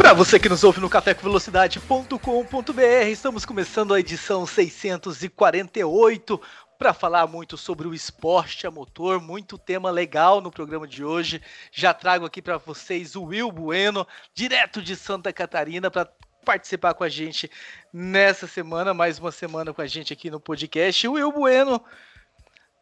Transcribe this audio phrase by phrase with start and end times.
[0.00, 6.40] Para você que nos ouve no cafécomvelocidade.com.br, estamos começando a edição 648
[6.78, 11.42] para falar muito sobre o esporte a motor, muito tema legal no programa de hoje.
[11.70, 16.10] Já trago aqui para vocês o Will Bueno, direto de Santa Catarina, para
[16.46, 17.50] participar com a gente
[17.92, 21.06] nessa semana, mais uma semana com a gente aqui no podcast.
[21.06, 21.84] O Will Bueno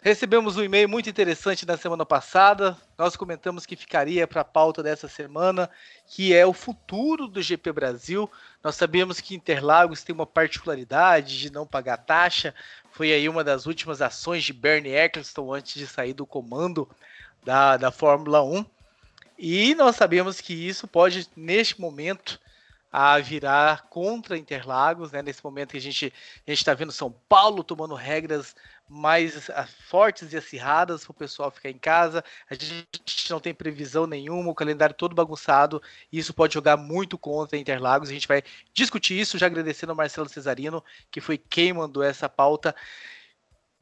[0.09, 2.75] Recebemos um e-mail muito interessante na semana passada.
[2.97, 5.69] Nós comentamos que ficaria para a pauta dessa semana,
[6.07, 8.31] que é o futuro do GP Brasil.
[8.65, 12.55] Nós sabemos que Interlagos tem uma particularidade de não pagar taxa.
[12.91, 16.89] Foi aí uma das últimas ações de Bernie Eccleston antes de sair do comando
[17.45, 18.65] da, da Fórmula 1.
[19.39, 22.41] E nós sabemos que isso pode, neste momento,
[22.91, 25.21] a virar contra Interlagos, né?
[25.21, 26.13] Nesse momento que a gente
[26.47, 28.57] a está vendo São Paulo tomando regras
[28.89, 32.25] mais ah, fortes e acirradas para o pessoal ficar em casa.
[32.49, 37.19] A gente não tem previsão nenhuma, o calendário todo bagunçado, e isso pode jogar muito
[37.19, 38.09] contra Interlagos.
[38.09, 42.29] A gente vai discutir isso, já agradecendo ao Marcelo Cesarino, que foi quem mandou essa
[42.29, 42.75] pauta,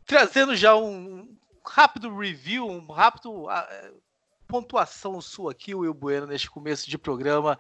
[0.05, 4.03] trazendo já um rápido review, um rápido uh,
[4.49, 7.59] pontuação sua aqui, Will Bueno, neste começo de programa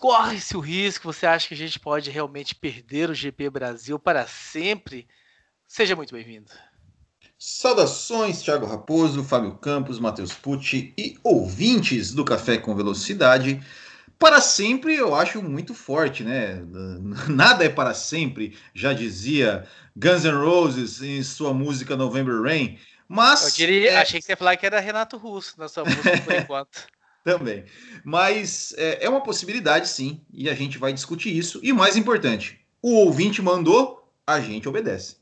[0.00, 1.12] corre-se o risco?
[1.12, 5.06] Você acha que a gente pode realmente perder o GP Brasil para sempre?
[5.70, 6.50] Seja muito bem-vindo.
[7.38, 13.64] Saudações, Thiago Raposo, Fábio Campos, Matheus Pucci e ouvintes do Café com Velocidade.
[14.18, 16.60] Para sempre eu acho muito forte, né?
[17.30, 19.64] Nada é para sempre, já dizia
[19.96, 22.76] Guns N' Roses em sua música November Rain.
[23.06, 23.44] Mas.
[23.44, 23.96] Eu diria, é...
[23.98, 26.84] achei que você ia falar que era Renato Russo na sua música por enquanto.
[27.22, 27.64] Também.
[28.02, 31.60] Mas é, é uma possibilidade, sim, e a gente vai discutir isso.
[31.62, 35.19] E mais importante, o ouvinte mandou, a gente obedece.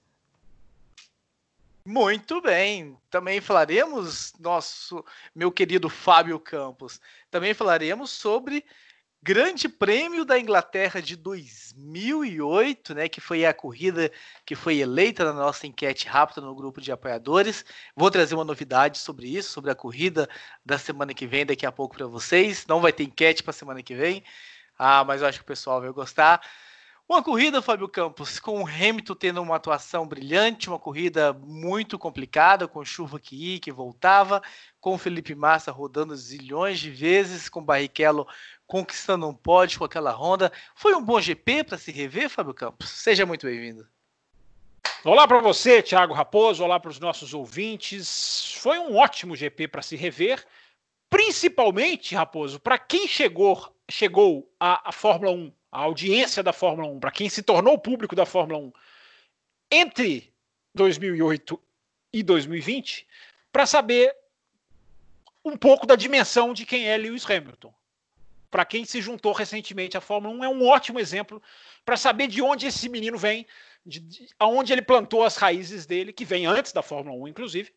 [1.90, 2.98] Muito bem.
[3.08, 5.02] Também falaremos, nosso
[5.34, 7.00] meu querido Fábio Campos,
[7.30, 8.62] também falaremos sobre
[9.22, 14.12] Grande Prêmio da Inglaterra de 2008, né, que foi a corrida
[14.44, 17.64] que foi eleita na nossa enquete rápida no grupo de apoiadores.
[17.96, 20.28] Vou trazer uma novidade sobre isso, sobre a corrida
[20.62, 22.66] da semana que vem daqui a pouco para vocês.
[22.66, 24.22] Não vai ter enquete para semana que vem,
[24.78, 26.42] ah, mas eu acho que o pessoal vai gostar.
[27.08, 32.68] Uma corrida, Fábio Campos, com o Hamilton tendo uma atuação brilhante, uma corrida muito complicada,
[32.68, 34.42] com chuva que ia, que voltava,
[34.78, 38.28] com o Felipe Massa rodando zilhões de vezes, com o Barrichello
[38.66, 40.52] conquistando um pódio com aquela Honda.
[40.74, 42.90] Foi um bom GP para se rever, Fábio Campos?
[42.90, 43.88] Seja muito bem-vindo.
[45.02, 48.54] Olá para você, Thiago Raposo, olá para os nossos ouvintes.
[48.58, 50.46] Foi um ótimo GP para se rever,
[51.08, 57.00] principalmente, Raposo, para quem chegou, chegou à, à Fórmula 1, a audiência da Fórmula 1,
[57.00, 58.72] para quem se tornou público da Fórmula 1
[59.70, 60.32] entre
[60.74, 61.60] 2008
[62.12, 63.06] e 2020,
[63.52, 64.14] para saber
[65.44, 67.72] um pouco da dimensão de quem é Lewis Hamilton
[68.50, 71.42] para quem se juntou recentemente à Fórmula 1, é um ótimo exemplo
[71.84, 73.46] para saber de onde esse menino vem,
[73.84, 77.72] de, de, aonde ele plantou as raízes dele, que vem antes da Fórmula 1, inclusive.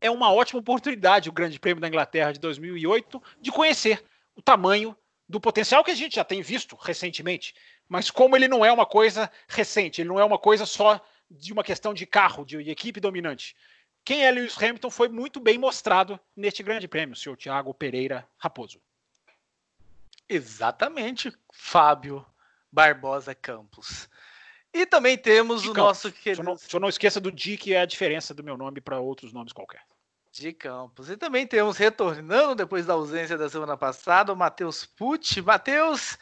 [0.00, 4.04] É uma ótima oportunidade o Grande Prêmio da Inglaterra de 2008 de conhecer
[4.34, 4.96] o tamanho
[5.34, 7.56] do potencial que a gente já tem visto recentemente,
[7.88, 11.52] mas como ele não é uma coisa recente, ele não é uma coisa só de
[11.52, 13.56] uma questão de carro, de equipe dominante.
[14.04, 18.80] Quem é Lewis Hamilton foi muito bem mostrado neste Grande Prêmio, senhor Tiago Pereira Raposo.
[20.28, 22.24] Exatamente, Fábio
[22.70, 24.08] Barbosa Campos.
[24.72, 25.82] E também temos o Campos.
[25.82, 26.36] nosso querido.
[26.36, 29.00] Só não, só não esqueça do Di, que é a diferença do meu nome para
[29.00, 29.82] outros nomes qualquer.
[30.40, 31.08] De Campos.
[31.08, 35.40] E também temos retornando depois da ausência da semana passada, o Matheus Pucci.
[35.40, 36.18] Matheus,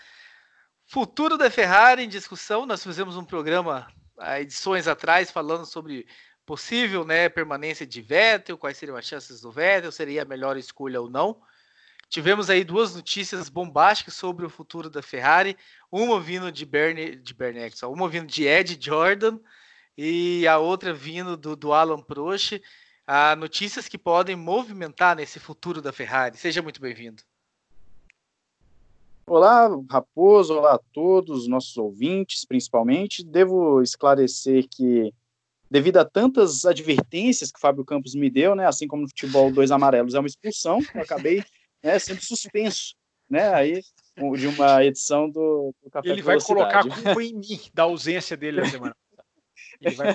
[0.85, 2.67] futuro da Ferrari em discussão.
[2.67, 3.91] Nós fizemos um programa
[4.39, 6.07] edições atrás falando sobre
[6.45, 11.01] possível né, permanência de Vettel, quais seriam as chances do Vettel, seria a melhor escolha
[11.01, 11.41] ou não.
[12.11, 15.57] Tivemos aí duas notícias bombásticas sobre o futuro da Ferrari,
[15.91, 19.39] uma vindo de Bernie, de Bernie uma vindo de Ed Jordan
[19.97, 22.61] e a outra vindo do, do Alan Prost.
[23.07, 26.37] Ah, notícias que podem movimentar nesse futuro da Ferrari.
[26.37, 27.23] Seja muito bem-vindo.
[29.27, 33.25] Olá, Raposo, olá a todos, nossos ouvintes, principalmente.
[33.25, 35.13] Devo esclarecer que,
[35.71, 39.51] devido a tantas advertências que o Fábio Campos me deu, né, assim como no futebol,
[39.51, 41.43] dois amarelos é uma expulsão, eu acabei
[41.83, 42.95] né, sendo suspenso,
[43.29, 43.53] né?
[43.55, 43.83] Aí
[44.37, 48.37] de uma edição do, do Café Ele vai colocar a culpa em mim da ausência
[48.37, 48.97] dele na semana.
[49.97, 50.15] Vai...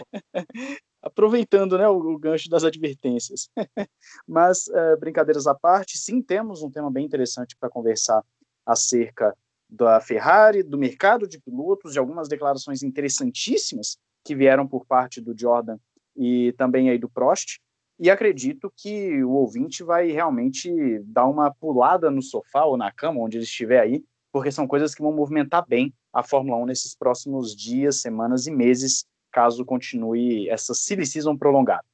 [1.07, 3.50] Aproveitando né, o, o, gancho das advertências.
[4.27, 8.24] Mas, é, brincadeiras à parte, sim, temos um tema bem interessante para conversar
[8.65, 9.36] acerca
[9.69, 15.38] da Ferrari, do mercado de pilotos, de algumas declarações interessantíssimas que vieram por parte do
[15.38, 15.77] Jordan
[16.15, 17.59] e também aí do Prost.
[18.00, 20.69] E acredito que o ouvinte vai realmente
[21.06, 24.94] dar uma pulada no sofá ou na cama, onde ele estiver aí, porque são coisas
[24.94, 29.06] que vão movimentar bem a Fórmula 1 nesses próximos dias, semanas e meses,
[29.38, 31.86] caso continue essa silly season prolongada.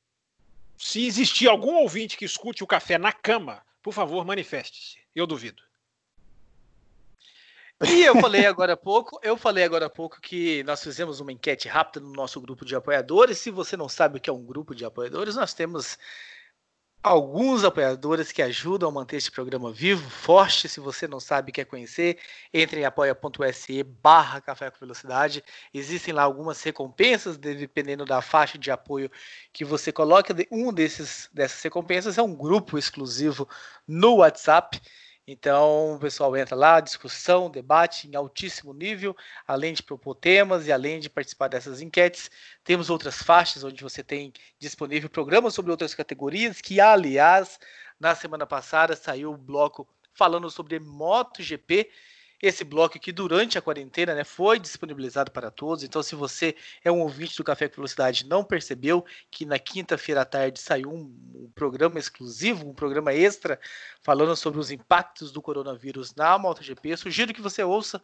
[0.78, 4.98] Se existir algum ouvinte que escute o café na cama, por favor, manifeste-se.
[5.14, 5.62] Eu duvido.
[7.86, 11.34] E eu falei agora há pouco, eu falei agora há pouco que nós fizemos uma
[11.34, 13.40] enquete rápida no nosso grupo de apoiadores.
[13.40, 16.00] Se você não sabe o que é um grupo de apoiadores, nós temos
[17.04, 20.70] alguns apoiadores que ajudam a manter este programa vivo, forte.
[20.70, 22.18] Se você não sabe quer conhecer,
[22.54, 25.44] entre em apoia.se barra Café com Velocidade.
[25.74, 29.12] Existem lá algumas recompensas, dependendo da faixa de apoio
[29.52, 30.34] que você coloca.
[30.50, 33.48] Um desses dessas recompensas é um grupo exclusivo
[33.86, 34.80] no WhatsApp
[35.26, 39.16] então, o pessoal entra lá, discussão, debate em altíssimo nível,
[39.48, 42.30] além de propor temas e além de participar dessas enquetes.
[42.62, 47.58] Temos outras faixas onde você tem disponível programas sobre outras categorias, que, aliás,
[47.98, 51.90] na semana passada saiu o bloco falando sobre MotoGP
[52.44, 55.82] esse bloco aqui durante a quarentena, né, foi disponibilizado para todos.
[55.82, 56.54] Então, se você
[56.84, 60.92] é um ouvinte do Café com Velocidade não percebeu que na quinta-feira à tarde saiu
[60.92, 61.04] um,
[61.34, 63.58] um, programa exclusivo, um programa extra,
[64.02, 68.04] falando sobre os impactos do coronavírus na MotoGP, sugiro que você ouça,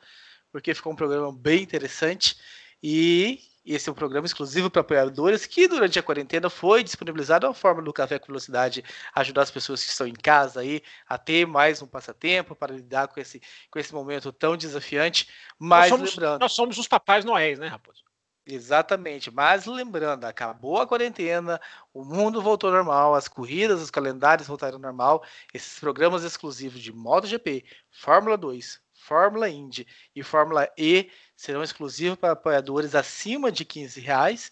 [0.54, 2.38] porque ficou um programa bem interessante.
[2.82, 3.42] E
[3.74, 7.82] esse é um programa exclusivo para apoiadores que durante a quarentena foi disponibilizado a forma
[7.82, 8.84] do Café com Velocidade
[9.14, 13.08] ajudar as pessoas que estão em casa aí a ter mais um passatempo para lidar
[13.08, 15.28] com esse, com esse momento tão desafiante.
[15.58, 18.04] Mas nós somos, lembrando, nós somos os papais noéis, né, Raposo?
[18.52, 21.62] Exatamente, mas lembrando, acabou a quarentena,
[21.94, 25.24] o mundo voltou ao normal, as corridas, os calendários voltaram ao normal.
[25.54, 32.34] Esses programas exclusivos de MotoGP, Fórmula 2, Fórmula Indy e Fórmula E serão exclusivos para
[32.34, 34.52] apoiadores acima de 15 reais.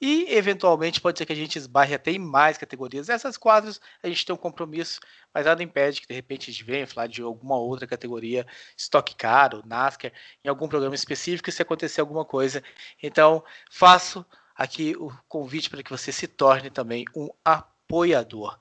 [0.00, 3.08] E eventualmente pode ser que a gente esbarre até em mais categorias.
[3.08, 5.00] Essas quadras a gente tem um compromisso,
[5.34, 9.12] mas nada impede que de repente a gente venha falar de alguma outra categoria, Stock
[9.16, 10.12] Car NASCAR,
[10.44, 12.62] em algum programa específico, se acontecer alguma coisa.
[13.02, 14.24] Então, faço
[14.54, 18.56] aqui o convite para que você se torne também um apoiador.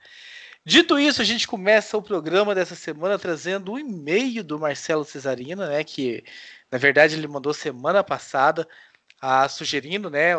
[0.67, 5.63] Dito isso, a gente começa o programa dessa semana trazendo um e-mail do Marcelo Cesarino,
[5.67, 6.23] né, que
[6.71, 8.67] na verdade ele mandou semana passada,
[9.21, 10.31] a, sugerindo, né,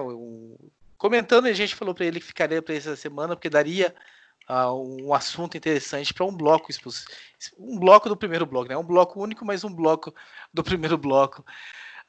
[0.98, 3.94] comentando, e a gente falou para ele que ficaria para essa semana, porque daria
[4.50, 4.72] uh,
[5.06, 6.72] um assunto interessante para um bloco,
[7.56, 10.12] um bloco do primeiro bloco, né, um bloco único, mas um bloco
[10.52, 11.44] do primeiro bloco,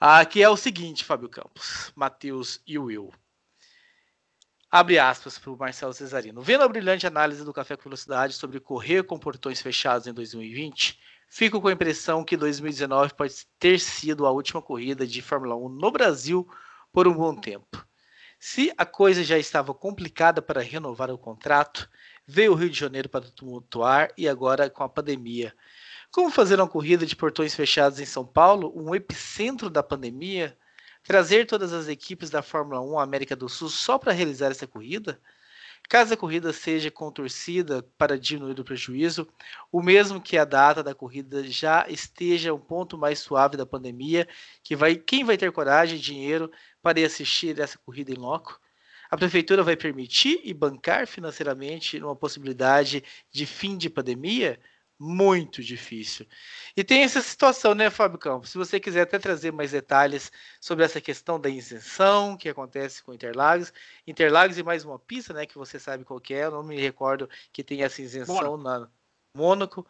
[0.01, 3.13] uh, que é o seguinte, Fábio Campos, Matheus e Will.
[4.69, 6.41] Abre aspas para o Marcelo Cesarino.
[6.41, 10.99] Vendo a brilhante análise do Café com Velocidade sobre correr com portões fechados em 2020,
[11.29, 15.69] fico com a impressão que 2019 pode ter sido a última corrida de Fórmula 1
[15.69, 16.45] no Brasil
[16.91, 17.85] por um bom tempo.
[18.37, 21.89] Se a coisa já estava complicada para renovar o contrato,
[22.25, 25.55] veio o Rio de Janeiro para tumultuar e agora com a pandemia.
[26.11, 30.57] Como fazer uma corrida de portões fechados em São Paulo, um epicentro da pandemia?
[31.07, 34.67] Trazer todas as equipes da Fórmula 1 à América do Sul só para realizar essa
[34.67, 35.21] corrida?
[35.87, 39.25] Caso a corrida seja com torcida para diminuir o prejuízo,
[39.71, 44.27] o mesmo que a data da corrida já esteja um ponto mais suave da pandemia,
[44.61, 48.59] que vai, quem vai ter coragem e dinheiro para ir assistir essa corrida em loco?
[49.09, 54.59] A prefeitura vai permitir e bancar financeiramente uma possibilidade de fim de pandemia?
[54.99, 56.25] Muito difícil.
[56.75, 58.49] E tem essa situação, né, Fábio Campos?
[58.49, 63.13] Se você quiser até trazer mais detalhes sobre essa questão da isenção que acontece com
[63.13, 63.71] Interlagos,
[64.07, 67.29] Interlagos e mais uma pista, né, que você sabe qual é, eu não me recordo
[67.53, 68.57] que tem essa isenção Mônaco.
[68.57, 68.89] na
[69.33, 69.87] Mônaco.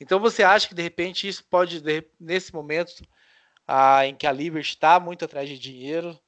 [0.00, 1.82] Então você acha que de repente isso pode,
[2.18, 3.04] nesse momento
[3.66, 6.18] ah, em que a Liberty está muito atrás de dinheiro,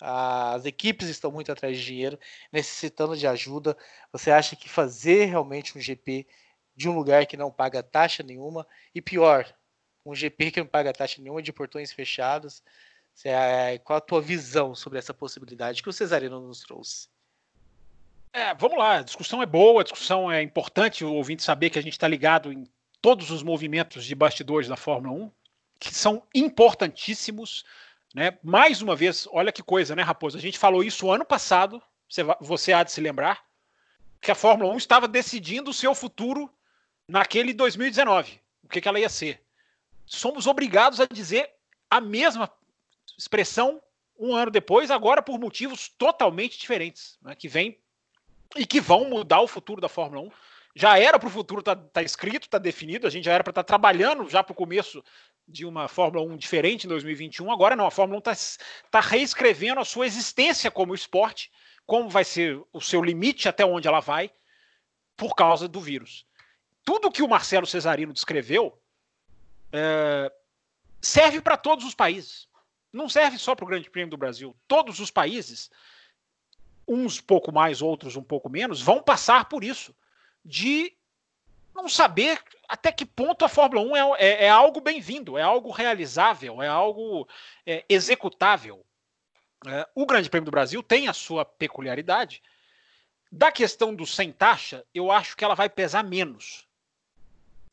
[0.00, 2.18] as equipes estão muito atrás de dinheiro,
[2.52, 3.76] necessitando de ajuda,
[4.12, 6.26] você acha que fazer realmente um GP
[6.76, 9.46] de um lugar que não paga taxa nenhuma, e pior,
[10.04, 12.62] um GP que não paga taxa nenhuma de portões fechados.
[13.24, 17.08] É, qual a tua visão sobre essa possibilidade que o Cesarino nos trouxe?
[18.32, 21.78] É, vamos lá, a discussão é boa, a discussão é importante, o ouvinte saber que
[21.78, 22.66] a gente está ligado em
[23.00, 25.30] todos os movimentos de bastidores da Fórmula 1,
[25.78, 27.64] que são importantíssimos.
[28.12, 28.36] Né?
[28.42, 30.36] Mais uma vez, olha que coisa, né, Raposo?
[30.36, 33.44] A gente falou isso ano passado, você, você há de se lembrar,
[34.20, 36.50] que a Fórmula 1 estava decidindo o seu futuro
[37.08, 39.42] naquele 2019, o que, que ela ia ser.
[40.06, 41.50] somos obrigados a dizer
[41.90, 42.50] a mesma
[43.16, 43.80] expressão
[44.18, 47.78] um ano depois, agora por motivos totalmente diferentes, né, que vem
[48.56, 50.30] e que vão mudar o futuro da Fórmula 1.
[50.76, 53.50] Já era para o futuro tá, tá escrito, está definido, a gente já era para
[53.50, 55.02] estar tá trabalhando já para o começo
[55.46, 57.50] de uma Fórmula 1 diferente em 2021.
[57.52, 58.58] Agora não, a Fórmula 1 está
[58.90, 61.50] tá reescrevendo a sua existência como esporte,
[61.86, 64.30] como vai ser o seu limite até onde ela vai,
[65.16, 66.26] por causa do vírus.
[66.84, 68.78] Tudo que o Marcelo Cesarino descreveu
[69.72, 70.30] é,
[71.00, 72.48] serve para todos os países.
[72.92, 74.54] Não serve só para o Grande Prêmio do Brasil.
[74.68, 75.70] Todos os países,
[76.86, 79.94] uns pouco mais, outros um pouco menos, vão passar por isso.
[80.44, 80.96] De
[81.74, 85.70] não saber até que ponto a Fórmula 1 é, é, é algo bem-vindo, é algo
[85.70, 87.28] realizável, é algo
[87.66, 88.84] é, executável.
[89.66, 92.42] É, o Grande Prêmio do Brasil tem a sua peculiaridade.
[93.32, 96.68] Da questão do sem taxa, eu acho que ela vai pesar menos.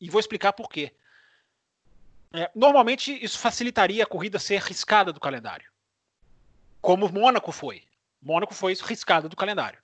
[0.02, 0.92] E vou explicar por quê.
[2.34, 5.70] É, normalmente isso facilitaria a corrida ser riscada do calendário.
[6.80, 7.84] Como Mônaco foi.
[8.20, 9.78] Mônaco foi riscada do calendário.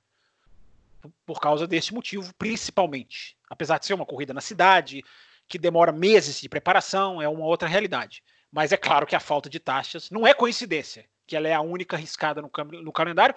[1.25, 3.38] Por causa deste motivo, principalmente.
[3.48, 5.04] Apesar de ser uma corrida na cidade,
[5.46, 8.22] que demora meses de preparação, é uma outra realidade.
[8.50, 11.60] Mas é claro que a falta de taxas não é coincidência que ela é a
[11.60, 12.50] única riscada no,
[12.82, 13.34] no calendário,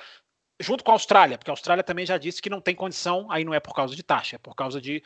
[0.59, 3.43] junto com a Austrália, porque a Austrália também já disse que não tem condição, aí
[3.43, 5.03] não é por causa de taxa, é por causa de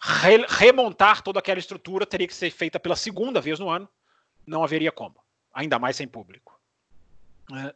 [0.00, 3.88] re remontar toda aquela estrutura, teria que ser feita pela segunda vez no ano,
[4.46, 5.16] não haveria como,
[5.52, 6.58] ainda mais sem público.
[7.52, 7.74] É.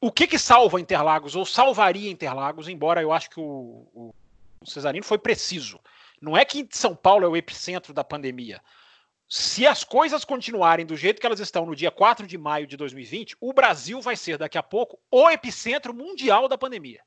[0.00, 4.14] O que que salva Interlagos, ou salvaria Interlagos, embora eu acho que o, o,
[4.64, 5.78] Cesarino foi preciso.
[6.20, 8.60] Não é que São Paulo é o epicentro da pandemia
[9.34, 12.76] se as coisas continuarem do jeito que elas estão no dia 4 de maio de
[12.76, 17.00] 2020, o Brasil vai ser daqui a pouco o epicentro mundial da pandemia.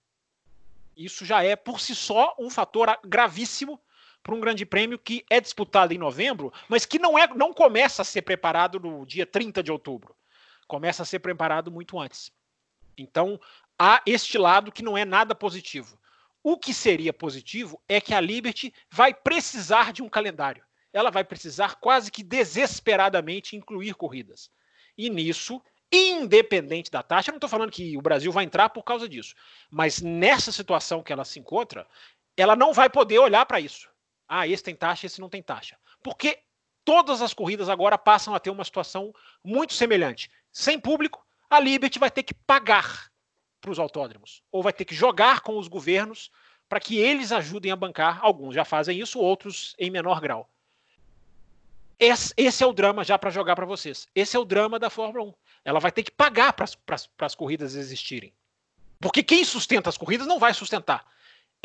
[0.97, 3.79] Isso já é por si só um fator gravíssimo
[4.25, 8.01] para um grande prêmio que é disputado em novembro, mas que não, é, não começa
[8.01, 10.15] a ser preparado no dia 30 de outubro.
[10.67, 12.31] Começa a ser preparado muito antes.
[12.97, 13.39] Então,
[13.77, 15.99] há este lado que não é nada positivo.
[16.41, 20.65] O que seria positivo é que a Liberty vai precisar de um calendário
[20.95, 24.49] ela vai precisar quase que desesperadamente incluir corridas.
[24.97, 28.81] E nisso, independente da taxa, eu não estou falando que o Brasil vai entrar por
[28.83, 29.35] causa disso,
[29.69, 31.85] mas nessa situação que ela se encontra,
[32.37, 33.89] ela não vai poder olhar para isso.
[34.27, 35.77] Ah, esse tem taxa, esse não tem taxa.
[36.01, 36.39] Porque
[36.83, 39.13] todas as corridas agora passam a ter uma situação
[39.43, 40.29] muito semelhante.
[40.51, 43.11] Sem público, a Liberty vai ter que pagar
[43.59, 46.31] para os autódromos, ou vai ter que jogar com os governos
[46.69, 48.19] para que eles ajudem a bancar.
[48.21, 50.49] Alguns já fazem isso, outros em menor grau.
[51.97, 54.07] Esse, esse é o drama já para jogar para vocês.
[54.13, 55.33] Esse é o drama da Fórmula 1.
[55.63, 56.65] Ela vai ter que pagar para
[57.19, 58.33] as corridas existirem.
[58.99, 61.05] Porque quem sustenta as corridas não vai sustentar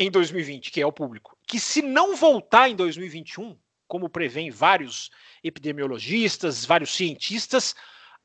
[0.01, 1.37] em 2020, que é o público.
[1.47, 5.11] Que se não voltar em 2021, como prevêem vários
[5.43, 7.75] epidemiologistas, vários cientistas,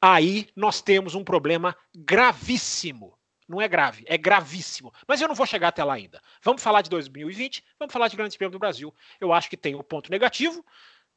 [0.01, 3.19] aí nós temos um problema gravíssimo.
[3.49, 4.93] Não é grave, é gravíssimo.
[5.07, 6.21] Mas eu não vou chegar até lá ainda.
[6.43, 8.93] Vamos falar de 2020, vamos falar de Grande Prêmio do Brasil.
[9.21, 10.65] Eu acho que tem o um ponto negativo,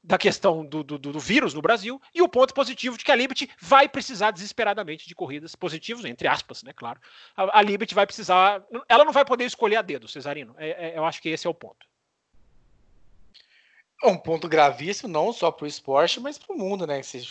[0.04, 3.16] da questão do, do, do, vírus no Brasil e o ponto positivo de que a
[3.16, 7.00] Liberty vai precisar desesperadamente de corridas positivas, entre aspas, né, claro.
[7.36, 10.56] A, a Liberty vai precisar, ela não vai poder escolher a dedo, Cesarino.
[10.58, 11.86] É, é, eu acho que esse é o ponto.
[14.02, 17.04] É um ponto gravíssimo, não só para o esporte, mas para o mundo, né?
[17.04, 17.22] Se,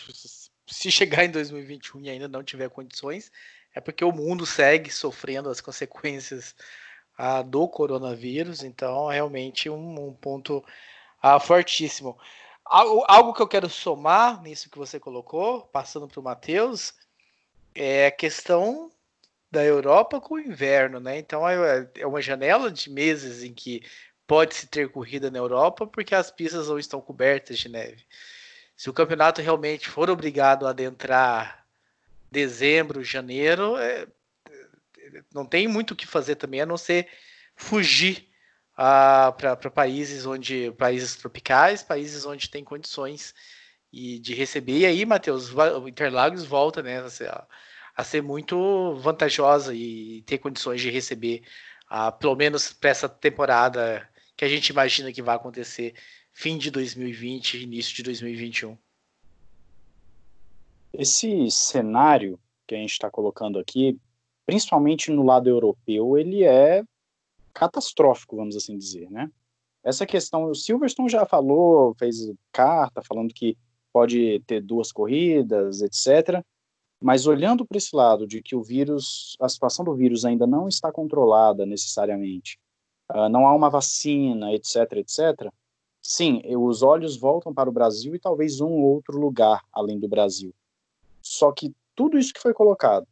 [0.66, 3.32] se chegar em 2021 e ainda não tiver condições,
[3.75, 6.54] é porque o mundo segue sofrendo as consequências
[7.16, 10.62] ah, do coronavírus, então é realmente um, um ponto
[11.22, 12.18] ah, fortíssimo.
[12.68, 16.92] Algo, que eu quero somar nisso que você colocou, passando para o Matheus,
[17.75, 18.90] é a questão
[19.50, 21.18] da Europa com o inverno, né?
[21.18, 23.82] Então é, é uma janela de meses em que
[24.26, 28.04] pode-se ter corrida na Europa porque as pistas não estão cobertas de neve.
[28.76, 31.66] Se o campeonato realmente for obrigado a adentrar
[32.30, 34.06] dezembro, janeiro, é,
[35.32, 37.08] não tem muito o que fazer também a não ser
[37.56, 38.27] fugir
[38.78, 43.35] uh, para países onde países tropicais, países onde tem condições
[43.92, 44.78] e de receber.
[44.78, 47.30] E aí, Matheus, o Interlagos volta né, a, ser,
[47.97, 51.42] a ser muito vantajosa e ter condições de receber,
[51.90, 55.94] uh, pelo menos para essa temporada que a gente imagina que vai acontecer
[56.32, 58.78] fim de 2020, início de 2021.
[60.92, 63.99] Esse cenário que a gente está colocando aqui,
[64.47, 66.85] principalmente no lado europeu, ele é
[67.58, 69.30] catastrófico, vamos assim dizer, né?
[69.82, 73.56] Essa questão, o Silverstone já falou, fez carta falando que
[73.92, 76.44] pode ter duas corridas, etc.
[77.00, 80.68] Mas olhando para esse lado de que o vírus, a situação do vírus ainda não
[80.68, 82.58] está controlada necessariamente,
[83.10, 85.50] uh, não há uma vacina, etc, etc,
[86.02, 90.52] sim, os olhos voltam para o Brasil e talvez um outro lugar além do Brasil.
[91.22, 93.06] Só que tudo isso que foi colocado,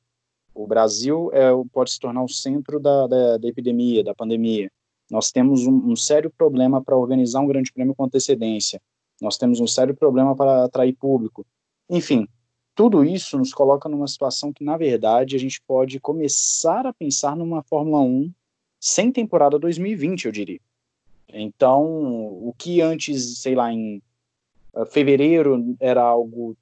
[0.57, 4.73] o Brasil é, pode se tornar o centro da, da, da epidemia, da pandemia.
[5.11, 8.81] Nós temos um, um sério problema para organizar um grande prêmio com antecedência.
[9.21, 11.47] Nós temos um sério problema para atrair público.
[11.91, 12.27] Enfim,
[12.75, 17.37] tudo isso nos coloca numa situação que, na verdade, a gente pode começar a pensar
[17.37, 18.33] numa Fórmula 1
[18.81, 20.61] sem temporada 2020, eu diria.
[21.29, 24.03] Então, o que antes, sei lá, em
[24.73, 26.57] uh, fevereiro era algo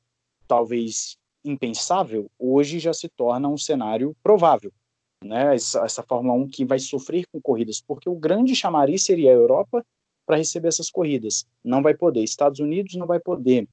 [0.48, 4.72] talvez impensável, hoje já se torna um cenário provável.
[5.22, 5.54] Né?
[5.54, 9.34] Essa, essa Fórmula 1 que vai sofrer com corridas, porque o grande chamariz seria a
[9.34, 9.84] Europa
[10.26, 11.46] para receber essas corridas.
[11.62, 12.22] Não vai poder.
[12.22, 13.68] Estados Unidos não vai poder.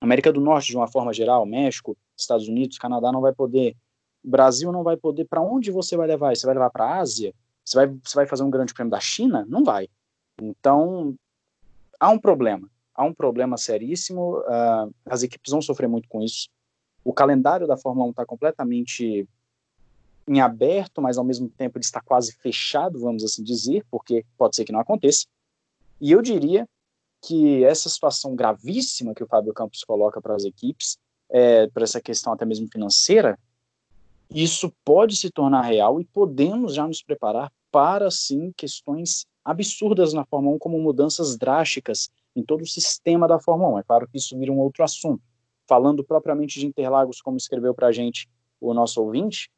[0.00, 3.76] América do Norte, de uma forma geral, México, Estados Unidos, Canadá não vai poder.
[4.22, 5.24] Brasil não vai poder.
[5.24, 6.36] Para onde você vai levar?
[6.36, 7.32] Você vai levar para a Ásia?
[7.64, 9.44] Você vai, você vai fazer um grande prêmio da China?
[9.48, 9.88] Não vai.
[10.40, 11.14] Então,
[11.98, 12.68] há um problema.
[12.94, 14.38] Há um problema seríssimo.
[14.40, 16.48] Uh, as equipes vão sofrer muito com isso.
[17.06, 19.28] O calendário da Fórmula 1 está completamente
[20.26, 24.56] em aberto, mas ao mesmo tempo ele está quase fechado, vamos assim dizer, porque pode
[24.56, 25.24] ser que não aconteça.
[26.00, 26.68] E eu diria
[27.22, 30.98] que essa situação gravíssima que o Fábio Campos coloca para as equipes,
[31.30, 33.38] é, para essa questão até mesmo financeira,
[34.28, 40.24] isso pode se tornar real e podemos já nos preparar para, sim, questões absurdas na
[40.24, 43.78] Fórmula 1, como mudanças drásticas em todo o sistema da Fórmula 1.
[43.78, 45.22] É claro que isso vira um outro assunto.
[45.66, 48.28] Falando propriamente de Interlagos, como escreveu para a gente
[48.60, 49.50] o nosso ouvinte,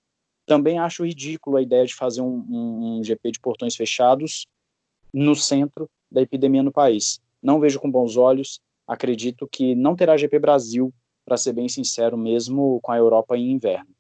[0.47, 4.47] também acho ridículo a ideia de fazer um, um, um GP de portões fechados
[5.13, 7.21] no centro da epidemia no país.
[7.43, 8.61] Não vejo com bons olhos.
[8.87, 10.93] Acredito que não terá GP Brasil,
[11.25, 13.91] para ser bem sincero, mesmo com a Europa em inverno.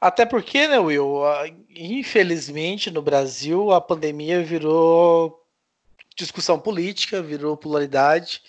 [0.00, 1.22] Até porque, né, Will?
[1.68, 5.44] Infelizmente, no Brasil, a pandemia virou
[6.16, 8.40] discussão política, virou polaridade.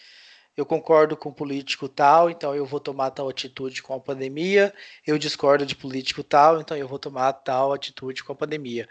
[0.55, 4.73] Eu concordo com político tal, então eu vou tomar tal atitude com a pandemia.
[5.07, 8.87] Eu discordo de político tal, então eu vou tomar tal atitude com a pandemia.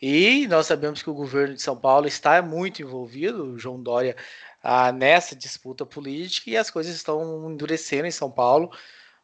[0.00, 4.16] E nós sabemos que o governo de São Paulo está muito envolvido, o João Dória,
[4.62, 8.70] ah, nessa disputa política e as coisas estão endurecendo em São Paulo.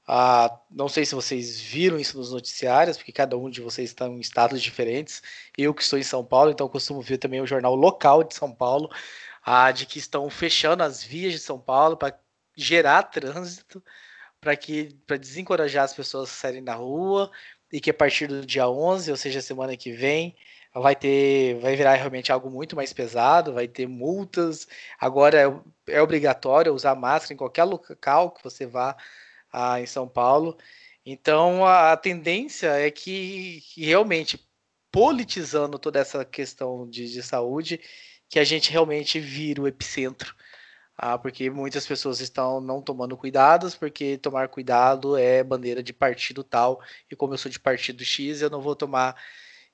[0.07, 4.07] Ah, não sei se vocês viram isso nos noticiários, porque cada um de vocês está
[4.07, 5.23] em estados diferentes.
[5.57, 8.53] Eu que estou em São Paulo, então costumo ver também o jornal local de São
[8.53, 8.91] Paulo,
[9.45, 12.19] ah, de que estão fechando as vias de São Paulo para
[12.57, 13.83] gerar trânsito,
[14.41, 17.31] para que para desencorajar as pessoas a saírem na rua
[17.73, 20.37] e que a partir do dia 11, ou seja, semana que vem,
[20.75, 24.67] vai ter, vai virar realmente algo muito mais pesado, vai ter multas.
[24.99, 25.39] Agora
[25.89, 28.97] é, é obrigatório usar máscara em qualquer local que você vá
[29.53, 30.57] ah, em São Paulo.
[31.07, 34.41] Então a, a tendência é que, que, realmente
[34.91, 37.81] politizando toda essa questão de, de, saúde,
[38.35, 40.35] que a gente realmente vira o epicentro.
[40.99, 46.43] Ah, porque muitas pessoas estão não tomando cuidados, porque tomar cuidado é bandeira de partido
[46.43, 49.15] tal, e como eu sou de partido X, eu não vou tomar.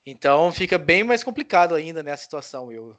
[0.05, 2.95] Então fica bem mais complicado ainda nessa situação, eu.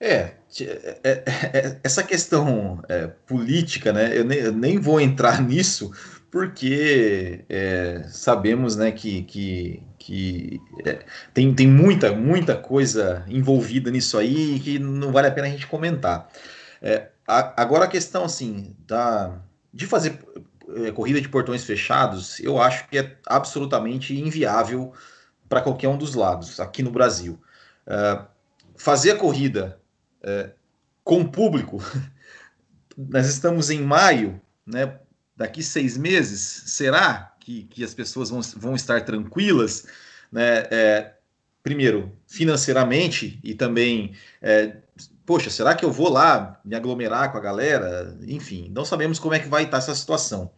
[0.00, 0.32] É,
[0.62, 1.10] é, é,
[1.52, 4.16] é, essa questão é, política, né?
[4.16, 5.92] Eu eu nem, vou entrar nisso,
[6.30, 14.16] porque é, sabemos, né, que, que, que é, tem, tem muita, muita coisa envolvida nisso
[14.16, 16.30] aí que não vale a pena a gente comentar.
[17.26, 19.38] A, agora a questão, assim, da,
[19.72, 20.18] de fazer
[20.94, 24.92] corrida de portões fechados, eu acho que é absolutamente inviável
[25.48, 27.40] para qualquer um dos lados aqui no Brasil.
[28.76, 29.80] fazer a corrida
[30.22, 30.50] é,
[31.02, 31.82] com público.
[32.96, 34.98] Nós estamos em maio, né?
[35.40, 39.86] Daqui seis meses, será que, que as pessoas vão, vão estar tranquilas?
[40.30, 40.66] Né?
[40.70, 41.14] É,
[41.62, 44.76] primeiro, financeiramente e também, é,
[45.24, 48.18] poxa, será que eu vou lá me aglomerar com a galera?
[48.20, 50.52] Enfim, não sabemos como é que vai estar essa situação.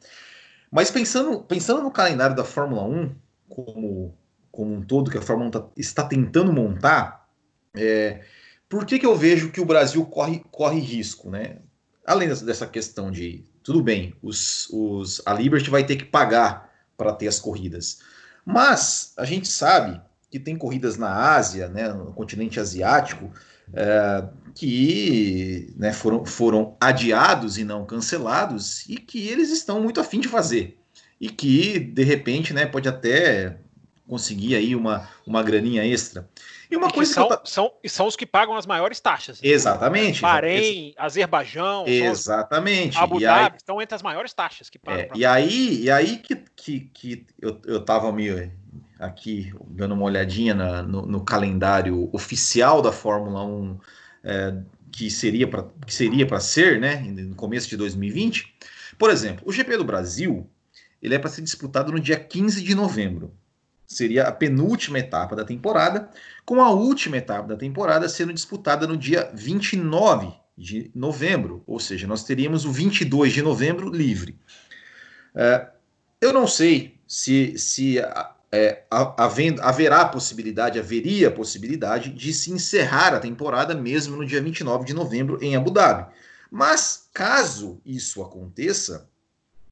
[0.69, 3.15] Mas pensando, pensando no calendário da Fórmula 1,
[3.49, 4.19] como,
[4.51, 7.29] como um todo, que a Fórmula 1 tá, está tentando montar,
[7.73, 8.25] é,
[8.69, 11.59] por que, que eu vejo que o Brasil corre, corre risco, né?
[12.05, 17.13] Além dessa questão de, tudo bem, os, os, a Liberty vai ter que pagar para
[17.13, 18.01] ter as corridas.
[18.45, 23.31] Mas a gente sabe que tem corridas na Ásia, né, no continente asiático,
[23.73, 30.21] é, que né, foram, foram adiados e não cancelados e que eles estão muito afim
[30.21, 30.79] de fazer.
[31.21, 33.59] E que, de repente, né, pode até
[34.13, 36.29] conseguir aí uma, uma graninha extra.
[36.71, 39.41] E uma e coisa são, que são, são os que pagam as maiores taxas.
[39.43, 40.21] Exatamente.
[40.21, 42.99] Bahrein, Azerbaijão, exatamente.
[42.99, 45.01] Abu Dhabi estão entre as maiores taxas que pagam.
[45.01, 48.53] É, e aí, e aí que, que, que eu, eu tava me
[49.01, 53.79] aqui dando uma olhadinha na, no, no, calendário oficial da Fórmula 1
[54.25, 54.55] é,
[54.93, 58.55] que seria para que seria para ser, né, no começo de 2020.
[58.99, 60.47] Por exemplo, o GP do Brasil,
[61.01, 63.33] ele é para ser disputado no dia 15 de novembro.
[63.87, 66.09] Seria a penúltima etapa da temporada,
[66.45, 72.07] com a última etapa da temporada sendo disputada no dia 29 de novembro, ou seja,
[72.07, 74.39] nós teríamos o 22 de novembro livre.
[75.35, 75.69] É,
[76.21, 77.99] eu não sei se, se
[78.53, 84.85] é, havendo, haverá possibilidade, haveria possibilidade de se encerrar a temporada mesmo no dia 29
[84.85, 86.13] de novembro em Abu Dhabi.
[86.51, 89.09] Mas caso isso aconteça,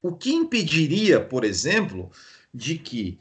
[0.02, 2.10] o que impediria, por exemplo,
[2.54, 3.18] de que,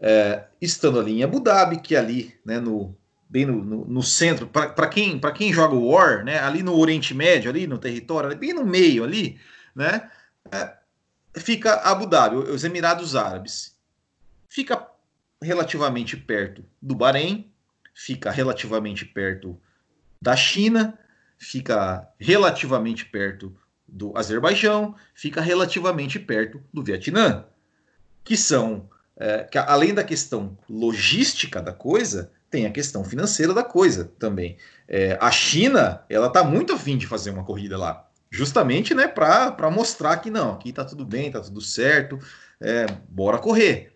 [0.00, 2.96] é, estando ali em Abu Dhabi, que é ali, né, no,
[3.28, 7.14] bem no, no, no centro, para quem, quem joga o War, né, ali no Oriente
[7.14, 9.38] Médio, ali no território, ali, bem no meio ali,
[9.74, 10.10] né,
[10.50, 10.74] é,
[11.36, 13.78] fica Abu Dhabi, os Emirados Árabes.
[14.48, 14.88] Fica
[15.42, 17.50] relativamente perto do Bahrein,
[17.94, 19.60] fica relativamente perto
[20.20, 20.98] da China,
[21.38, 23.56] fica relativamente perto
[23.88, 27.46] do Azerbaijão, fica relativamente perto do Vietnã,
[28.22, 28.88] que são,
[29.20, 34.56] é, que além da questão logística da coisa, tem a questão financeira da coisa também.
[34.88, 39.70] É, a China, ela está muito afim de fazer uma corrida lá, justamente né, para
[39.70, 42.18] mostrar que não, aqui está tudo bem, está tudo certo,
[42.58, 43.92] é, bora correr.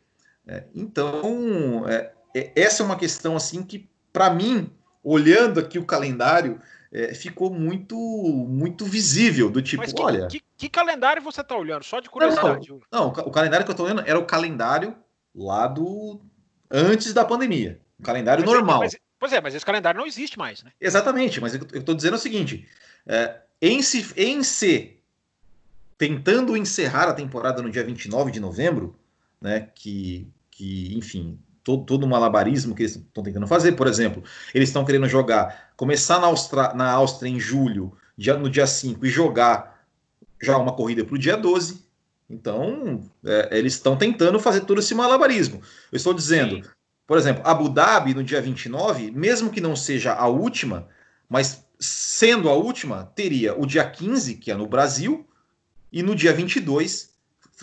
[0.46, 2.12] É, então, é,
[2.54, 4.70] essa é uma questão assim que, para mim,
[5.02, 6.60] olhando aqui o calendário,
[6.92, 10.26] é, ficou muito muito visível, do tipo, que, olha...
[10.26, 11.82] Que, que, calendário você está olhando?
[11.82, 12.68] Só de curiosidade.
[12.68, 14.94] Não, não, o calendário que eu estou olhando era o calendário
[15.34, 16.20] lá do...
[16.70, 17.80] antes da pandemia.
[17.98, 18.80] O calendário mas, normal.
[18.80, 20.72] Mas, pois é, mas esse calendário não existe mais, né?
[20.80, 22.66] Exatamente, mas eu estou dizendo o seguinte,
[23.06, 24.98] é, em, se, em se
[25.96, 28.98] tentando encerrar a temporada no dia 29 de novembro,
[29.40, 33.72] né, que, que enfim, todo, todo o malabarismo que eles estão tentando fazer.
[33.72, 34.22] Por exemplo,
[34.54, 39.04] eles estão querendo jogar, começar na, Austra, na Áustria em julho, dia, no dia 5,
[39.04, 39.86] e jogar
[40.40, 41.83] já uma corrida para o dia 12.
[42.28, 45.60] Então, é, eles estão tentando fazer todo esse malabarismo.
[45.92, 46.70] Eu estou dizendo, Sim.
[47.06, 50.88] por exemplo, Abu Dhabi no dia 29, mesmo que não seja a última,
[51.28, 55.26] mas sendo a última, teria o dia 15, que é no Brasil,
[55.92, 57.14] e no dia 22,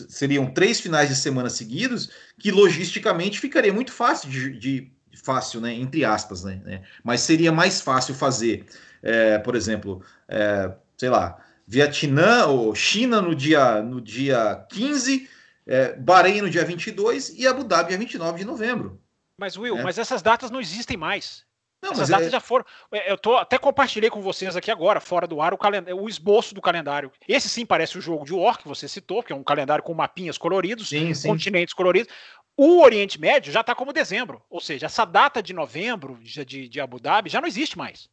[0.07, 4.91] seriam três finais de semana seguidos, que logisticamente ficaria muito fácil de, de
[5.23, 8.65] fácil, né, entre aspas, né, né, mas seria mais fácil fazer,
[9.03, 11.37] é, por exemplo, é, sei lá,
[11.71, 15.29] Vietnã ou China no dia, no dia 15,
[15.65, 19.01] é, Bahrein no dia 22 e Abu Dhabi dia 29 de novembro.
[19.37, 19.81] Mas, Will, é.
[19.81, 21.45] mas essas datas não existem mais.
[21.81, 22.29] Não, Essas datas é...
[22.29, 22.65] já foram.
[22.91, 26.09] É, eu tô, até compartilhei com vocês aqui agora, fora do ar, o, calendário, o
[26.09, 27.09] esboço do calendário.
[27.25, 29.93] Esse sim parece o jogo de War, que você citou, que é um calendário com
[29.93, 31.29] mapinhas coloridos, sim, sim.
[31.29, 32.13] continentes coloridos.
[32.57, 34.43] O Oriente Médio já está como dezembro.
[34.49, 38.09] Ou seja, essa data de novembro de, de Abu Dhabi já não existe mais.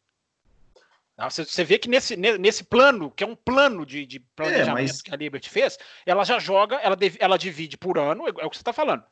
[1.19, 1.29] Tá?
[1.29, 5.03] Você, vê que nesse, nesse plano, que é um plano de, de planejamento é, mas...
[5.03, 5.77] que a Liberty fez,
[6.07, 9.03] ela já joga, ela, ela divide por ano, é, é o que você está falando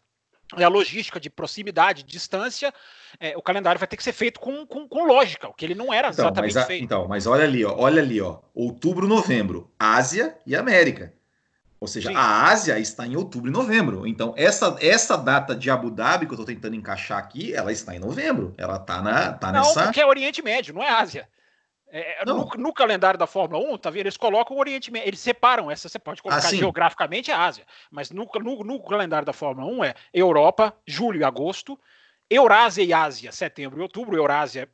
[0.56, 2.72] é a logística de proximidade, distância,
[3.18, 5.74] é, o calendário vai ter que ser feito com, com, com lógica, o que ele
[5.74, 6.84] não era então, exatamente mas a, feito.
[6.84, 11.12] Então, mas olha ali, ó, olha ali, ó, outubro, novembro, Ásia e América.
[11.80, 12.14] Ou seja, Sim.
[12.16, 14.06] a Ásia está em outubro e novembro.
[14.06, 17.96] Então, essa, essa data de Abu Dhabi que eu estou tentando encaixar aqui, ela está
[17.96, 18.54] em novembro.
[18.56, 19.82] Ela está na, tá não, nessa.
[19.82, 21.28] porque é Oriente Médio, não é Ásia.
[21.88, 24.02] É, é no, no, calendário da Fórmula 1, tá vendo?
[24.02, 27.64] Eles colocam o Oriente Médio, eles separam essa, você pode colocar ah, geograficamente a Ásia,
[27.90, 31.78] mas no, no, no, calendário da Fórmula 1 é Europa, julho e agosto,
[32.28, 34.68] Eurásia e Ásia, setembro e outubro, Eurásia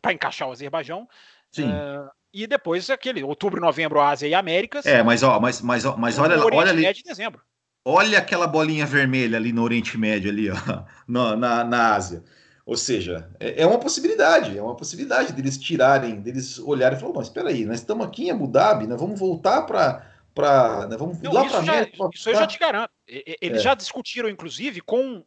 [0.00, 1.06] para encaixar o Azerbaijão.
[1.52, 1.70] Sim.
[1.70, 4.86] Uh, e depois aquele outubro, novembro, Ásia e Américas.
[4.86, 6.82] É, mas ó, mas, mas, mas olha, olha ali.
[6.82, 7.40] Médio dezembro.
[7.84, 10.54] Olha aquela bolinha vermelha ali no Oriente Médio ali, ó,
[11.08, 12.22] na, na, na Ásia.
[12.68, 17.18] Ou seja, é, é uma possibilidade, é uma possibilidade deles tirarem, deles olharem e falarem,
[17.18, 20.94] mas espera aí, nós estamos aqui em Abu Dhabi, nós vamos voltar para para né,
[20.98, 22.10] vamos Não, lá para América.
[22.14, 22.90] Isso eu já te garanto.
[23.06, 23.62] Eles é.
[23.62, 25.24] já discutiram, inclusive, com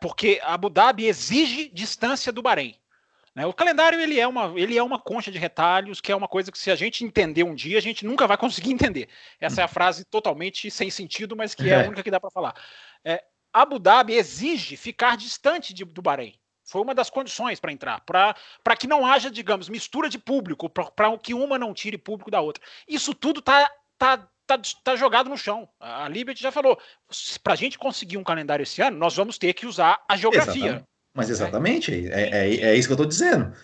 [0.00, 2.76] porque Abu Dhabi exige distância do Bahrein.
[3.34, 3.44] Né?
[3.44, 6.52] O calendário ele é, uma, ele é uma concha de retalhos, que é uma coisa
[6.52, 9.08] que se a gente entender um dia, a gente nunca vai conseguir entender.
[9.40, 12.20] Essa é a frase totalmente sem sentido, mas que é, é a única que dá
[12.20, 12.54] para falar.
[13.04, 13.20] É,
[13.52, 16.38] Abu Dhabi exige ficar distante de, do Bahrein.
[16.64, 21.18] Foi uma das condições para entrar, para que não haja, digamos, mistura de público, para
[21.18, 22.62] que uma não tire público da outra.
[22.88, 25.68] Isso tudo está tá, tá, tá jogado no chão.
[25.78, 26.78] A Liberty já falou:
[27.42, 30.54] para a gente conseguir um calendário esse ano, nós vamos ter que usar a geografia.
[30.54, 30.88] Exatamente.
[31.12, 33.54] Mas exatamente, é, é, é, isso que eu estou dizendo.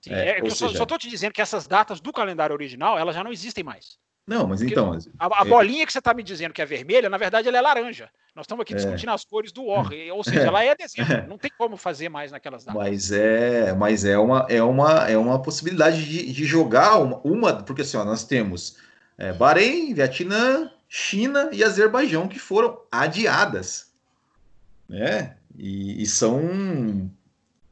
[0.00, 0.76] Sim, é, é eu seja...
[0.76, 3.98] só estou te dizendo que essas datas do calendário original elas já não existem mais.
[4.26, 4.96] Não, mas Porque então.
[5.18, 5.48] A, a é...
[5.48, 8.08] bolinha que você está me dizendo que é vermelha, na verdade, ela é laranja.
[8.34, 8.76] Nós estamos aqui é.
[8.76, 10.46] discutindo as cores do War, ou seja, é.
[10.46, 11.26] ela é dezembro.
[11.28, 12.80] Não tem como fazer mais naquelas datas.
[12.80, 17.62] Mas é, mas é uma, é uma, é uma possibilidade de, de jogar uma, uma,
[17.62, 18.76] porque assim, ó, nós temos
[19.18, 23.92] é, Bahrein, Vietnã, China e Azerbaijão que foram adiadas,
[24.88, 25.36] né?
[25.58, 27.10] E, e são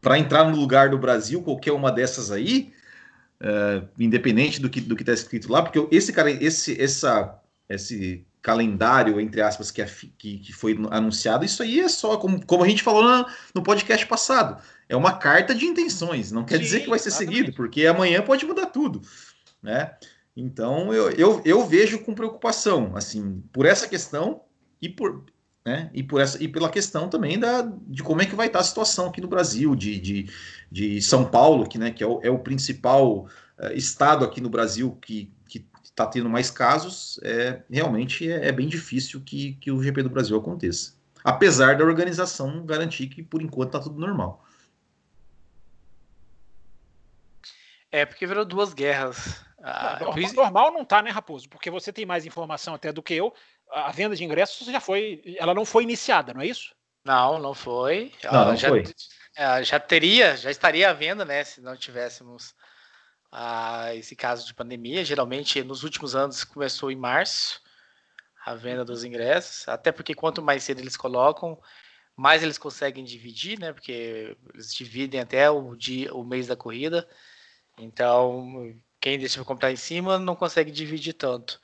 [0.01, 2.73] para entrar no lugar do Brasil, qualquer uma dessas aí,
[3.43, 8.25] uh, independente do que do que está escrito lá, porque esse cara, esse essa esse
[8.41, 12.65] calendário entre aspas que, é, que, que, foi anunciado, isso aí é só como, como
[12.65, 16.63] a gente falou na, no podcast passado, é uma carta de intenções, não quer Sim,
[16.63, 17.37] dizer que vai ser exatamente.
[17.37, 19.03] seguido, porque amanhã pode mudar tudo,
[19.63, 19.95] né?
[20.37, 24.43] Então eu, eu, eu vejo com preocupação, assim, por essa questão
[24.81, 25.25] e por
[25.69, 25.91] né?
[25.93, 28.65] E, por essa, e pela questão também da, de como é que vai estar a
[28.65, 30.31] situação aqui no Brasil, de, de,
[30.71, 33.27] de São Paulo, que, né, que é, o, é o principal
[33.59, 35.31] uh, estado aqui no Brasil que
[35.99, 40.11] está tendo mais casos, é, realmente é, é, bem difícil que, que o GP do
[40.11, 40.97] Brasil aconteça.
[41.25, 44.45] Apesar da organização garantir que, por enquanto, está tudo normal.
[47.91, 49.45] É, porque virou duas guerras.
[49.61, 51.49] Ah, normal, normal não tá, né, Raposo?
[51.49, 53.35] Porque você tem mais informação até do que eu
[53.71, 56.75] a venda de ingressos já foi, ela não foi iniciada, não é isso?
[57.05, 58.13] Não, não foi.
[58.25, 58.85] Não, não já, foi.
[59.37, 61.45] É, já teria, já estaria à venda, né?
[61.45, 62.55] Se não tivéssemos
[63.33, 65.05] ah, esse caso de pandemia.
[65.05, 67.61] Geralmente, nos últimos anos, começou em março
[68.45, 71.61] a venda dos ingressos, até porque quanto mais cedo eles colocam,
[72.17, 73.73] mais eles conseguem dividir, né?
[73.73, 77.09] Porque eles dividem até o dia, o mês da corrida.
[77.79, 81.61] Então, quem deixa comprar em cima não consegue dividir tanto.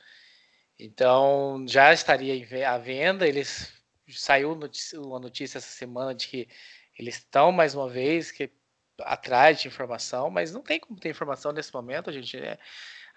[0.79, 3.27] Então já estaria à venda.
[3.27, 3.73] Eles
[4.09, 6.49] saiu notícia, uma notícia essa semana de que
[6.99, 8.51] eles estão mais uma vez que
[9.01, 12.37] atrás de informação, mas não tem como ter informação nesse momento, gente.
[12.37, 12.59] É,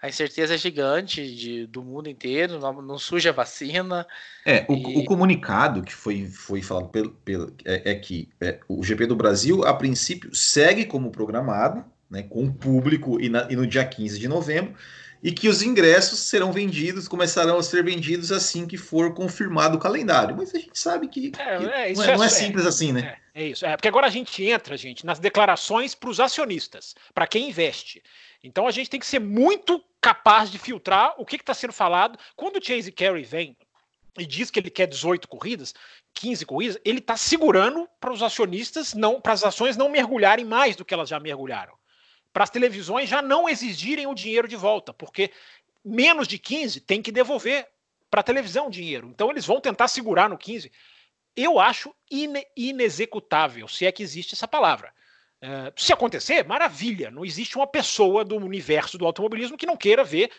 [0.00, 4.06] a incerteza é gigante de, do mundo inteiro, não, não surge a vacina.
[4.44, 4.98] É, o, e...
[4.98, 9.16] o, comunicado que foi, foi falado pelo, pelo é, é que é, o GP do
[9.16, 13.84] Brasil, a princípio, segue como programado, né, com o público e, na, e no dia
[13.84, 14.74] 15 de novembro,
[15.22, 19.80] e que os ingressos serão vendidos, começarão a ser vendidos assim que for confirmado o
[19.80, 20.36] calendário.
[20.36, 23.16] Mas a gente sabe que, é, que é, não, é, não, é, simples assim, né?
[23.34, 23.66] É, isso.
[23.66, 28.02] É porque agora a gente entra, gente, nas declarações para os acionistas, para quem investe.
[28.42, 32.18] Então a gente tem que ser muito capaz de filtrar o que está sendo falado.
[32.36, 33.56] Quando o Chase Carey vem
[34.16, 35.74] e diz que ele quer 18 corridas,
[36.14, 40.76] 15 corridas, ele está segurando para os acionistas não, para as ações não mergulharem mais
[40.76, 41.77] do que elas já mergulharam
[42.32, 45.32] para as televisões já não exigirem o dinheiro de volta, porque
[45.84, 47.66] menos de 15 tem que devolver
[48.10, 49.08] para a televisão dinheiro.
[49.08, 50.70] Então eles vão tentar segurar no 15.
[51.36, 54.92] Eu acho ine inexecutável, se é que existe essa palavra.
[55.40, 57.10] Uh, se acontecer, maravilha.
[57.10, 60.30] Não existe uma pessoa do universo do automobilismo que não queira ver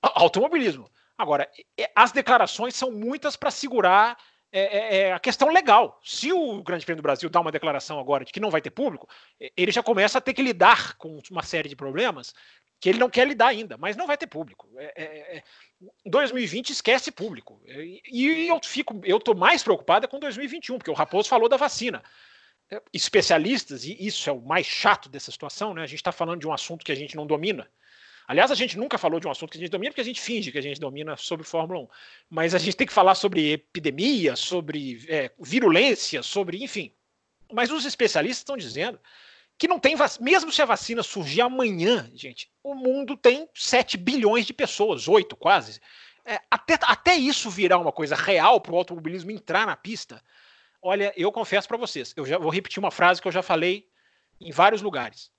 [0.00, 0.88] automobilismo.
[1.16, 1.50] Agora,
[1.96, 4.16] as declarações são muitas para segurar
[4.50, 6.00] é, é, é, a questão legal.
[6.02, 8.70] Se o Grande Prêmio do Brasil dá uma declaração agora de que não vai ter
[8.70, 9.08] público,
[9.56, 12.34] ele já começa a ter que lidar com uma série de problemas
[12.80, 14.68] que ele não quer lidar ainda, mas não vai ter público.
[14.78, 15.42] É,
[16.06, 17.60] 2020 é, é, esquece público.
[17.66, 22.02] E eu fico, eu estou mais preocupado com 2021, porque o Raposo falou da vacina.
[22.92, 25.82] Especialistas, e isso é o mais chato dessa situação, né?
[25.82, 27.68] A gente está falando de um assunto que a gente não domina.
[28.28, 30.20] Aliás, a gente nunca falou de um assunto que a gente domina, porque a gente
[30.20, 31.88] finge que a gente domina sobre Fórmula 1.
[32.28, 36.92] Mas a gente tem que falar sobre epidemia, sobre é, virulência, sobre, enfim.
[37.50, 39.00] Mas os especialistas estão dizendo
[39.56, 40.26] que não tem vacina.
[40.26, 45.34] Mesmo se a vacina surgir amanhã, gente, o mundo tem 7 bilhões de pessoas, 8
[45.34, 45.80] quase.
[46.22, 50.22] É, até, até isso virar uma coisa real para o automobilismo entrar na pista.
[50.82, 53.88] Olha, eu confesso para vocês, eu já vou repetir uma frase que eu já falei
[54.38, 55.30] em vários lugares.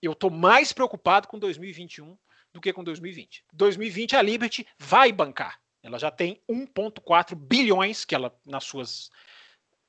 [0.00, 2.16] Eu estou mais preocupado com 2021
[2.56, 3.44] do que com 2020.
[3.52, 5.60] 2020 a Liberty vai bancar.
[5.82, 9.10] Ela já tem 1,4 bilhões que ela nas suas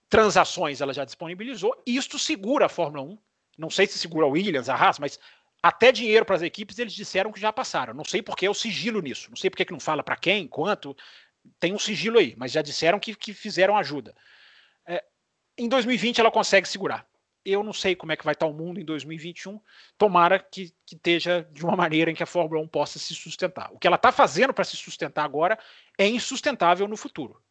[0.09, 1.75] transações ela já disponibilizou.
[1.85, 3.17] Isto segura a Fórmula 1.
[3.57, 5.19] Não sei se segura a Williams, a Haas, mas
[5.63, 7.93] até dinheiro para as equipes eles disseram que já passaram.
[7.93, 9.29] Não sei porque é o sigilo nisso.
[9.29, 10.95] Não sei porque que não fala para quem, quanto.
[11.59, 14.13] Tem um sigilo aí, mas já disseram que, que fizeram ajuda.
[14.85, 15.03] É,
[15.57, 17.07] em 2020 ela consegue segurar
[17.47, 19.61] eu não sei como é que vai estar o mundo em 2021.
[19.97, 23.71] Tomara que, que esteja de uma maneira em que a Fórmula 1 possa se sustentar.
[23.71, 25.57] O que ela está fazendo para se sustentar agora
[25.97, 27.41] é insustentável no futuro.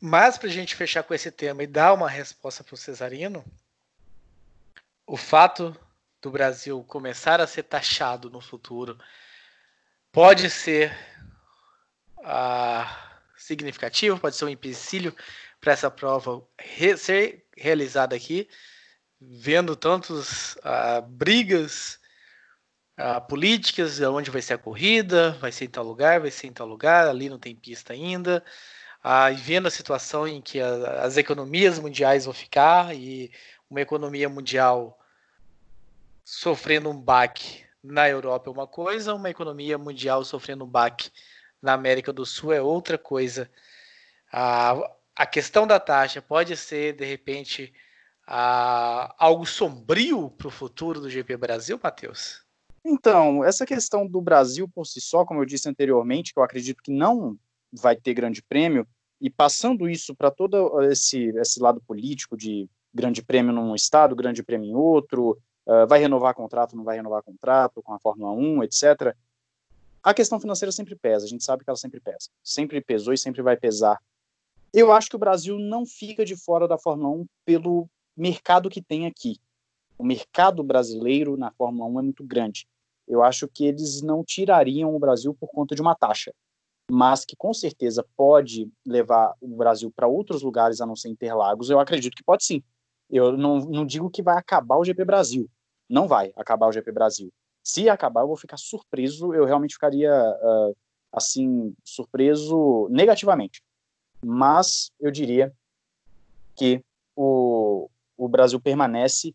[0.00, 3.44] Mas para a gente fechar com esse tema e dar uma resposta para o Cesarino,
[5.04, 5.76] o fato
[6.22, 8.96] do Brasil começar a ser taxado no futuro
[10.12, 10.96] pode ser
[12.22, 15.14] ah, significativo, pode ser um empecilho
[15.66, 18.48] para essa prova re ser realizada aqui,
[19.20, 21.98] vendo tantas uh, brigas
[22.96, 26.52] uh, políticas, onde vai ser a corrida, vai ser em tal lugar, vai ser em
[26.52, 28.44] tal lugar, ali não tem pista ainda.
[29.04, 33.32] Uh, e vendo a situação em que a, as economias mundiais vão ficar e
[33.68, 34.96] uma economia mundial
[36.24, 41.10] sofrendo um baque na Europa é uma coisa, uma economia mundial sofrendo um baque
[41.60, 43.50] na América do Sul é outra coisa.
[44.32, 47.72] A, a questão da taxa pode ser, de repente,
[48.26, 52.44] a, algo sombrio para o futuro do GP Brasil, Matheus?
[52.84, 56.82] Então, essa questão do Brasil por si só, como eu disse anteriormente, que eu acredito
[56.82, 57.36] que não
[57.72, 58.86] vai ter grande prêmio,
[59.18, 64.42] e passando isso para todo esse, esse lado político de grande prêmio num estado, grande
[64.42, 68.64] prêmio em outro, uh, vai renovar contrato, não vai renovar contrato com a Fórmula 1,
[68.64, 69.16] etc.
[70.02, 72.28] A questão financeira sempre pesa, a gente sabe que ela sempre pesa.
[72.44, 73.98] Sempre pesou e sempre vai pesar.
[74.78, 78.82] Eu acho que o Brasil não fica de fora da Fórmula 1 pelo mercado que
[78.82, 79.38] tem aqui.
[79.96, 82.68] O mercado brasileiro na Fórmula 1 é muito grande.
[83.08, 86.30] Eu acho que eles não tirariam o Brasil por conta de uma taxa,
[86.90, 91.70] mas que com certeza pode levar o Brasil para outros lugares a não ser Interlagos.
[91.70, 92.62] Eu acredito que pode sim.
[93.08, 95.48] Eu não, não digo que vai acabar o GP Brasil.
[95.88, 97.32] Não vai acabar o GP Brasil.
[97.64, 100.76] Se acabar, eu vou ficar surpreso, eu realmente ficaria, uh,
[101.14, 103.62] assim, surpreso negativamente.
[104.26, 105.54] Mas eu diria
[106.56, 106.82] que
[107.14, 109.32] o, o Brasil permanece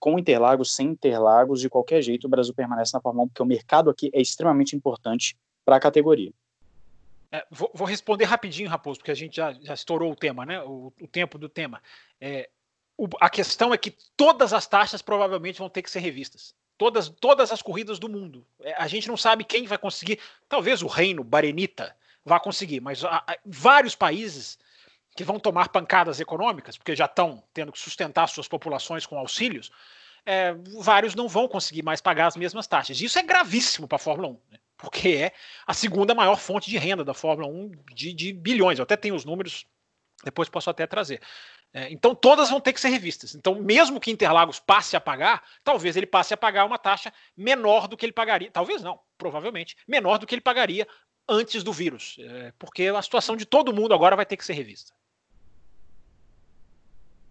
[0.00, 3.46] com Interlagos, sem Interlagos, de qualquer jeito, o Brasil permanece na Fórmula 1, porque o
[3.46, 6.32] mercado aqui é extremamente importante para a categoria.
[7.30, 10.60] É, vou, vou, responder rapidinho, Raposo, porque a gente já, já estourou o tema, né?
[10.62, 11.80] O, o tempo do tema.
[12.20, 12.48] É,
[12.96, 16.54] o, a questão é que todas as taxas provavelmente vão ter que ser revistas.
[16.78, 18.44] Todas, todas as corridas do mundo.
[18.60, 20.18] É, a gente não sabe quem vai conseguir.
[20.48, 21.94] Talvez o reino Barenita
[22.26, 24.58] vá conseguir, mas a, a, vários países
[25.16, 29.70] que vão tomar pancadas econômicas, porque já estão tendo que sustentar suas populações com auxílios,
[30.26, 33.00] é, vários não vão conseguir mais pagar as mesmas taxas.
[33.00, 34.58] Isso é gravíssimo para a Fórmula 1, né?
[34.76, 35.32] porque é
[35.64, 38.78] a segunda maior fonte de renda da Fórmula 1 de, de bilhões.
[38.78, 39.64] Eu até tenho os números,
[40.24, 41.22] depois posso até trazer.
[41.72, 43.34] É, então todas vão ter que ser revistas.
[43.36, 47.86] Então, mesmo que Interlagos passe a pagar, talvez ele passe a pagar uma taxa menor
[47.86, 48.50] do que ele pagaria.
[48.50, 50.86] Talvez não, provavelmente, menor do que ele pagaria
[51.28, 52.16] antes do vírus.
[52.18, 54.92] É, porque a situação de todo mundo agora vai ter que ser revista.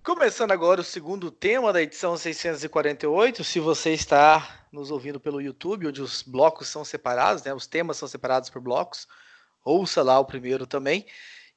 [0.03, 3.43] Começando agora o segundo tema da edição 648.
[3.43, 7.97] Se você está nos ouvindo pelo YouTube, onde os blocos são separados, né, os temas
[7.97, 9.07] são separados por blocos,
[9.63, 11.07] ouça lá o primeiro também,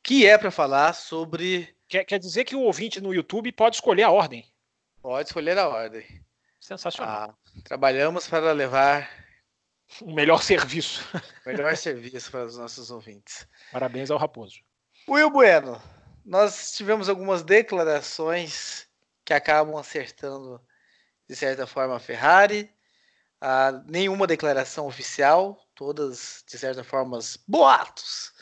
[0.03, 4.03] que é para falar sobre Quer, quer dizer que o ouvinte no YouTube pode escolher
[4.03, 4.46] a ordem?
[5.01, 6.05] Pode escolher a ordem.
[6.61, 7.31] Sensacional.
[7.31, 9.09] Ah, trabalhamos para levar
[10.03, 11.05] o melhor serviço.
[11.44, 13.46] O melhor serviço para os nossos ouvintes.
[13.72, 14.61] Parabéns ao Raposo.
[15.09, 15.81] Will Bueno,
[16.24, 18.87] nós tivemos algumas declarações
[19.24, 20.61] que acabam acertando,
[21.29, 22.70] de certa forma, a Ferrari.
[23.40, 28.33] Ah, nenhuma declaração oficial, todas, de certa forma, boatos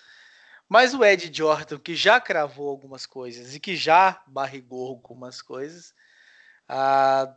[0.69, 5.95] mas o Ed Jordan, que já cravou algumas coisas e que já barrigou algumas coisas,
[6.69, 7.33] uh,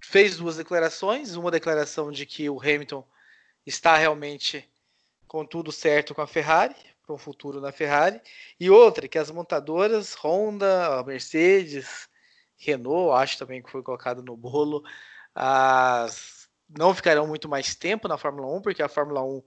[0.00, 1.36] fez duas declarações.
[1.36, 3.06] Uma declaração de que o Hamilton
[3.66, 4.68] está realmente
[5.26, 8.20] com tudo certo com a Ferrari, para um futuro na Ferrari,
[8.58, 12.08] e outra que as montadoras Honda, Mercedes,
[12.56, 14.82] Renault, acho também que foi colocado no bolo,
[15.34, 19.42] as, não ficarão muito mais tempo na Fórmula 1, porque a Fórmula 1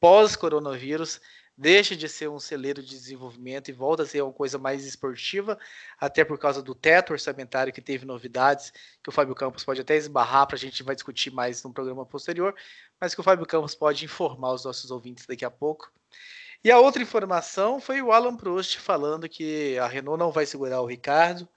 [0.00, 1.20] pós-coronavírus
[1.56, 5.58] deixa de ser um celeiro de desenvolvimento e volta a ser uma coisa mais esportiva,
[6.00, 9.96] até por causa do teto orçamentário que teve novidades, que o Fábio Campos pode até
[9.96, 12.54] esbarrar para a gente vai discutir mais no programa posterior,
[13.00, 15.92] mas que o Fábio Campos pode informar os nossos ouvintes daqui a pouco.
[16.62, 20.80] E a outra informação foi o Alan Prost falando que a Renault não vai segurar
[20.80, 21.48] o Ricardo,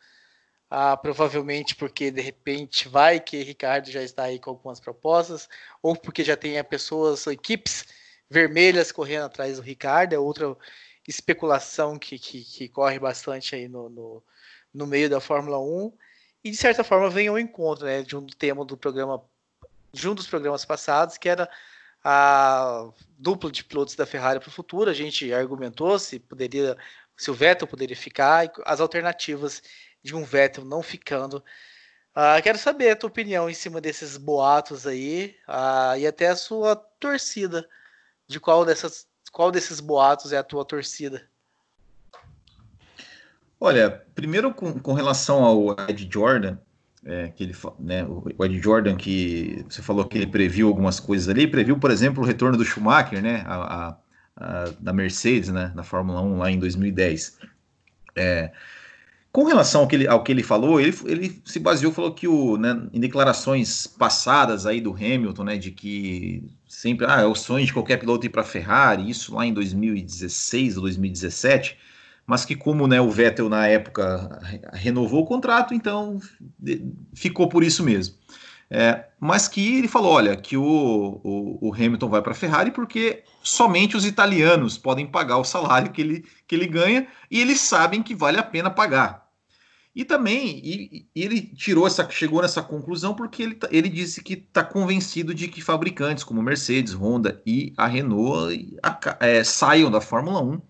[0.70, 5.48] ah, provavelmente porque de repente vai que Ricardo já está aí com algumas propostas,
[5.82, 7.86] ou porque já tem pessoas, equipes
[8.30, 10.56] vermelhas correndo atrás do Ricardo, é outra
[11.08, 14.24] especulação que, que, que corre bastante aí no, no,
[14.74, 15.94] no, meio da Fórmula 1.
[16.44, 19.24] E de certa forma vem ao encontro né, de um tema do programa,
[19.92, 21.50] de um dos programas passados, que era
[22.04, 24.90] a dupla de pilotos da Ferrari para o futuro.
[24.90, 26.78] A gente argumentou se poderia,
[27.16, 29.64] se o Vettel poderia ficar, e as alternativas
[30.04, 31.44] de um Vettel não ficando.
[32.16, 36.36] Uh, quero saber a tua opinião em cima desses boatos aí uh, e até a
[36.36, 37.68] sua torcida
[38.28, 41.22] de qual dessas qual desses boatos é a tua torcida?
[43.60, 46.58] Olha, primeiro com, com relação ao Ed Jordan,
[47.04, 51.28] é, que ele, né, o Ed Jordan que você falou que ele previu algumas coisas
[51.28, 53.98] ali, previu, por exemplo, o retorno do Schumacher, né, a, a,
[54.36, 57.40] a da Mercedes, né, na Fórmula 1 lá em 2010.
[58.16, 58.52] É,
[59.38, 62.28] com relação ao que ele, ao que ele falou, ele, ele se baseou, falou que
[62.28, 67.36] o, né, em declarações passadas aí do Hamilton, né, de que sempre, ah, é o
[67.36, 71.78] sonho de qualquer piloto ir para a Ferrari, isso lá em 2016 ou 2017,
[72.26, 74.40] mas que como né, o Vettel na época
[74.74, 76.20] renovou o contrato, então
[77.14, 78.16] ficou por isso mesmo.
[78.72, 82.72] É, mas que ele falou, olha, que o, o, o Hamilton vai para a Ferrari
[82.72, 87.62] porque somente os italianos podem pagar o salário que ele, que ele ganha e eles
[87.62, 89.27] sabem que vale a pena pagar.
[89.98, 94.22] E também e, e ele tirou essa, chegou nessa conclusão porque ele, tá, ele disse
[94.22, 98.78] que está convencido de que fabricantes como Mercedes, Honda e a Renault
[99.20, 100.62] é, saiam da Fórmula 1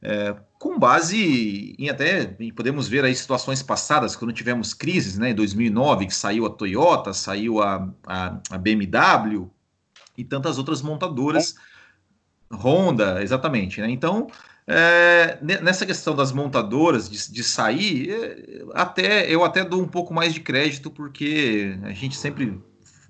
[0.00, 5.34] é, com base em até podemos ver aí situações passadas, quando tivemos crises, né, em
[5.34, 9.50] 2009, que saiu a Toyota, saiu a, a, a BMW
[10.16, 11.56] e tantas outras montadoras,
[12.50, 13.90] Honda, exatamente, né?
[13.90, 14.28] Então,
[14.66, 20.14] é, nessa questão das montadoras de, de sair, é, até eu até dou um pouco
[20.14, 22.60] mais de crédito porque a gente sempre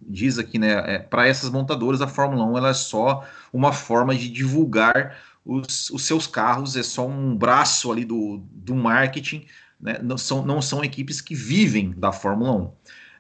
[0.01, 4.15] diz aqui, né, é, para essas montadoras a Fórmula 1 ela é só uma forma
[4.15, 9.47] de divulgar os, os seus carros, é só um braço ali do, do marketing,
[9.81, 9.99] né?
[10.03, 12.63] não, são, não são equipes que vivem da Fórmula 1.
[12.63, 12.75] Uh,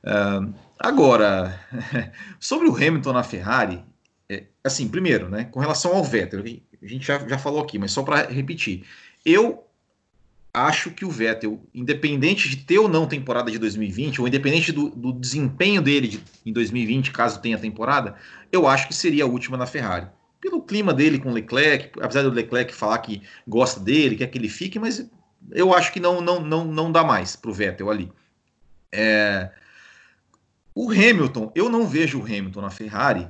[0.04, 0.40] ah,
[0.78, 1.60] agora,
[2.40, 3.84] sobre o Hamilton na Ferrari,
[4.28, 6.42] é, assim, primeiro, né, com relação ao Vettel,
[6.82, 8.84] a gente já, já falou aqui, mas só para repetir,
[9.24, 9.64] eu
[10.52, 14.90] acho que o Vettel, independente de ter ou não temporada de 2020, ou independente do,
[14.90, 18.16] do desempenho dele de, em 2020, caso tenha temporada,
[18.50, 20.06] eu acho que seria a última na Ferrari
[20.42, 24.36] pelo clima dele com o Leclerc, apesar do Leclerc falar que gosta dele, quer que
[24.36, 25.08] ele fique, mas
[25.52, 28.12] eu acho que não não não, não dá mais para o Vettel ali.
[28.90, 29.50] É...
[30.74, 33.28] O Hamilton, eu não vejo o Hamilton na Ferrari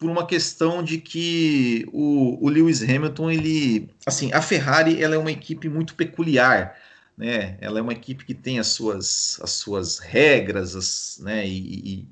[0.00, 5.18] por uma questão de que o, o Lewis Hamilton, ele, assim, a Ferrari ela é
[5.18, 6.74] uma equipe muito peculiar,
[7.18, 7.58] né?
[7.60, 11.46] Ela é uma equipe que tem as suas, as suas regras, as, né?
[11.46, 12.08] E,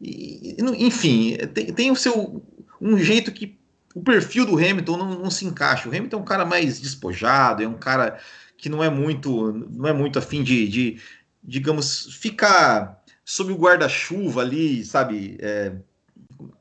[0.00, 2.40] e, e enfim, tem, tem o seu
[2.80, 3.58] um jeito que
[3.96, 5.88] o perfil do Hamilton não, não, se encaixa.
[5.88, 8.20] O Hamilton é um cara mais despojado, é um cara
[8.56, 11.02] que não é muito, não é muito afim de, de
[11.42, 15.36] digamos, ficar sob o guarda-chuva ali, sabe?
[15.40, 15.72] É,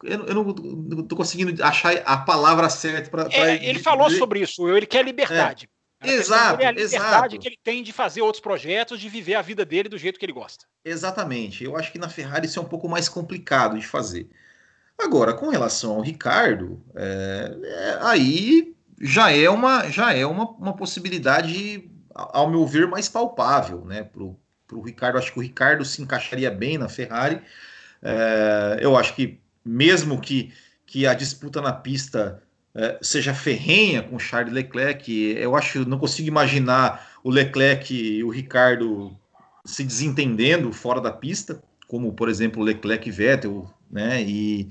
[0.04, 3.28] eu, eu, não estou conseguindo achar a palavra certa para.
[3.32, 4.68] É, ele falou sobre isso.
[4.70, 5.68] Ele quer liberdade.
[5.68, 5.84] É.
[6.06, 7.40] Exato, é a liberdade exato.
[7.40, 10.26] que ele tem de fazer outros projetos, de viver a vida dele do jeito que
[10.26, 10.66] ele gosta.
[10.84, 11.64] Exatamente.
[11.64, 14.30] Eu acho que na Ferrari isso é um pouco mais complicado de fazer.
[14.98, 20.76] Agora, com relação ao Ricardo, é, é, aí já é uma já é uma, uma
[20.76, 24.04] possibilidade, ao meu ver, mais palpável, né?
[24.04, 27.42] Para o Ricardo, acho que o Ricardo se encaixaria bem na Ferrari.
[28.02, 30.52] É, eu acho que mesmo que,
[30.86, 32.42] que a disputa na pista
[32.76, 38.30] é, seja ferrenha com Charles Leclerc, eu acho, não consigo imaginar o Leclerc e o
[38.30, 39.18] Ricardo
[39.66, 44.24] se desentendendo fora da pista, como por exemplo Leclerc e Vettel né?
[44.24, 44.70] E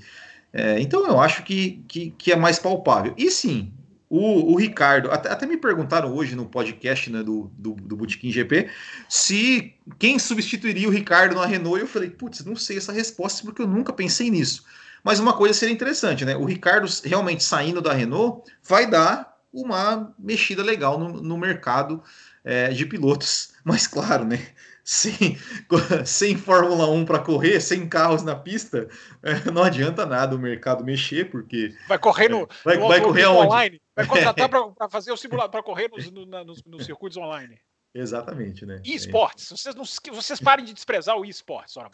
[0.52, 3.14] é, então eu acho que, que, que, é mais palpável.
[3.16, 3.72] E sim,
[4.14, 8.30] o, o Ricardo, até, até, me perguntaram hoje no podcast né, do, do, do Botequim
[8.30, 8.68] GP
[9.08, 11.78] se quem substituiria o Ricardo na Renault.
[11.78, 14.66] E eu falei, putz, não sei essa resposta porque eu nunca pensei nisso.
[15.02, 16.36] Mas uma coisa seria interessante, né?
[16.36, 22.02] O Ricardo realmente saindo da Renault vai dar uma mexida legal no, no mercado
[22.44, 23.54] é, de pilotos.
[23.64, 24.46] Mas claro, né?
[24.84, 25.38] sem,
[26.04, 28.88] sem Fórmula 1 para correr, sem carros na pista,
[29.22, 31.74] é, não adianta nada o mercado mexer, porque.
[31.88, 33.81] Vai correr no, vai, no vai correr online.
[33.94, 37.60] Vai contratar para fazer o simulado para correr nos, no, nos, nos, circuitos online.
[37.94, 38.80] Exatamente, né?
[38.84, 39.50] E esportes.
[39.50, 41.90] Vocês, não, vocês parem de desprezar o esportes, ora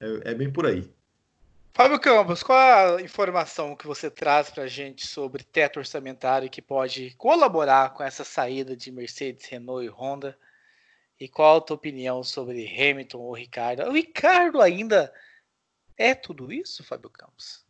[0.00, 0.92] é, é bem por aí.
[1.72, 6.62] Fábio Campos, qual a informação que você traz para a gente sobre teto orçamentário que
[6.62, 10.38] pode colaborar com essa saída de Mercedes, Renault e Honda
[11.18, 13.82] e qual a tua opinião sobre Hamilton ou Ricardo?
[13.88, 15.12] O Ricardo ainda
[15.96, 17.63] é tudo isso, Fábio Campos?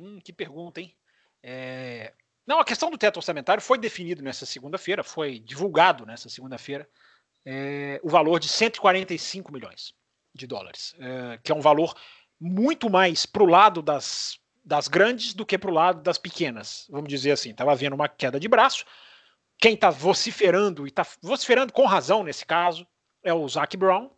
[0.00, 0.94] Hum, que pergunta, hein?
[1.42, 2.14] É...
[2.46, 6.88] Não, a questão do teto orçamentário foi definido nessa segunda-feira, foi divulgado nessa segunda-feira,
[7.44, 8.00] é...
[8.02, 9.94] o valor de 145 milhões
[10.34, 11.38] de dólares, é...
[11.44, 11.94] que é um valor
[12.40, 16.86] muito mais para o lado das, das grandes do que para o lado das pequenas,
[16.88, 17.50] vamos dizer assim.
[17.50, 18.86] Estava havendo uma queda de braço,
[19.58, 22.86] quem está vociferando, e está vociferando com razão nesse caso,
[23.22, 24.10] é o Zac Brown,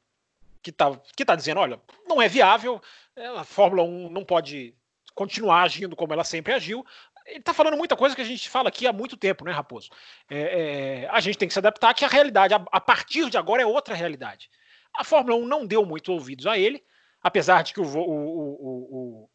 [0.62, 2.80] que está que tá dizendo: olha, não é viável,
[3.16, 4.76] é, a Fórmula 1 não pode
[5.14, 6.84] continuar agindo como ela sempre agiu.
[7.26, 9.90] Ele está falando muita coisa que a gente fala aqui há muito tempo, né, Raposo?
[10.28, 13.38] É, é, a gente tem que se adaptar que a realidade, a, a, partir de
[13.38, 14.50] agora, é outra realidade.
[14.94, 16.82] A Fórmula 1 não deu muito ouvidos a ele,
[17.22, 19.28] apesar de que o, o, o,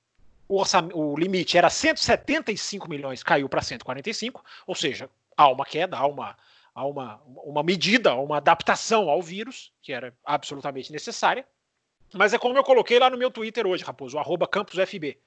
[0.49, 5.97] o, o, o limite era 175 milhões, caiu para 145, ou seja, há uma queda,
[5.97, 6.37] há uma,
[6.77, 11.43] a uma, uma medida, uma adaptação ao vírus, que era absolutamente necessária.
[12.13, 15.17] Mas é como eu coloquei lá no meu Twitter hoje, Raposo, arroba campusfb.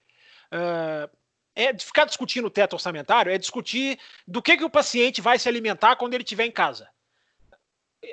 [1.55, 5.48] É ficar discutindo o teto orçamentário, é discutir do que, que o paciente vai se
[5.48, 6.88] alimentar quando ele estiver em casa.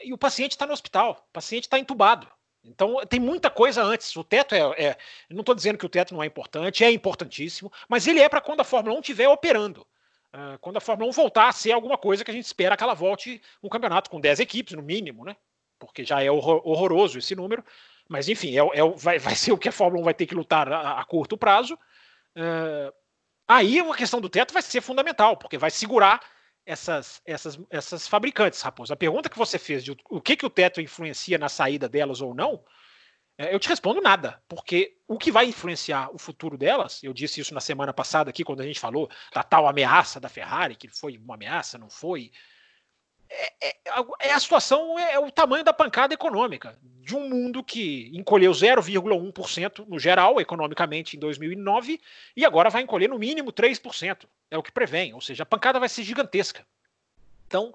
[0.03, 2.27] E o paciente está no hospital, o paciente está entubado.
[2.63, 4.15] Então tem muita coisa antes.
[4.15, 4.59] O teto é.
[4.59, 4.97] é
[5.29, 8.41] não estou dizendo que o teto não é importante, é importantíssimo, mas ele é para
[8.41, 9.87] quando a Fórmula 1 estiver operando.
[10.33, 12.83] Uh, quando a Fórmula 1 voltar a ser alguma coisa que a gente espera que
[12.83, 15.35] ela volte um campeonato com 10 equipes, no mínimo, né?
[15.79, 17.63] Porque já é horror, horroroso esse número.
[18.09, 20.35] Mas enfim, é, é, vai, vai, ser o que a Fórmula 1 vai ter que
[20.35, 21.79] lutar a, a curto prazo.
[22.37, 22.93] Uh,
[23.47, 26.21] aí a questão do teto vai ser fundamental, porque vai segurar
[26.65, 28.93] essas, essas, essas fabricantes, Raposo.
[28.93, 32.21] A pergunta que você fez de o que, que o teto influencia na saída delas
[32.21, 32.63] ou não,
[33.37, 37.39] é, eu te respondo nada, porque o que vai influenciar o futuro delas, eu disse
[37.39, 40.89] isso na semana passada aqui, quando a gente falou da tal ameaça da Ferrari, que
[40.89, 42.31] foi uma ameaça, não foi.
[43.29, 43.77] É, é,
[44.21, 48.51] é a situação, é, é, o tamanho da pancada econômica de um mundo que encolheu
[48.51, 52.01] 0,1% no geral, economicamente, em 2009,
[52.35, 54.25] e agora vai encolher no mínimo 3%.
[54.51, 56.65] É o que prevém, ou seja, a pancada vai ser gigantesca.
[57.47, 57.73] Então,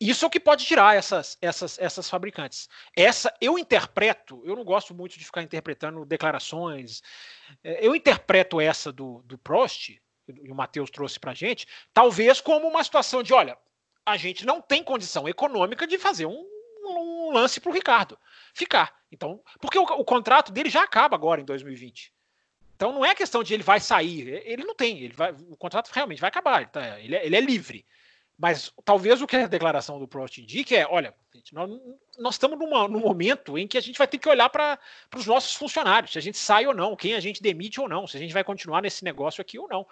[0.00, 2.68] isso é o que pode tirar essas, essas, essas fabricantes.
[2.94, 7.02] Essa eu interpreto, eu não gosto muito de ficar interpretando declarações.
[7.64, 12.68] É, eu interpreto essa do, do Prost, e o Matheus trouxe para gente, talvez como
[12.68, 13.56] uma situação de: olha,
[14.08, 16.44] a gente não tem condição econômica de fazer um,
[16.84, 18.18] um lance para o Ricardo
[18.54, 18.94] ficar.
[19.12, 22.12] Então, porque o, o, contrato dele já acaba agora em 2020.
[22.74, 25.90] Então não é questão de ele vai sair, ele não tem, ele vai, o contrato
[25.92, 27.84] realmente vai acabar, ele, tá, ele, é, ele é livre.
[28.38, 31.68] Mas talvez o que a declaração do Prost indique é: olha, gente, nós,
[32.18, 34.78] nós, estamos numa, num momento em que a gente vai ter que olhar para
[35.16, 38.06] os nossos funcionários, se a gente sai ou não, quem a gente demite ou não,
[38.06, 39.84] se a gente vai continuar nesse negócio aqui ou não.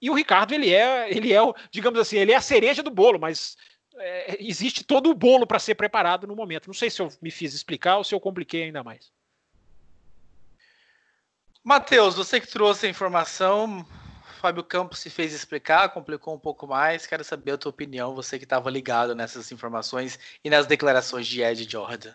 [0.00, 1.40] E o Ricardo, ele é, ele é,
[1.70, 3.56] digamos assim, ele é a cereja do bolo, mas
[3.96, 6.66] é, existe todo o bolo para ser preparado no momento.
[6.66, 9.12] Não sei se eu me fiz explicar ou se eu compliquei ainda mais.
[11.62, 13.86] Matheus, você que trouxe a informação,
[14.40, 17.06] Fábio Campos se fez explicar, complicou um pouco mais.
[17.06, 21.42] Quero saber a tua opinião, você que estava ligado nessas informações e nas declarações de
[21.42, 22.14] Ed Jordan.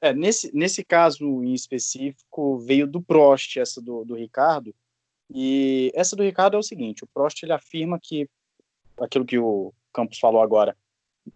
[0.00, 4.72] É, nesse, nesse caso em específico, veio do Prost, essa do, do Ricardo,
[5.30, 8.28] e essa do Ricardo é o seguinte: o Prost ele afirma que
[8.98, 10.76] aquilo que o Campos falou agora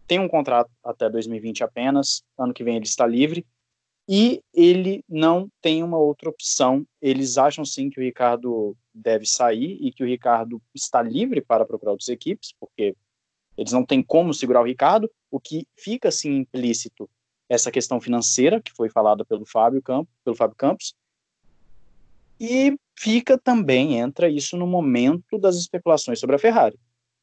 [0.07, 3.47] tem um contrato até 2020 apenas, ano que vem ele está livre,
[4.09, 6.86] e ele não tem uma outra opção.
[7.01, 11.64] Eles acham sim que o Ricardo deve sair e que o Ricardo está livre para
[11.64, 12.97] procurar outras equipes, porque
[13.57, 17.09] eles não têm como segurar o Ricardo, o que fica assim implícito
[17.49, 20.95] essa questão financeira que foi falada pelo Fábio Campos, pelo Fábio Campos,
[22.41, 26.78] e fica também, entra isso no momento das especulações sobre a Ferrari.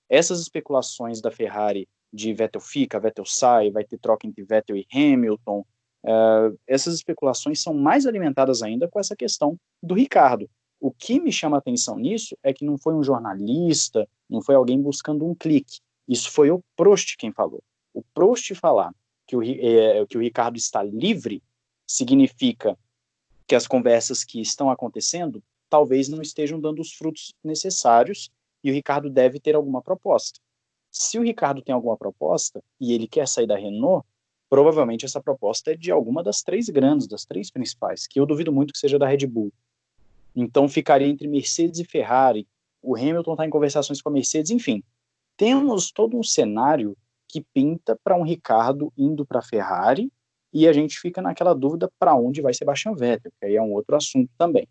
[0.10, 4.88] Essas especulações da Ferrari de Vettel fica, Vettel sai, vai ter troca entre Vettel e
[4.94, 5.66] Hamilton,
[6.06, 10.50] uh, essas especulações são mais alimentadas ainda com essa questão do Ricardo.
[10.80, 14.82] O que me chama atenção nisso é que não foi um jornalista, não foi alguém
[14.82, 15.80] buscando um clique.
[16.08, 17.62] Isso foi o Prost quem falou.
[17.94, 18.94] O Prost falar
[19.28, 21.44] que o, é, que o Ricardo está livre
[21.86, 22.78] significa
[23.46, 28.30] que as conversas que estão acontecendo talvez não estejam dando os frutos necessários
[28.64, 30.40] e o Ricardo deve ter alguma proposta.
[30.92, 34.06] Se o Ricardo tem alguma proposta e ele quer sair da Renault,
[34.50, 38.52] provavelmente essa proposta é de alguma das três grandes, das três principais, que eu duvido
[38.52, 39.52] muito que seja da Red Bull.
[40.36, 42.48] Então ficaria entre Mercedes e Ferrari.
[42.82, 44.84] O Hamilton está em conversações com a Mercedes, enfim.
[45.38, 46.96] Temos todo um cenário
[47.28, 50.12] que pinta para um Ricardo indo para a Ferrari
[50.54, 53.74] e a gente fica naquela dúvida para onde vai Sebastian Vettel, que aí é um
[53.74, 54.68] outro assunto também.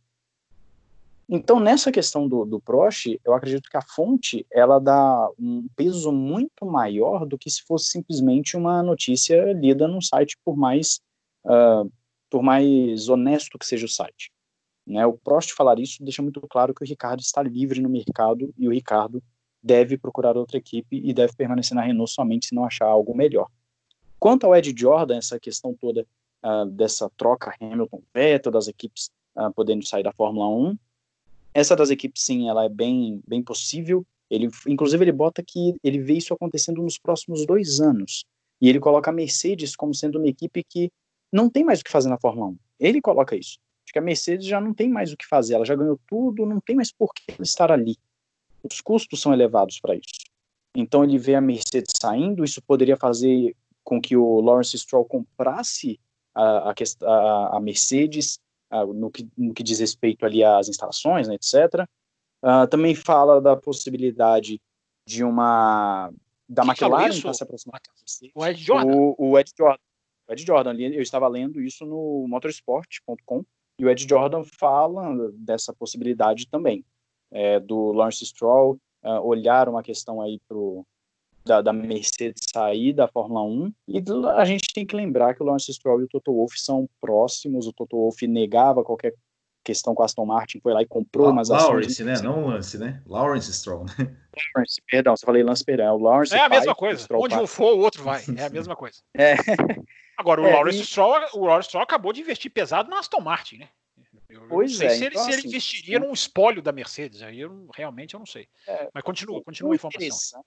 [1.28, 6.12] Então, nessa questão do, do Prost, eu acredito que a fonte ela dá um peso
[6.12, 11.00] muito maior do que se fosse simplesmente uma notícia lida num site, por mais,
[11.44, 11.90] uh,
[12.28, 14.30] por mais honesto que seja o site.
[14.86, 15.06] Né?
[15.06, 18.68] O Prost falar isso deixa muito claro que o Ricardo está livre no mercado e
[18.68, 19.22] o Ricardo
[19.62, 23.48] deve procurar outra equipe e deve permanecer na Renault somente se não achar algo melhor.
[24.18, 26.06] Quanto ao Ed Jordan, essa questão toda
[26.44, 30.76] uh, dessa troca Hamilton-Vettel, das equipes uh, podendo sair da Fórmula 1,
[31.54, 34.04] essa das equipes, sim, ela é bem, bem possível.
[34.28, 38.24] Ele, inclusive, ele bota que ele vê isso acontecendo nos próximos dois anos.
[38.60, 40.90] E ele coloca a Mercedes como sendo uma equipe que
[41.32, 42.58] não tem mais o que fazer na Fórmula 1.
[42.80, 43.58] Ele coloca isso.
[43.84, 46.46] Acho que a Mercedes já não tem mais o que fazer, ela já ganhou tudo,
[46.46, 47.96] não tem mais por que estar ali.
[48.62, 50.24] Os custos são elevados para isso.
[50.74, 56.00] Então ele vê a Mercedes saindo, isso poderia fazer com que o Lawrence Stroll comprasse
[56.34, 58.40] a, a, a Mercedes
[58.82, 61.86] no, que, no, que, diz respeito ali às instalações, né, etc.
[62.42, 64.60] Uh, também fala da possibilidade
[65.06, 66.10] de uma
[66.48, 67.80] da Quem falou McLaren isso, está se aproximando.
[68.34, 68.96] O Ed Jordan.
[68.96, 69.82] O, o Ed Jordan.
[70.28, 73.44] O Ed Jordan, ali, eu estava lendo isso no motorsport.com
[73.78, 76.84] e o Ed Jordan fala dessa possibilidade também,
[77.30, 80.86] é, do Lawrence Stroll uh, olhar uma questão aí pro,
[81.44, 84.02] da, da, Mercedes sair da Fórmula 1 e
[84.36, 87.66] a gente tem que lembrar que o Lawrence Stroll e o Toto Wolff são próximos,
[87.66, 89.14] o Toto Wolff negava qualquer
[89.62, 92.22] questão com a Aston Martin, foi lá e comprou umas Lawrence, ações.
[92.22, 92.28] né?
[92.28, 93.02] Não Lance, né?
[93.06, 94.16] Lawrence Stroll, né?
[94.54, 97.46] Lawrence, perdão, você falei Lance Perdão, é o Lawrence É a mesma coisa, onde um
[97.46, 98.98] for, o outro vai, é a mesma coisa.
[99.16, 99.36] é.
[100.16, 100.84] Agora, o, é, Lawrence e...
[100.84, 103.68] Stroll, o Lawrence Stroll acabou de investir pesado na Aston Martin, né?
[104.28, 106.72] Eu pois não sei é, se, ele, então, se ele assim, investiria num espólio da
[106.72, 108.48] Mercedes, aí eu realmente eu não sei.
[108.66, 110.44] É, Mas continua, continua a informação.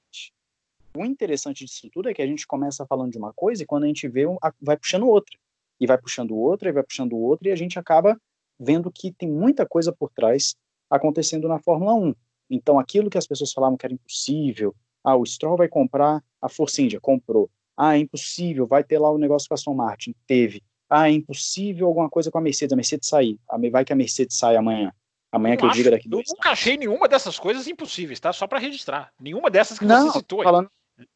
[1.06, 1.10] Interessante.
[1.10, 3.84] O interessante disso tudo é que a gente começa falando de uma coisa e quando
[3.84, 4.24] a gente vê,
[4.62, 5.38] vai puxando outra.
[5.80, 8.20] E vai puxando outra, e vai puxando outra, e a gente acaba
[8.60, 10.56] vendo que tem muita coisa por trás
[10.90, 12.16] acontecendo na Fórmula 1.
[12.50, 16.50] Então, aquilo que as pessoas falavam que era impossível, ah, o Stroll vai comprar a
[16.50, 17.50] Force India, comprou.
[17.76, 20.64] Ah, é impossível, vai ter lá o negócio com a Aston Martin, teve.
[20.90, 23.38] Ah, é impossível alguma coisa com a Mercedes, a Mercedes sair.
[23.72, 24.92] Vai que a Mercedes sai amanhã.
[25.32, 28.32] Amanhã que eu diga daqui Eu nunca achei nenhuma dessas coisas impossíveis, tá?
[28.32, 29.12] Só para registrar.
[29.20, 30.42] Nenhuma dessas que não, você citou.
[30.42, 30.72] Falando,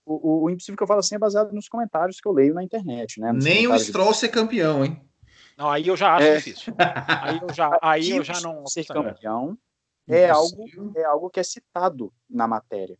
[0.06, 2.64] o, o, impossível que eu falo assim é baseado nos comentários que eu leio na
[2.64, 3.32] internet, né?
[3.32, 4.18] Nos Nem o Stroll de...
[4.18, 5.02] ser campeão, hein?
[5.58, 6.36] Não, aí eu já acho é.
[6.38, 6.74] difícil.
[6.78, 8.66] Aí eu já, aí eu já não.
[8.68, 9.58] Ser campeão
[10.08, 10.66] é algo,
[10.96, 12.98] é algo que é citado na matéria.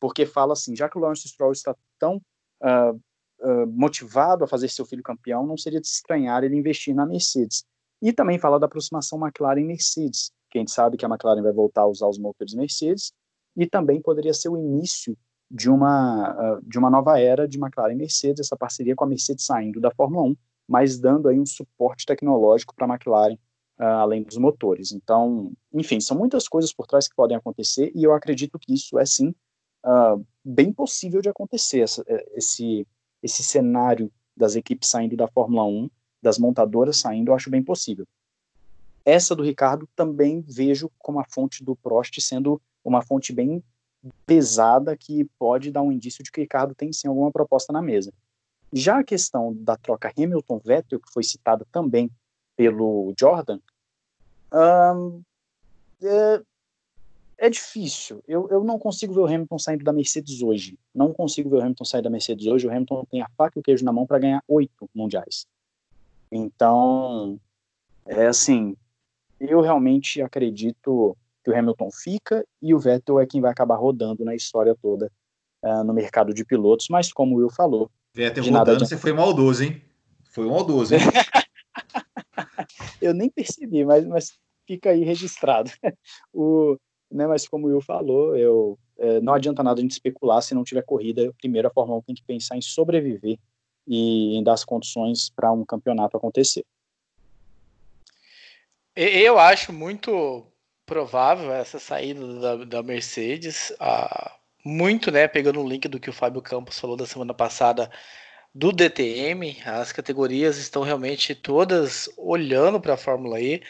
[0.00, 2.16] Porque fala assim, já que o Lawrence Stroll está tão
[2.62, 2.92] uh,
[3.40, 7.64] uh, motivado a fazer seu filho campeão, não seria de estranhar ele investir na Mercedes.
[8.00, 11.82] E também fala da aproximação McLaren-Mercedes, que a gente sabe que a McLaren vai voltar
[11.82, 13.12] a usar os motores Mercedes,
[13.56, 15.16] e também poderia ser o início
[15.50, 19.06] de uma, uh, de uma nova era de McLaren e Mercedes, essa parceria com a
[19.06, 20.36] Mercedes saindo da Fórmula 1,
[20.68, 23.34] mas dando aí um suporte tecnológico para a McLaren,
[23.78, 24.92] uh, além dos motores.
[24.92, 28.98] Então, enfim, são muitas coisas por trás que podem acontecer, e eu acredito que isso
[28.98, 29.34] é sim
[29.84, 32.86] uh, bem possível de acontecer, essa, eh, esse,
[33.22, 35.90] esse cenário das equipes saindo da Fórmula 1,
[36.22, 38.06] das montadoras saindo, eu acho bem possível.
[39.04, 43.62] Essa do Ricardo também vejo como a fonte do Prost sendo uma fonte bem
[44.26, 47.82] pesada que pode dar um indício de que o Ricardo tem sim alguma proposta na
[47.82, 48.12] mesa.
[48.72, 52.10] Já a questão da troca Hamilton-Vettel, que foi citada também
[52.56, 53.58] pelo Jordan,
[56.02, 56.42] é,
[57.38, 58.22] é, difícil.
[58.26, 60.78] Eu, eu não consigo ver o Hamilton saindo da Mercedes hoje.
[60.94, 62.66] Não consigo ver o Hamilton sair da Mercedes hoje.
[62.66, 65.46] O Hamilton tem a faca e o queijo na mão para ganhar oito mundiais.
[66.30, 67.40] Então,
[68.04, 68.76] é assim,
[69.40, 71.16] eu realmente acredito
[71.48, 75.10] que o Hamilton fica e o Vettel é quem vai acabar rodando na história toda
[75.62, 77.90] uh, no mercado de pilotos, mas como o Will falou.
[78.12, 79.82] Vettel rodando, você foi maldoso, hein?
[80.30, 81.00] Foi maldoso, hein?
[83.00, 85.70] Eu nem percebi, mas, mas fica aí registrado.
[86.34, 86.76] o,
[87.10, 90.54] né, mas como o Will falou, eu, é, não adianta nada a gente especular se
[90.54, 91.32] não tiver corrida.
[91.38, 93.38] Primeiro, a Fórmula 1 tem que pensar em sobreviver
[93.86, 96.64] e em dar as condições para um campeonato acontecer.
[98.94, 100.44] Eu acho muito
[100.88, 104.34] provável essa saída da, da Mercedes, ah,
[104.64, 107.90] muito, né, pegando o link do que o Fábio Campos falou da semana passada
[108.54, 113.62] do DTM, as categorias estão realmente todas olhando para a Fórmula E.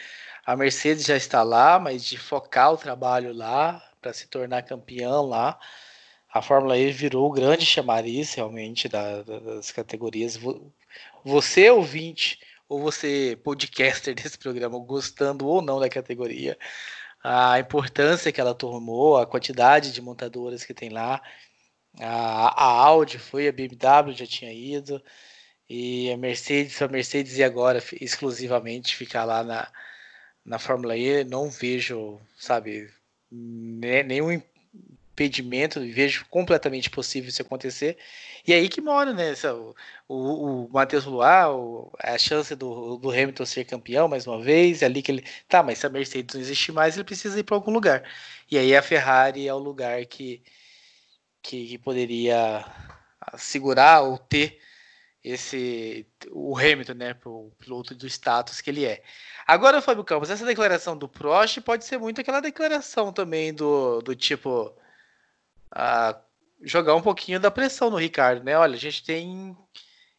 [0.45, 5.25] A Mercedes já está lá, mas de focar o trabalho lá para se tornar campeão
[5.25, 5.59] lá,
[6.33, 10.39] a Fórmula E virou o grande chamariz realmente da, da, das categorias.
[11.23, 12.39] Você ouvinte
[12.69, 16.57] ou você podcaster desse programa, gostando ou não da categoria,
[17.23, 21.21] a importância que ela tomou, a quantidade de montadoras que tem lá.
[21.99, 25.03] A, a Audi foi, a BMW já tinha ido,
[25.69, 29.71] e a Mercedes, a Mercedes e agora exclusivamente ficar lá na,
[30.45, 32.89] na Fórmula E, não vejo, sabe,
[33.31, 34.41] nenhum
[35.19, 37.97] impedimento, vejo completamente possível isso acontecer.
[38.47, 39.33] E aí que mora, né?
[39.43, 39.75] O,
[40.07, 41.49] o, o Matheus Luar,
[41.99, 45.25] a chance do, do Hamilton ser campeão mais uma vez, é ali que ele.
[45.47, 48.03] Tá, mas se a Mercedes não existe mais, ele precisa ir para algum lugar.
[48.49, 50.41] E aí a Ferrari é o lugar que,
[51.41, 52.65] que, que poderia
[53.37, 54.59] segurar ou ter
[55.23, 59.03] esse o Hamilton, né, o piloto do status que ele é.
[59.45, 64.15] Agora, Fábio Campos, essa declaração do Prost pode ser muito aquela declaração também do, do
[64.15, 64.73] tipo
[65.71, 66.19] a
[66.61, 68.57] jogar um pouquinho da pressão no Ricardo, né?
[68.57, 69.57] Olha, a gente tem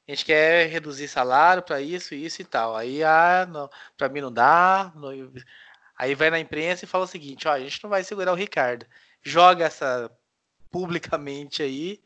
[0.09, 2.77] a gente quer reduzir salário para isso, isso e tal.
[2.77, 3.47] Aí ah,
[3.97, 4.93] para mim não dá.
[4.97, 5.11] Não,
[5.97, 8.37] aí vai na imprensa e fala o seguinte, ó, a gente não vai segurar o
[8.37, 8.87] Ricardo.
[9.23, 10.11] Joga essa
[10.71, 12.03] publicamente aí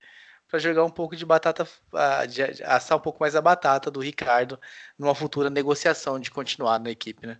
[0.48, 1.66] para jogar um pouco de batata,
[2.28, 4.60] de assar um pouco mais a batata do Ricardo
[4.98, 7.38] numa futura negociação de continuar na equipe, né?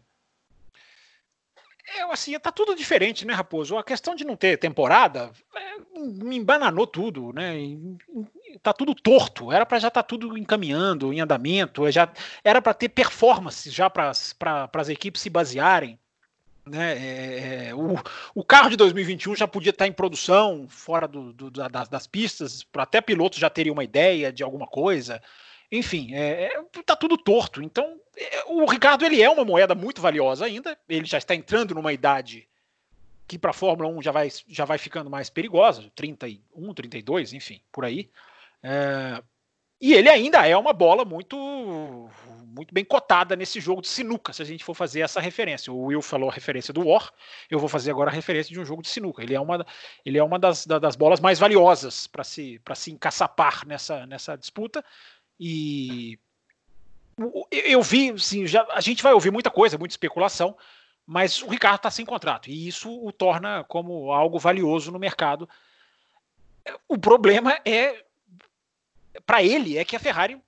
[1.87, 3.77] É, assim, tá tudo diferente, né, Raposo?
[3.77, 7.55] A questão de não ter temporada é, me embananou tudo, né?
[8.63, 9.53] Tá tudo torto.
[9.53, 12.11] Era para já estar tá tudo encaminhando, em andamento, já
[12.43, 15.99] era para ter performance já para as equipes se basearem.
[16.67, 17.95] Né, é, é, o,
[18.35, 22.67] o, carro de 2021 já podia estar em produção, fora do, do, das, das, pistas,
[22.75, 25.21] até pilotos já teriam uma ideia de alguma coisa.
[25.71, 27.63] Enfim, é, é, tá tudo torto.
[27.63, 28.04] Então, é,
[28.47, 30.79] o Ricardo ele é uma moeda muito valiosa ainda.
[30.89, 32.49] Ele já está entrando numa idade
[33.27, 37.61] que para a Fórmula 1 já vai, já vai ficando mais perigosa, 31, 32, enfim,
[37.73, 38.11] por aí.
[38.63, 39.23] É,
[39.81, 42.09] e ele ainda é uma bola muito
[42.55, 45.73] muito bem cotada nesse jogo de sinuca, se a gente for fazer essa referência.
[45.73, 47.13] O Will falou a referência do War,
[47.51, 49.23] eu vou fazer agora a referência de um jogo de sinuca.
[49.23, 49.67] Ele é uma,
[50.05, 54.85] ele é uma das, das bolas mais valiosas para se, se encaçapar nessa, nessa disputa.
[55.39, 56.17] E
[57.51, 60.57] eu vi, assim, já, a gente vai ouvir muita coisa, muita especulação,
[61.07, 65.49] mas o Ricardo está sem contrato e isso o torna como algo valioso no mercado.
[66.89, 68.05] O problema é
[69.27, 70.41] para ele é que a Ferrari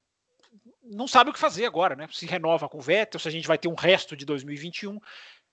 [0.83, 2.09] não sabe o que fazer agora, né?
[2.13, 5.01] Se renova com o Vettel, se a gente vai ter um resto de 2021,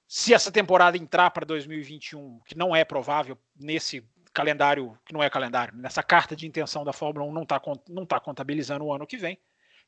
[0.07, 5.29] se essa temporada entrar para 2021, que não é provável nesse calendário, que não é
[5.29, 9.07] calendário, nessa carta de intenção da Fórmula 1 não está não tá contabilizando o ano
[9.07, 9.37] que vem.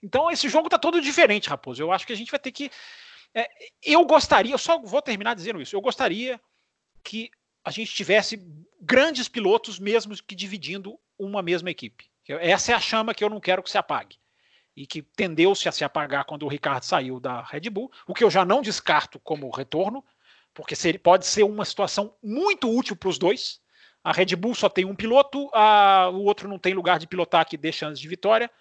[0.01, 1.81] Então esse jogo está todo diferente, Raposo.
[1.81, 2.69] Eu acho que a gente vai ter que.
[3.33, 3.49] É,
[3.83, 5.75] eu gostaria, eu só vou terminar dizendo isso.
[5.75, 6.39] Eu gostaria
[7.03, 7.29] que
[7.63, 8.39] a gente tivesse
[8.79, 12.09] grandes pilotos mesmo que dividindo uma mesma equipe.
[12.27, 14.17] Essa é a chama que eu não quero que se apague
[14.75, 18.23] e que tendeu-se a se apagar quando o Ricardo saiu da Red Bull, o que
[18.23, 20.03] eu já não descarto como retorno,
[20.53, 23.61] porque pode ser uma situação muito útil para os dois.
[24.03, 27.47] A Red Bull só tem um piloto, a, o outro não tem lugar de pilotar
[27.47, 28.51] que dê chance de vitória.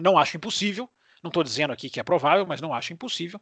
[0.00, 0.88] Não acho impossível.
[1.22, 3.40] Não estou dizendo aqui que é provável, mas não acho impossível.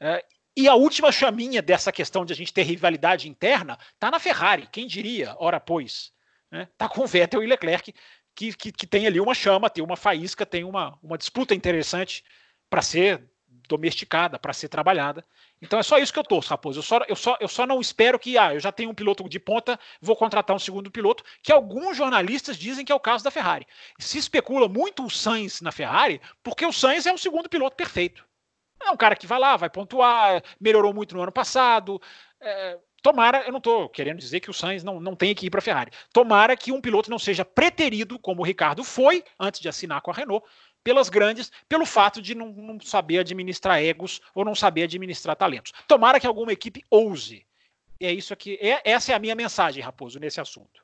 [0.00, 0.24] É,
[0.56, 4.68] e a última chaminha dessa questão de a gente ter rivalidade interna está na Ferrari.
[4.70, 6.12] Quem diria, ora pois?
[6.50, 6.68] Né?
[6.76, 7.94] Tá com Vettel e Leclerc
[8.34, 12.24] que, que, que tem ali uma chama, tem uma faísca, tem uma, uma disputa interessante
[12.68, 13.28] para ser
[13.70, 15.24] domesticada, para ser trabalhada.
[15.62, 16.80] Então é só isso que eu torço, Raposo.
[16.80, 19.28] Eu só, eu, só, eu só não espero que, ah, eu já tenho um piloto
[19.28, 23.22] de ponta, vou contratar um segundo piloto, que alguns jornalistas dizem que é o caso
[23.22, 23.66] da Ferrari.
[23.98, 28.24] Se especula muito o Sainz na Ferrari, porque o Sainz é um segundo piloto perfeito.
[28.82, 32.00] É um cara que vai lá, vai pontuar, melhorou muito no ano passado.
[32.40, 35.50] É, Tomara, eu não estou querendo dizer que o Sainz não, não tem que ir
[35.50, 35.90] para a Ferrari.
[36.12, 40.10] Tomara que um piloto não seja preterido, como o Ricardo foi antes de assinar com
[40.10, 40.46] a Renault,
[40.82, 45.72] pelas grandes, pelo fato de não, não saber administrar egos ou não saber administrar talentos.
[45.86, 47.46] Tomara que alguma equipe ouse.
[48.00, 48.58] É isso aqui.
[48.60, 50.82] É, essa é a minha mensagem, Raposo, nesse assunto.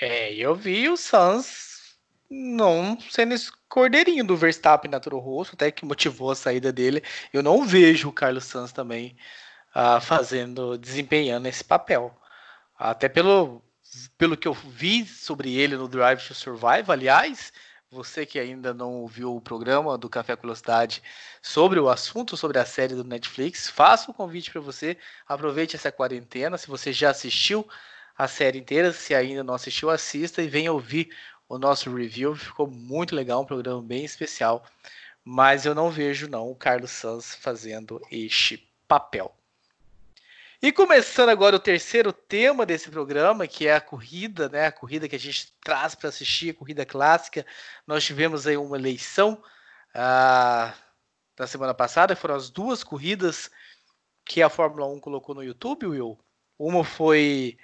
[0.00, 1.98] É, eu vi o Sainz
[2.30, 7.02] não sendo esse cordeirinho do Verstappen na Toro Rosso, até que motivou a saída dele.
[7.32, 9.16] Eu não vejo o Carlos Sainz também
[9.74, 12.14] uh, fazendo, desempenhando esse papel.
[12.78, 13.60] Até pelo,
[14.16, 17.52] pelo que eu vi sobre ele no Drive to Survive, aliás,
[17.90, 21.02] você que ainda não ouviu o programa do Café com Velocidade
[21.40, 24.96] sobre o assunto, sobre a série do Netflix, faço um convite para você.
[25.26, 26.58] Aproveite essa quarentena.
[26.58, 27.66] Se você já assistiu
[28.16, 31.08] a série inteira, se ainda não assistiu, assista e venha ouvir
[31.48, 32.36] o nosso review.
[32.36, 34.64] Ficou muito legal, um programa bem especial.
[35.24, 39.37] Mas eu não vejo não o Carlos Sanz fazendo este papel.
[40.60, 44.66] E começando agora o terceiro tema desse programa, que é a corrida, né?
[44.66, 47.46] A corrida que a gente traz para assistir, a corrida clássica.
[47.86, 49.40] Nós tivemos aí uma eleição
[49.94, 50.74] ah,
[51.38, 53.48] na semana passada, foram as duas corridas
[54.24, 56.18] que a Fórmula 1 colocou no YouTube, Will.
[56.58, 57.56] Uma foi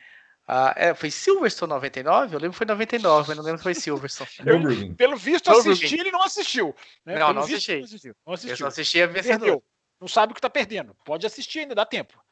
[0.47, 2.35] ah, é, foi Silverstone 99?
[2.35, 4.31] Eu lembro que foi 99, mas não lembro se foi Silverstone.
[4.47, 6.75] Eu, pelo visto, assisti ele não assistiu.
[7.05, 7.19] Né?
[7.19, 7.77] Não, não assisti.
[7.77, 8.17] não assistiu.
[8.25, 8.53] não assistiu.
[8.53, 9.61] Eu só assisti a vencedor.
[10.01, 10.95] Não sabe o que está perdendo.
[11.05, 12.24] Pode assistir ainda, dá tempo.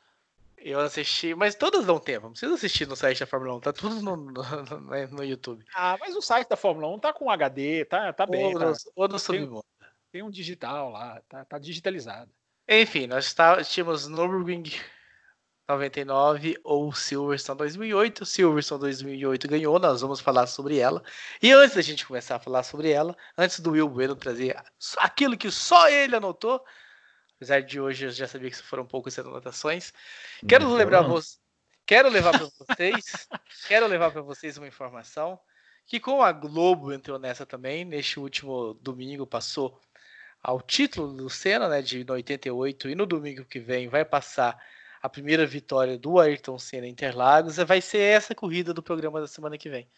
[0.65, 2.27] Eu assisti, mas todas dão tempo.
[2.27, 5.25] Não precisa assistir no site da Fórmula 1, tá tudo no, no, no, né, no
[5.25, 5.65] YouTube.
[5.75, 8.55] Ah, mas o site da Fórmula 1 tá com HD, tá, tá bem.
[8.55, 9.65] Ou tá, ou no submundo.
[9.81, 12.31] Tem, tem, um digital lá, tá, tá digitalizado.
[12.69, 14.71] Enfim, nós tá, tínhamos Nürburgring
[15.69, 18.25] 99 ou Silverstone 2008.
[18.25, 21.03] Silverstone 2008 ganhou, nós vamos falar sobre ela.
[21.43, 24.57] E antes da gente começar a falar sobre ela, antes do Will Bueno trazer
[24.99, 26.65] aquilo que só ele anotou,
[27.43, 29.93] Apesar de hoje eu já sabia que foram poucas anotações.
[30.49, 31.19] Quero não, lembrar não.
[31.85, 33.05] quero levar para vocês,
[33.67, 35.37] quero levar para vocês uma informação
[35.85, 39.77] que com a Globo entrou nessa também, neste último domingo passou
[40.41, 44.57] ao título do Senna, né, de 88 e no domingo que vem vai passar
[45.03, 49.27] a primeira vitória do Ayrton Senna em Interlagos, vai ser essa corrida do programa da
[49.27, 49.91] semana que vem.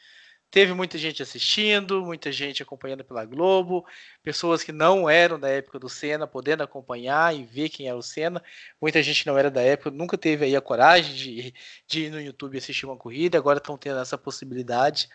[0.55, 3.85] Teve muita gente assistindo, muita gente acompanhando pela Globo,
[4.23, 8.03] pessoas que não eram da época do Senna podendo acompanhar e ver quem era o
[8.03, 8.41] Senna.
[8.81, 11.55] Muita gente não era da época, nunca teve aí a coragem de,
[11.89, 15.09] de ir no YouTube assistir uma corrida, agora estão tendo essa possibilidade.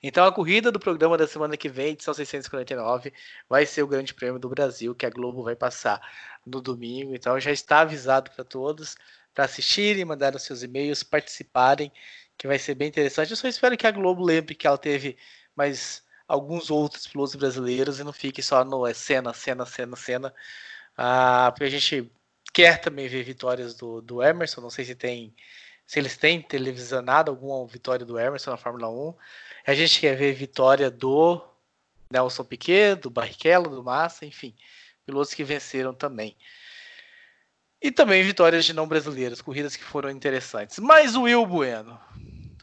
[0.00, 3.12] Então a corrida do programa da semana que vem, edição 649,
[3.48, 6.00] vai ser o Grande Prêmio do Brasil, que a Globo vai passar
[6.46, 7.16] no domingo.
[7.16, 8.94] Então já está avisado para todos
[9.34, 11.90] para assistirem, mandarem seus e-mails, participarem
[12.36, 13.30] que vai ser bem interessante.
[13.30, 15.16] Eu só espero que a Globo lembre que ela teve
[15.56, 20.34] mais alguns outros pilotos brasileiros e não fique só no é, cena, cena, cena, cena.
[20.96, 22.10] Ah, porque a gente
[22.52, 24.60] quer também ver vitórias do, do Emerson.
[24.60, 25.34] Não sei se tem.
[25.86, 29.14] Se eles têm televisionado alguma vitória do Emerson na Fórmula 1.
[29.66, 31.42] A gente quer ver vitória do
[32.10, 34.54] Nelson Piquet, do Barrichello, do Massa, enfim,
[35.04, 36.36] pilotos que venceram também.
[37.80, 40.78] E também vitórias de não brasileiros, corridas que foram interessantes.
[40.78, 42.00] Mas o Will Bueno,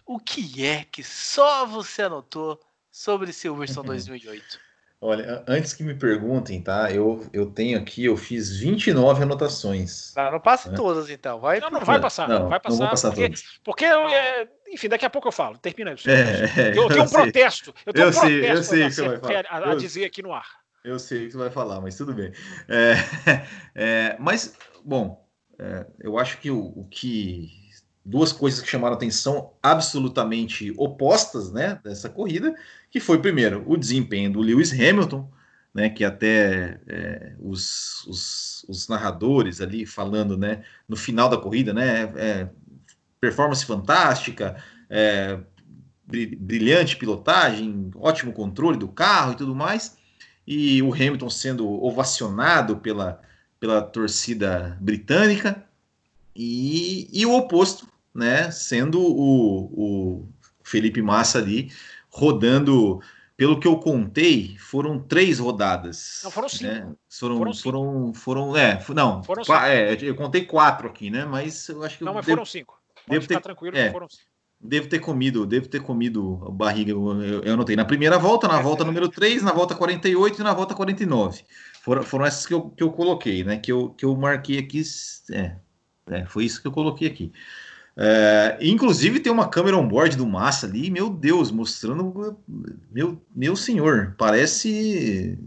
[0.05, 2.59] o que é que só você anotou
[2.91, 4.71] sobre Silverstone 2008?
[5.03, 6.91] Olha, antes que me perguntem, tá?
[6.91, 10.13] Eu, eu tenho aqui, eu fiz 29 anotações.
[10.15, 10.75] Não, não passe né?
[10.75, 11.39] todas, então.
[11.39, 12.29] Vai, não, não vai passar.
[12.29, 12.75] Não, não vai passar.
[12.75, 13.43] Não vou passar porque, todas.
[13.63, 15.57] porque é, enfim, daqui a pouco eu falo.
[15.57, 16.07] Termina isso.
[16.07, 17.21] É, eu, eu tenho um sei.
[17.23, 17.73] protesto.
[17.83, 19.45] Eu tenho eu um sei, protesto eu sei que você vai falar.
[19.49, 20.45] A, a dizer aqui no ar.
[20.83, 22.31] Eu sei o que você vai falar, mas tudo bem.
[22.69, 22.93] É,
[23.73, 25.25] é, mas, bom,
[25.59, 27.49] é, eu acho que o, o que
[28.03, 32.55] duas coisas que chamaram atenção absolutamente opostas né, dessa corrida,
[32.89, 35.31] que foi, primeiro, o desempenho do Lewis Hamilton,
[35.73, 41.73] né, que até é, os, os, os, narradores ali falando né, no final da corrida,
[41.73, 42.49] né, é,
[43.19, 45.39] performance fantástica, é,
[46.05, 49.95] brilhante pilotagem, ótimo controle do carro e tudo mais,
[50.45, 53.21] e o Hamilton sendo ovacionado pela,
[53.61, 55.63] pela torcida britânica,
[56.35, 60.29] e, e o oposto, né, sendo o, o
[60.63, 61.71] Felipe Massa ali
[62.09, 62.99] rodando,
[63.37, 66.21] pelo que eu contei, foram três rodadas.
[66.23, 66.63] Não, foram cinco.
[66.63, 66.91] Né?
[67.07, 67.63] Foram, foram, cinco.
[67.63, 69.43] foram, foram, é, não, foram.
[69.63, 72.03] É, eu contei quatro aqui, né, mas eu acho que...
[72.03, 72.81] Não, mas devo, foram cinco.
[72.95, 74.31] Pode devo ficar ter, tranquilo é, foram cinco.
[74.59, 78.83] Devo ter comido, devo ter comido barriga, eu, eu, anotei na primeira volta, na volta
[78.83, 81.43] número 3, na volta 48 e na volta 49.
[81.81, 83.57] Foram, foram essas que eu, que eu coloquei, né?
[83.57, 84.83] Que eu, que eu marquei aqui.
[85.31, 85.55] É,
[86.11, 87.33] é, foi isso que eu coloquei aqui.
[87.97, 92.37] É, inclusive tem uma câmera on-board do Massa ali, meu Deus, mostrando.
[92.91, 95.39] Meu, meu senhor, parece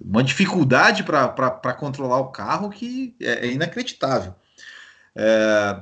[0.00, 4.34] uma dificuldade para controlar o carro que é, é inacreditável.
[5.14, 5.78] É,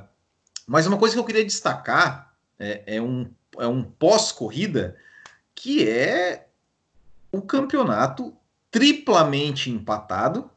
[0.67, 4.97] mas uma coisa que eu queria destacar é, é um, é um pós-corrida
[5.55, 6.47] que é
[7.31, 8.35] o campeonato
[8.71, 10.49] triplamente empatado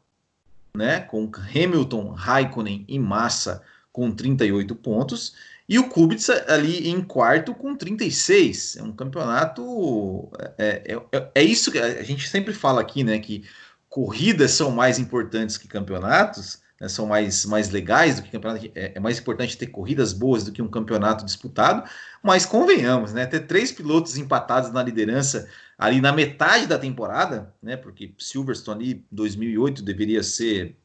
[0.76, 3.62] né, com Hamilton, Raikkonen e Massa
[3.92, 5.34] com 38 pontos,
[5.68, 8.76] e o Kubica ali em quarto com 36.
[8.76, 10.30] É um campeonato.
[10.58, 13.18] É, é, é, é, isso que a gente sempre fala aqui, né?
[13.18, 13.44] Que
[13.88, 18.70] corridas são mais importantes que campeonatos, né, são mais, mais legais do que campeonato.
[18.74, 21.88] É, é, mais importante ter corridas boas do que um campeonato disputado,
[22.22, 23.24] mas convenhamos, né?
[23.24, 25.48] Ter três pilotos empatados na liderança
[25.78, 27.76] ali na metade da temporada, né?
[27.76, 30.76] Porque Silverstone ali 2008 deveria ser,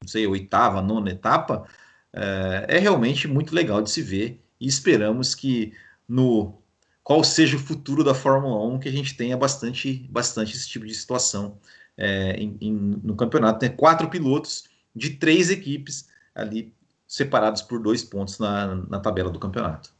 [0.00, 1.66] não sei, oitava, nona etapa,
[2.12, 5.72] é, é realmente muito legal de se ver e esperamos que
[6.08, 6.58] no
[7.02, 10.86] qual seja o futuro da Fórmula 1 que a gente tenha bastante, bastante esse tipo
[10.86, 11.58] de situação
[11.96, 12.72] é, em, em,
[13.02, 13.58] no campeonato.
[13.60, 14.64] Tem quatro pilotos
[14.96, 16.72] de três equipes ali
[17.06, 19.93] separados por dois pontos na, na tabela do campeonato.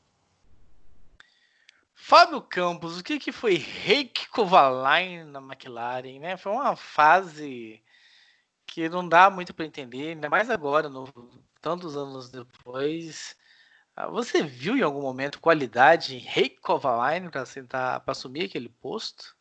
[2.07, 6.37] Fábio Campos, o que, que foi Reiki Kovalainen na McLaren, né?
[6.37, 7.83] Foi uma fase
[8.67, 11.07] que não dá muito para entender, ainda mais agora, no,
[11.63, 13.35] tantos anos depois.
[13.97, 19.35] Ah, você viu em algum momento qualidade em Reiki Kovalainen para para assumir aquele posto?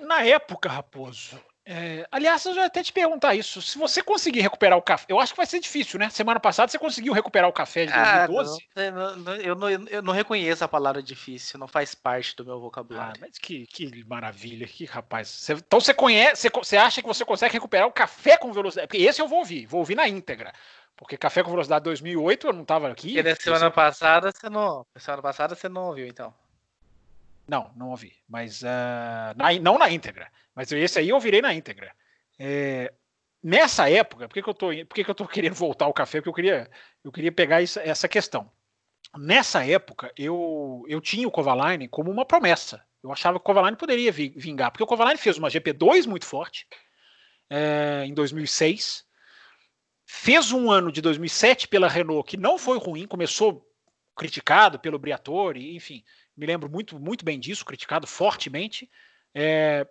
[0.00, 3.62] Na época, Raposo, é, aliás, eu já até te perguntar isso.
[3.62, 6.10] Se você conseguir recuperar o café, eu acho que vai ser difícil, né?
[6.10, 8.68] Semana passada você conseguiu recuperar o café de 2012?
[8.74, 12.44] Ah, não, não, eu, não, eu não reconheço a palavra difícil, não faz parte do
[12.44, 13.14] meu vocabulário.
[13.16, 15.28] Ah, mas que, que maravilha, que rapaz.
[15.28, 18.88] Você, então você conhece, você, você acha que você consegue recuperar o café com velocidade?
[18.88, 20.52] Porque esse eu vou ouvir, vou ouvir na íntegra.
[20.96, 23.18] Porque Café com Velocidade 2008 eu não estava aqui.
[23.18, 26.32] E na semana passada você não, semana passada você não ouviu, então.
[27.52, 28.14] Não, não ouvi.
[28.26, 30.32] Mas uh, na, não na íntegra.
[30.54, 31.94] Mas esse aí eu virei na íntegra.
[32.38, 32.90] É,
[33.42, 35.92] nessa época, por que, que eu tô, por que, que eu tô querendo voltar ao
[35.92, 36.18] café?
[36.18, 36.70] Porque eu queria,
[37.04, 38.50] eu queria pegar isso, essa questão.
[39.18, 42.82] Nessa época, eu, eu tinha o Kovalainen como uma promessa.
[43.04, 46.66] Eu achava que o Kovalainen poderia vingar, porque o Kovalainen fez uma GP2 muito forte
[47.50, 49.04] é, em 2006.
[50.06, 53.70] Fez um ano de 2007 pela Renault que não foi ruim, começou
[54.16, 56.02] criticado pelo Briatore, enfim,
[56.36, 58.90] me lembro muito, muito bem disso, criticado fortemente.
[59.34, 59.86] É...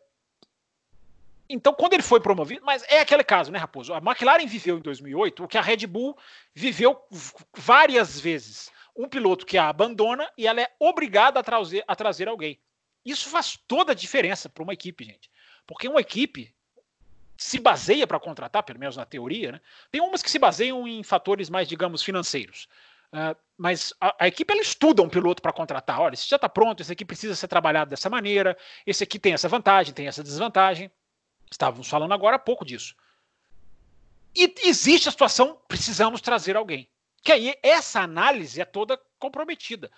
[1.49, 3.93] Então, quando ele foi promovido, mas é aquele caso, né, Raposo?
[3.93, 6.17] A McLaren viveu em 2008 o que a Red Bull
[6.55, 6.97] viveu
[7.53, 8.71] várias vezes.
[8.95, 12.59] Um piloto que a abandona e ela é obrigada a trazer, a trazer alguém.
[13.05, 15.29] Isso faz toda a diferença para uma equipe, gente.
[15.65, 16.53] Porque uma equipe
[17.35, 19.61] se baseia para contratar, pelo menos na teoria, né?
[19.91, 22.67] Tem umas que se baseiam em fatores mais, digamos, financeiros.
[23.13, 25.99] Uh, mas a, a, equipe ela estuda um piloto para contratar.
[25.99, 28.57] Olha, esse já está pronto, esse aqui precisa ser trabalhado dessa maneira,
[28.87, 30.89] esse aqui tem essa vantagem, tem essa desvantagem.
[31.51, 32.95] Estávamos falando agora há pouco disso.
[34.35, 36.89] E existe a situação, precisamos trazer alguém.
[37.21, 39.91] Que aí essa análise é toda comprometida.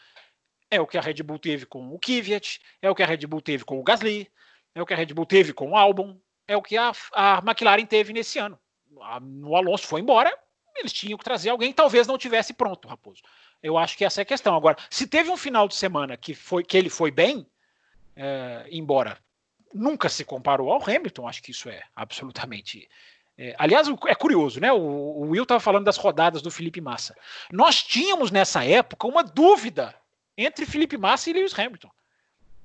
[0.69, 3.27] É o que a Red Bull teve com o Kvyat, é o que a Red
[3.27, 4.29] Bull teve com o Gasly,
[4.73, 7.37] é o que a Red Bull teve com o Albon, é o que a, a
[7.45, 8.59] McLaren teve nesse ano.
[8.99, 10.35] A, o Alonso foi embora,
[10.75, 13.21] eles tinham que trazer alguém, talvez não tivesse pronto, Raposo.
[13.61, 14.55] Eu acho que essa é a questão.
[14.55, 17.47] Agora, se teve um final de semana que, foi, que ele foi bem,
[18.15, 19.17] é, embora
[19.73, 22.87] nunca se comparou ao Hamilton, acho que isso é absolutamente.
[23.37, 24.71] É, aliás, é curioso, né?
[24.71, 27.15] O, o Will estava falando das rodadas do Felipe Massa.
[27.51, 29.95] Nós tínhamos nessa época uma dúvida
[30.37, 31.89] entre Felipe Massa e Lewis Hamilton,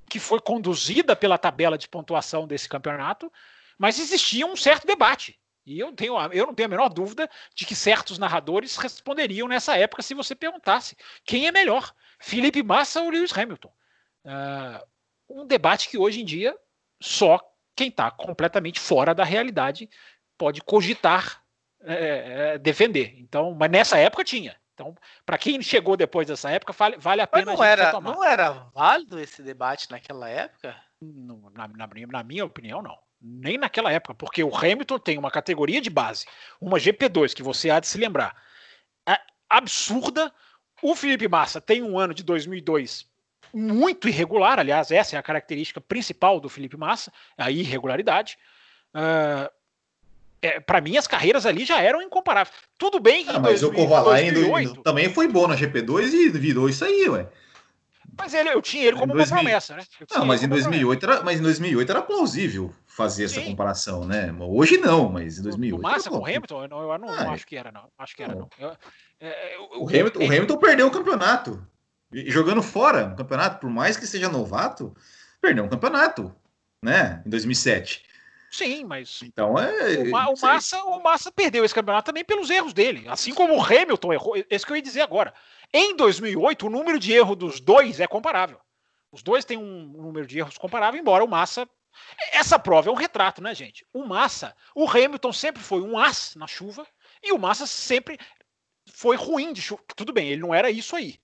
[0.08, 3.32] que foi conduzida pela tabela de pontuação desse campeonato,
[3.78, 5.38] mas existia um certo debate.
[5.68, 9.76] E eu, tenho, eu não tenho a menor dúvida de que certos narradores responderiam nessa
[9.76, 10.96] época se você perguntasse
[11.26, 13.70] quem é melhor, Felipe Massa ou Lewis Hamilton.
[14.24, 16.56] Uh, um debate que hoje em dia
[17.02, 17.38] só
[17.76, 19.90] quem está completamente fora da realidade
[20.38, 21.44] pode cogitar
[21.82, 23.14] é, é, defender.
[23.18, 24.58] Então, mas nessa época tinha.
[24.72, 24.96] Então,
[25.26, 27.44] para quem chegou depois dessa época, vale, vale a pena.
[27.44, 28.14] Mas não era, retomar.
[28.14, 30.74] não era válido esse debate naquela época?
[31.00, 35.80] na, na, na minha opinião, não nem naquela época, porque o Hamilton tem uma categoria
[35.80, 36.26] de base,
[36.60, 38.36] uma GP2, que você há de se lembrar,
[39.06, 40.32] é absurda.
[40.80, 43.06] O Felipe Massa tem um ano de 2002
[43.52, 48.38] muito irregular, aliás, essa é a característica principal do Felipe Massa, a irregularidade.
[48.94, 49.50] Uh,
[50.40, 52.56] é, para mim, as carreiras ali já eram incomparáveis.
[52.78, 53.30] Tudo bem que.
[53.30, 57.26] Ah, mas 2000, o Kovalainen também foi bom na GP2 e virou isso aí, ué.
[58.18, 59.36] Mas ele, eu tinha ele como 2000...
[59.36, 59.84] uma promessa, né?
[60.10, 64.34] Não, mas em 2008 era, mas em 2008 era plausível fazer essa comparação, né?
[64.40, 65.78] Hoje não, mas em 2008.
[65.78, 67.88] O Massa com o Hamilton, eu não, eu não, ah, não, acho que era, não.
[67.96, 68.48] Acho que era, não.
[68.58, 68.76] Eu,
[69.20, 71.64] é, eu, o, Hamilton, o Hamilton perdeu o campeonato.
[72.12, 74.94] E jogando fora o campeonato, por mais que seja novato,
[75.40, 76.34] perdeu um campeonato,
[76.82, 77.22] né?
[77.24, 78.07] Em 2007.
[78.50, 79.20] Sim, mas.
[79.22, 79.98] Então é.
[79.98, 83.06] O, Ma, o Massa, o Massa perdeu esse campeonato também pelos erros dele.
[83.08, 84.34] Assim como o Hamilton errou.
[84.48, 85.34] Esse que eu ia dizer agora.
[85.72, 88.58] Em 2008, o número de erro dos dois é comparável.
[89.12, 91.68] Os dois têm um número de erros comparável, embora o Massa.
[92.32, 93.84] Essa prova é um retrato, né, gente?
[93.92, 96.86] O Massa, o Hamilton sempre foi um as na chuva
[97.22, 98.18] e o Massa sempre
[98.86, 99.82] foi ruim de chuva.
[99.96, 101.18] Tudo bem, ele não era isso aí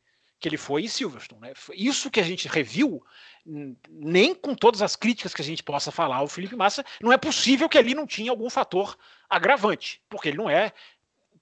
[0.44, 1.40] que ele foi em Silverstone.
[1.40, 1.54] Né?
[1.72, 3.02] Isso que a gente reviu,
[3.46, 7.18] nem com todas as críticas que a gente possa falar ao Felipe Massa, não é
[7.18, 8.96] possível que ali não tinha algum fator
[9.28, 10.72] agravante, porque ele não é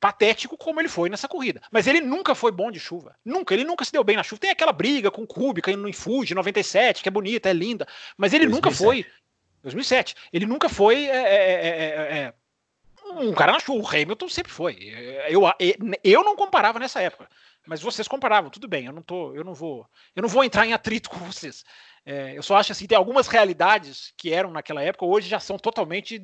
[0.00, 1.62] patético como ele foi nessa corrida.
[1.70, 3.14] Mas ele nunca foi bom de chuva.
[3.24, 3.54] Nunca.
[3.54, 4.40] Ele nunca se deu bem na chuva.
[4.40, 7.86] Tem aquela briga com o Kubica indo no Fuji 97, que é bonita, é linda.
[8.16, 8.50] Mas ele 2007.
[8.50, 9.06] nunca foi.
[9.62, 10.16] 2007.
[10.32, 12.34] Ele nunca foi é é, é, é, é,
[13.12, 13.80] um cara na chuva.
[13.80, 14.76] O Hamilton sempre foi.
[15.28, 15.42] Eu,
[16.02, 17.28] eu não comparava nessa época.
[17.66, 18.86] Mas vocês comparavam, tudo bem.
[18.86, 21.64] Eu não tô, eu não vou, eu não vou entrar em atrito com vocês.
[22.04, 25.56] É, eu só acho assim, tem algumas realidades que eram naquela época, hoje já são
[25.56, 26.18] totalmente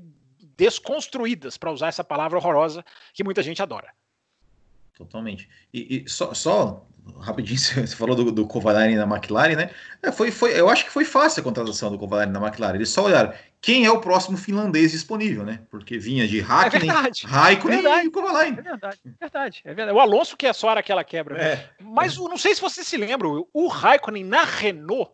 [0.57, 2.85] desconstruídas, para usar essa palavra horrorosa
[3.15, 3.93] que muita gente adora.
[4.99, 5.49] Totalmente.
[5.73, 6.85] E, e só, só,
[7.21, 9.71] rapidinho, você falou do, do Kovalainen na McLaren, né?
[10.03, 12.75] É, foi, foi, eu acho que foi fácil a contratação do Kovalainen na McLaren.
[12.75, 15.61] Eles só olharam quem é o próximo finlandês disponível, né?
[15.71, 18.59] Porque vinha de Hakkinen, é Raikkonen verdade, e Kovalainen.
[18.59, 19.97] É verdade, é verdade, é verdade.
[19.97, 21.41] O Alonso que é só aquela quebra.
[21.41, 21.71] É.
[21.81, 25.13] Mas não sei se você se lembra, o Raikkonen na Renault,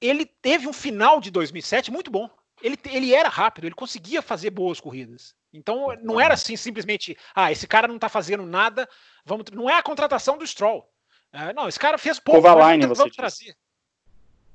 [0.00, 2.30] ele teve um final de 2007 muito bom
[2.62, 5.34] ele, ele era rápido, ele conseguia fazer boas corridas.
[5.52, 8.88] Então não era assim simplesmente, ah, esse cara não está fazendo nada,
[9.24, 10.88] vamos, não é a contratação do Stroll.
[11.32, 13.56] É, não, esse cara fez pouco, Kovalainen, vamos, vamos trazer.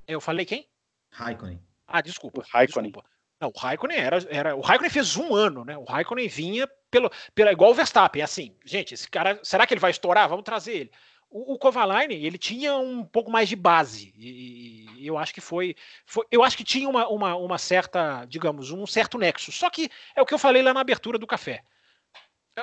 [0.07, 0.67] Eu falei quem?
[1.11, 1.61] Raikkonen.
[1.87, 2.41] Ah, desculpa.
[2.41, 2.91] O Raikkonen.
[2.91, 3.09] Desculpa.
[3.39, 4.55] Não, o Raikkonen era, era.
[4.55, 5.77] O Raikkonen fez um ano, né?
[5.77, 8.21] O Raikkonen vinha pelo, pela, igual o Verstappen.
[8.21, 9.39] É assim, gente, esse cara.
[9.43, 10.27] Será que ele vai estourar?
[10.29, 10.91] Vamos trazer ele
[11.33, 14.13] o, Kovalainen, ele tinha um pouco mais de base.
[14.15, 15.75] E, e eu acho que foi,
[16.05, 19.51] foi, Eu acho que tinha uma, uma, uma, certa, digamos, um certo nexo.
[19.51, 21.63] Só que é o que eu falei lá na abertura do café.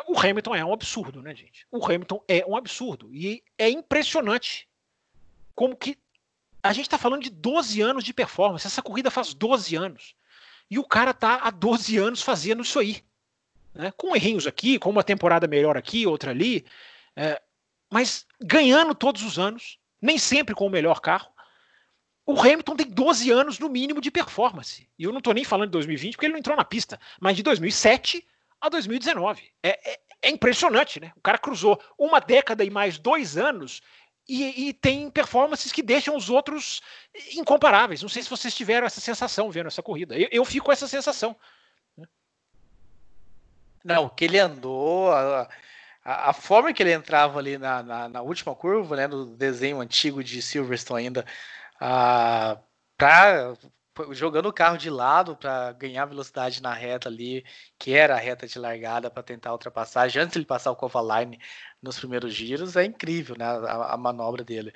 [0.07, 1.67] O Hamilton é um absurdo, né, gente?
[1.69, 3.13] O Hamilton é um absurdo.
[3.13, 4.69] E é impressionante
[5.55, 5.99] como que.
[6.63, 8.67] A gente está falando de 12 anos de performance.
[8.67, 10.15] Essa corrida faz 12 anos.
[10.71, 13.03] E o cara tá há 12 anos fazendo isso aí.
[13.75, 13.93] Né?
[13.97, 16.65] Com errinhos aqui, com uma temporada melhor aqui, outra ali.
[17.17, 17.41] É,
[17.91, 21.31] mas ganhando todos os anos, nem sempre com o melhor carro.
[22.25, 24.89] O Hamilton tem 12 anos no mínimo de performance.
[24.99, 27.37] E eu não estou nem falando de 2020 porque ele não entrou na pista, mas
[27.37, 28.25] de 2007
[28.61, 29.43] a 2019.
[29.63, 31.13] É, é, é impressionante, né?
[31.17, 33.83] O cara cruzou uma década e mais dois anos
[34.29, 36.81] e, e, tem performances que deixam os outros
[37.35, 38.01] incomparáveis.
[38.01, 40.17] Não sei se vocês tiveram essa sensação vendo essa corrida.
[40.17, 41.35] Eu, eu fico com essa sensação.
[41.97, 42.07] Né?
[43.83, 45.49] Não, que ele andou, a,
[46.05, 49.81] a, a, forma que ele entrava ali na, na, na, última curva, né, no desenho
[49.81, 51.27] antigo de Silverstone ainda,
[51.81, 52.59] ah,
[52.97, 53.55] pra,
[54.13, 57.45] jogando o carro de lado para ganhar velocidade na reta ali,
[57.79, 61.39] que era a reta de largada para tentar ultrapassagem, antes de ele passar o Kovaline
[61.83, 64.73] nos primeiros giros, é incrível né, a, a manobra dele.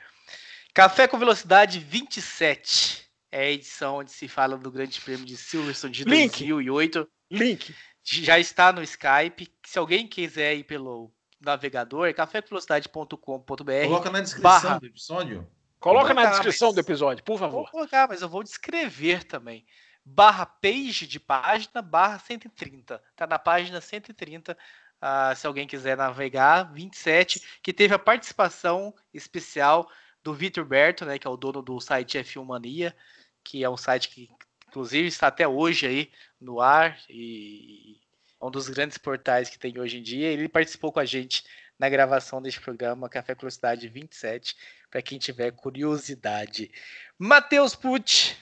[0.74, 5.92] Café com velocidade 27 é a edição onde se fala do Grande Prêmio de Silverstone
[5.92, 6.38] de Link.
[6.38, 7.08] 2008.
[7.30, 7.74] Link.
[8.02, 9.52] Já está no Skype.
[9.64, 11.13] Se alguém quiser ir pelo
[11.44, 13.84] navegador, cafévelocidade.com.br.
[13.84, 15.46] Coloca na descrição barra, do episódio.
[15.78, 17.62] Coloca colocar, na descrição mas, do episódio, por favor.
[17.62, 19.66] Vou colocar, mas eu vou descrever também.
[20.04, 23.02] Barra page de página, barra 130.
[23.16, 24.52] Tá na página 130.
[24.52, 24.56] Uh,
[25.00, 29.88] ah, se alguém quiser navegar, 27, que teve a participação especial
[30.22, 32.96] do Vitor Berto, né, que é o dono do site F1 Mania,
[33.42, 34.30] que é um site que,
[34.68, 38.00] inclusive, está até hoje aí no ar e
[38.40, 40.28] um dos grandes portais que tem hoje em dia.
[40.28, 41.44] Ele participou com a gente
[41.78, 44.56] na gravação deste programa Café Curiosidade 27,
[44.90, 46.70] para quem tiver curiosidade.
[47.18, 48.36] Matheus Pucci,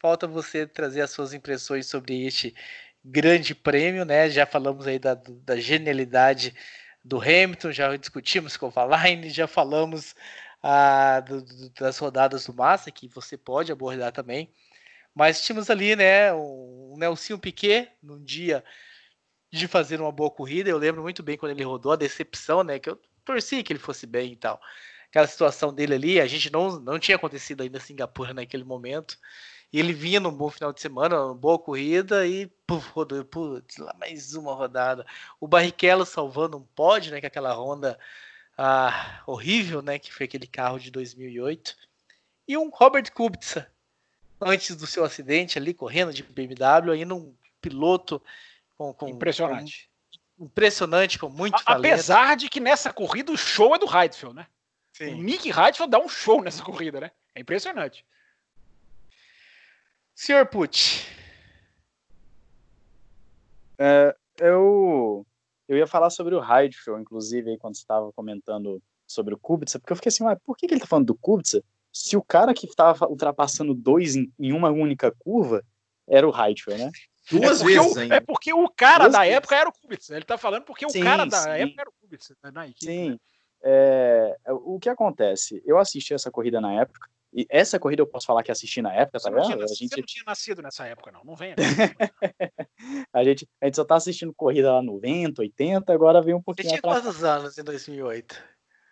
[0.00, 2.54] falta você trazer as suas impressões sobre este
[3.04, 4.30] grande prêmio, né?
[4.30, 6.54] Já falamos aí da, da genialidade
[7.04, 10.14] do Hamilton, já discutimos com o Valaine, já falamos
[10.62, 14.52] ah, do, do, das rodadas do Massa, que você pode abordar também.
[15.14, 18.64] Mas tínhamos ali, né, o Nelson Piquet, num dia
[19.50, 20.70] de fazer uma boa corrida.
[20.70, 22.78] Eu lembro muito bem quando ele rodou a decepção, né?
[22.78, 24.60] Que eu torci que ele fosse bem e tal.
[25.08, 29.18] Aquela situação dele ali, a gente não, não tinha acontecido ainda em Singapura naquele momento.
[29.72, 33.76] E ele vinha num bom final de semana, uma boa corrida e puf, rodou, putz,
[33.76, 35.06] lá mais uma rodada.
[35.38, 37.20] O Barrichello salvando um pódio, né?
[37.20, 37.98] Com aquela Honda
[38.56, 39.98] ah, horrível, né?
[39.98, 41.76] Que foi aquele carro de 2008.
[42.46, 43.70] E um Robert Kubica,
[44.40, 48.22] antes do seu acidente ali, correndo de BMW, ainda um piloto
[48.78, 49.90] com, com, impressionante.
[50.38, 51.92] Com, impressionante, com muito A, talento.
[51.92, 54.46] Apesar de que nessa corrida o show é do Heidfeld, né?
[54.92, 55.14] Sim.
[55.14, 57.10] O Nick Heidfeld dá um show nessa corrida, né?
[57.34, 58.06] É impressionante.
[60.14, 61.06] Senhor Pucci.
[63.78, 65.26] É, eu,
[65.68, 69.78] eu ia falar sobre o Heidfeld, inclusive, aí, quando você estava comentando sobre o Kubica,
[69.78, 71.62] porque eu fiquei assim, mas por que, que ele está falando do Kubica
[71.92, 75.64] se o cara que estava ultrapassando dois em, em, uma única curva
[76.06, 76.90] era o Heidfeld, né?
[77.30, 78.16] Duas é vezes o, ainda.
[78.16, 79.36] É porque o cara Duas da vezes.
[79.36, 80.14] época era o Kubica.
[80.14, 81.50] Ele tá falando porque sim, o cara da sim.
[81.50, 82.86] época era o Kubica né, na equipe.
[82.86, 83.10] Sim.
[83.10, 83.18] Né?
[83.62, 85.62] É, o que acontece?
[85.66, 87.08] Eu assisti essa corrida na época.
[87.32, 89.62] E essa corrida eu posso falar que assisti na época, tá vendo?
[89.62, 89.88] a gente...
[89.88, 91.22] Você não tinha nascido nessa época, não.
[91.24, 91.54] Não venha.
[93.12, 96.70] a, gente, a gente só tá assistindo corrida lá 90, 80, agora vem um pouquinho.
[96.70, 98.34] Você tinha quantos anos em 2008?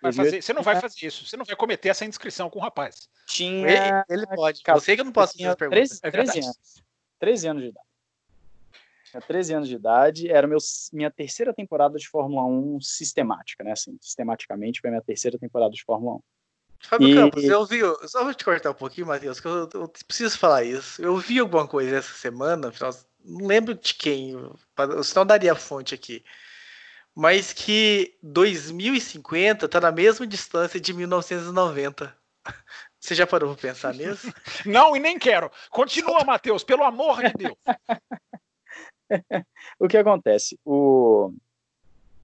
[0.03, 1.27] Vai fazer, você não vai fazer isso.
[1.27, 3.09] Você não vai cometer essa indiscrição com o rapaz.
[3.27, 4.05] Tinha.
[4.09, 4.61] Ele, ele pode.
[4.67, 6.83] Eu sei que eu não posso fazer 13, 13 anos.
[7.19, 7.87] 13 anos de idade
[9.11, 10.59] tinha 13 anos de idade, era meu,
[10.93, 13.73] minha terceira temporada de Fórmula 1 sistemática, né?
[13.73, 16.21] Assim, sistematicamente foi minha terceira temporada de Fórmula 1.
[16.81, 17.15] Fábio e...
[17.15, 20.65] Campos, eu vi, só vou te cortar um pouquinho, Matheus, que eu, eu, preciso falar
[20.65, 21.01] isso.
[21.01, 22.73] Eu vi alguma coisa essa semana,
[23.25, 24.35] não lembro de quem,
[25.03, 26.25] senão daria a fonte aqui,
[27.15, 32.15] mas que 2050 está na mesma distância de 1990.
[33.01, 34.33] Você já parou para pensar nisso?
[34.65, 35.51] Não, e nem quero.
[35.71, 37.57] Continua, Matheus, pelo amor de Deus.
[39.79, 40.59] o que acontece?
[40.65, 41.33] O...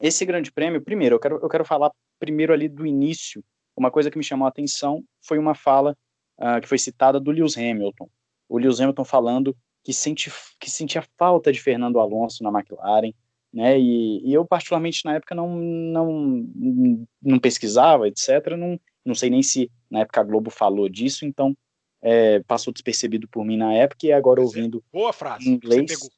[0.00, 3.42] Esse grande prêmio, primeiro, eu quero, eu quero falar primeiro ali do início.
[3.76, 5.96] Uma coisa que me chamou a atenção foi uma fala
[6.38, 8.08] uh, que foi citada do Lewis Hamilton.
[8.48, 13.12] O Lewis Hamilton falando que, sente, que sentia falta de Fernando Alonso na McLaren,
[13.52, 13.78] né?
[13.78, 16.46] E, e, eu, particularmente, na época não, não,
[17.22, 18.56] não pesquisava, etc.
[18.58, 21.56] Não, não sei nem se na época a Globo falou disso, então
[22.00, 26.10] é, passou despercebido por mim na época e agora ouvindo Boa frase, em inglês.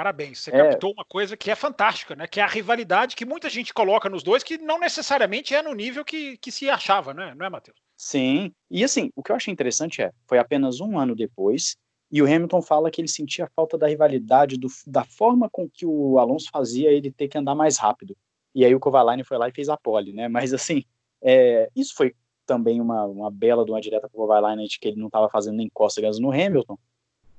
[0.00, 0.56] Parabéns, você é.
[0.56, 2.26] captou uma coisa que é fantástica, né?
[2.26, 5.74] Que é a rivalidade que muita gente coloca nos dois, que não necessariamente é no
[5.74, 7.34] nível que, que se achava, né?
[7.36, 7.76] Não é, Matheus?
[7.98, 8.50] Sim.
[8.70, 11.76] E assim, o que eu achei interessante é, foi apenas um ano depois,
[12.10, 15.84] e o Hamilton fala que ele sentia falta da rivalidade, do, da forma com que
[15.84, 18.16] o Alonso fazia ele ter que andar mais rápido.
[18.54, 20.28] E aí o Kovalainen foi lá e fez a pole, né?
[20.28, 20.82] Mas assim,
[21.20, 22.14] é, isso foi
[22.46, 25.28] também uma, uma bela de uma direta para o Kovalainen de que ele não estava
[25.28, 26.78] fazendo nem cócegas no Hamilton,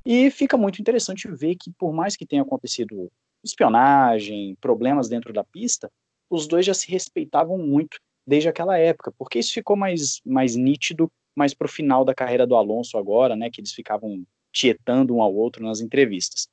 [0.05, 3.11] e fica muito interessante ver que, por mais que tenha acontecido
[3.43, 5.91] espionagem, problemas dentro da pista,
[6.29, 11.11] os dois já se respeitavam muito desde aquela época, porque isso ficou mais, mais nítido
[11.35, 15.21] mais para o final da carreira do Alonso agora, né, que eles ficavam tietando um
[15.21, 16.47] ao outro nas entrevistas.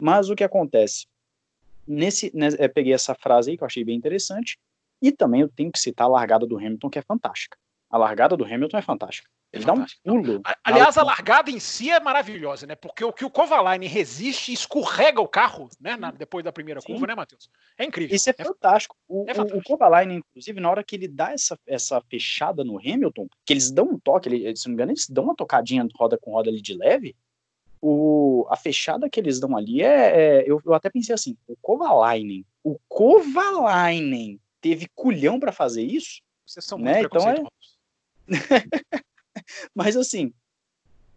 [0.00, 1.06] Mas o que acontece?
[1.86, 4.58] Nesse, né, é, peguei essa frase aí que eu achei bem interessante,
[5.00, 7.56] e também eu tenho que citar a largada do Hamilton, que é fantástica.
[7.88, 9.30] A largada do Hamilton é fantástica.
[9.52, 10.42] Ele dá um pulo.
[10.64, 12.74] Aliás, a largada em si é maravilhosa, né?
[12.74, 15.96] Porque o que o Kovalainen resiste escorrega o carro, né?
[15.96, 16.88] Na, depois da primeira Sim.
[16.88, 17.48] curva, né, Matheus?
[17.78, 18.14] É incrível.
[18.14, 18.96] Isso é, é fantástico.
[19.08, 19.58] O, é fantástico.
[19.58, 23.70] o, Kovalainen, inclusive, na hora que ele dá essa, essa fechada no Hamilton, que eles
[23.70, 26.50] dão um toque, ele, se não me engano, eles dão uma tocadinha roda com roda
[26.50, 27.16] ali de leve.
[27.80, 30.40] O, a fechada que eles dão ali é.
[30.40, 36.20] é eu, eu até pensei assim: o Kovalainen, o Kovalainen teve culhão para fazer isso.
[36.44, 37.00] Vocês são né?
[37.00, 37.42] muito então é...
[39.74, 40.32] Mas assim,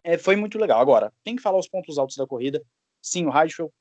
[0.04, 0.80] é, foi muito legal.
[0.80, 2.62] Agora, tem que falar os pontos altos da corrida.
[3.02, 3.72] Sim, o Heidfeld,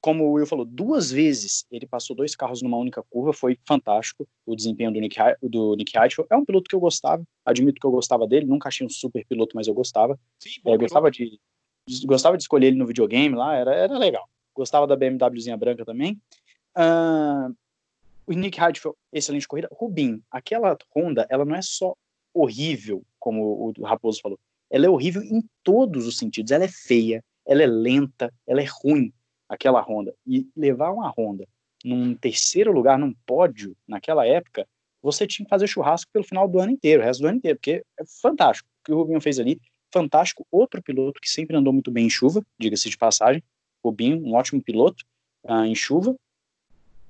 [0.00, 4.26] como o Will falou, duas vezes ele passou dois carros numa única curva, foi fantástico
[4.44, 6.28] o desempenho do Nick, do Nick Heidfeld.
[6.30, 9.24] É um piloto que eu gostava, admito que eu gostava dele, nunca achei um super
[9.26, 10.18] piloto, mas eu gostava.
[10.38, 11.38] Sim, é, gostava, de,
[12.04, 14.28] gostava de escolher ele no videogame lá, era, era legal.
[14.54, 16.20] Gostava da BMWzinha branca também.
[16.76, 17.54] Uh,
[18.26, 19.68] o Nick Heidfeld, excelente corrida.
[19.72, 21.94] Rubin, aquela Honda, ela não é só
[22.38, 24.38] horrível, como o Raposo falou.
[24.70, 26.52] Ela é horrível em todos os sentidos.
[26.52, 29.12] Ela é feia, ela é lenta, ela é ruim,
[29.48, 30.14] aquela Honda.
[30.26, 31.46] E levar uma Honda
[31.84, 34.66] num terceiro lugar, num pódio, naquela época,
[35.00, 37.58] você tinha que fazer churrasco pelo final do ano inteiro, o resto do ano inteiro,
[37.58, 38.68] porque é fantástico.
[38.80, 39.60] O que o Rubinho fez ali,
[39.92, 40.44] fantástico.
[40.50, 43.42] Outro piloto que sempre andou muito bem em chuva, diga-se de passagem.
[43.84, 45.04] Rubinho, um ótimo piloto
[45.44, 46.14] uh, em chuva.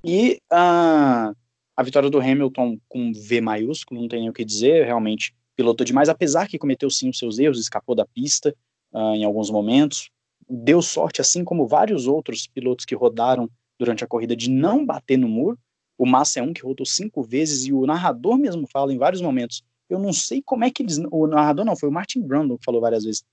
[0.04, 1.34] E uh,
[1.76, 5.84] a vitória do Hamilton com V maiúsculo, não tem nem o que dizer, realmente pilotou
[5.84, 8.54] demais, apesar que cometeu sim os seus erros, escapou da pista
[8.92, 10.10] uh, em alguns momentos,
[10.48, 13.48] deu sorte, assim como vários outros pilotos que rodaram
[13.78, 15.58] durante a corrida, de não bater no muro.
[15.98, 19.20] O Massa é um que rodou cinco vezes e o narrador mesmo fala em vários
[19.20, 19.62] momentos.
[19.88, 20.98] Eu não sei como é que eles.
[21.10, 23.24] O narrador não, foi o Martin Brundle que falou várias vezes.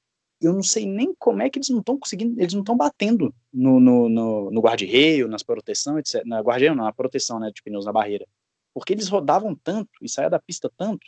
[0.44, 3.34] Eu não sei nem como é que eles não estão conseguindo, eles não estão batendo
[3.54, 6.24] no, no, no, no guarda-reio, nas proteção, etc.
[6.26, 8.28] Na guarda-reio, na proteção né, de pneus na barreira.
[8.74, 11.08] Porque eles rodavam tanto e saía da pista tanto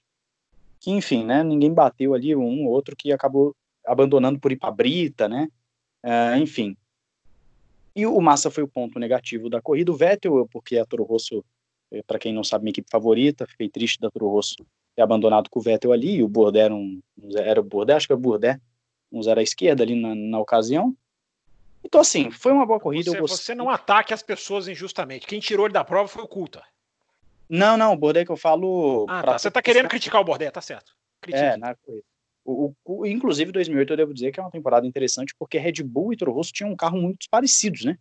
[0.80, 3.56] que, enfim, né, ninguém bateu ali um ou outro que acabou
[3.86, 5.50] abandonando por ir para Brita, né,
[6.04, 6.78] uh, enfim.
[7.96, 9.92] E o Massa foi o ponto negativo da corrida.
[9.92, 11.44] O Vettel, porque a Toro Rosso,
[11.92, 15.50] eh, para quem não sabe, minha equipe favorita, fiquei triste da Toro Rosso ter abandonado
[15.50, 17.02] com o Vettel ali, e o Bourdais era, um,
[17.38, 18.60] era o Bourdais, acho que era o Bourdais,
[19.20, 20.96] um zero à esquerda ali na, na ocasião.
[21.84, 23.12] Então, assim, foi uma boa corrida.
[23.12, 25.28] Você, você, não ataque as pessoas injustamente.
[25.28, 26.64] Quem tirou ele da prova foi o Culta.
[27.48, 29.06] Não, não, o Bordet que eu falo.
[29.08, 29.38] Ah, tá.
[29.38, 30.94] Você tá querendo criticar o Bordet, tá certo.
[31.22, 31.46] Critique.
[31.46, 31.76] É, na
[32.44, 36.14] o, o, inclusive 2008 eu devo dizer que é uma temporada interessante porque Red Bull
[36.14, 37.98] e Toro Rosso tinham um carro muito parecidos, né?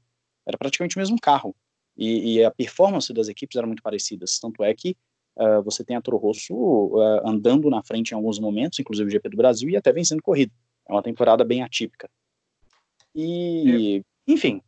[0.47, 1.57] Era praticamente o mesmo carro.
[1.97, 4.39] E, e a performance das equipes era muito parecidas.
[4.39, 4.97] Tanto é que
[5.37, 9.11] uh, você tem a Toro Rosso uh, andando na frente em alguns momentos, inclusive o
[9.11, 10.53] GP do Brasil, e até vencendo corrida.
[10.89, 12.09] É uma temporada bem atípica.
[13.15, 14.33] E, é.
[14.33, 14.61] enfim,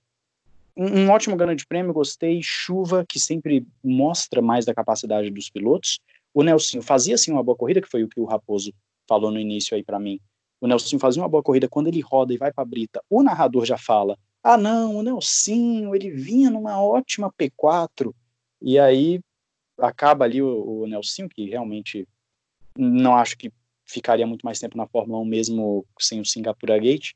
[0.77, 2.41] um, ótimo grande prêmio, gostei.
[2.43, 6.01] Chuva, que sempre mostra mais da capacidade dos pilotos.
[6.35, 8.73] O Nelson fazia assim uma boa corrida, que foi o que o Raposo
[9.09, 10.21] falou no início aí para mim.
[10.61, 13.03] O Nelson fazia uma boa corrida quando ele roda e vai para a brita.
[13.09, 18.15] O narrador já fala: "Ah, não, o Nelson, ele vinha numa ótima P4".
[18.61, 19.21] E aí
[19.79, 22.07] acaba ali o, o Nelson, que realmente
[22.77, 23.51] não acho que
[23.87, 27.13] ficaria muito mais tempo na Fórmula 1 mesmo sem o Singapura Gate.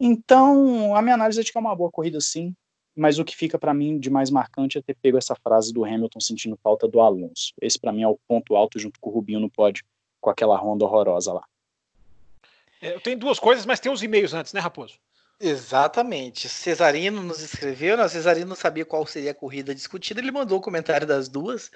[0.00, 2.54] Então, a minha análise é de que é uma boa corrida sim,
[2.96, 5.84] mas o que fica para mim de mais marcante é ter pego essa frase do
[5.84, 7.52] Hamilton sentindo falta do Alonso.
[7.60, 9.84] Esse para mim é o ponto alto junto com o Rubinho no pódio,
[10.20, 11.44] com aquela ronda horrorosa lá.
[12.80, 14.98] É, eu tenho duas coisas, mas tem os e-mails antes, né, Raposo?
[15.40, 16.48] Exatamente.
[16.48, 18.08] Cesarino nos escreveu, né?
[18.08, 21.70] Cesarino sabia qual seria a corrida discutida, ele mandou o comentário das duas.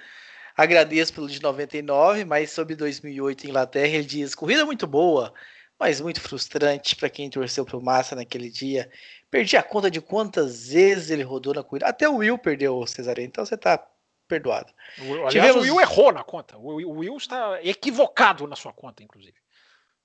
[0.55, 5.33] Agradeço pelo de 99, mas sobre 2008 Inglaterra, ele diz: corrida muito boa,
[5.79, 8.89] mas muito frustrante para quem torceu pro Massa naquele dia.
[9.31, 11.87] Perdi a conta de quantas vezes ele rodou na corrida.
[11.87, 13.83] Até o Will perdeu o Cesarino, então você tá
[14.27, 14.71] perdoado.
[14.99, 15.55] O, aliás, Tivemos...
[15.57, 16.57] o Will errou na conta.
[16.57, 19.35] O Will está equivocado na sua conta, inclusive.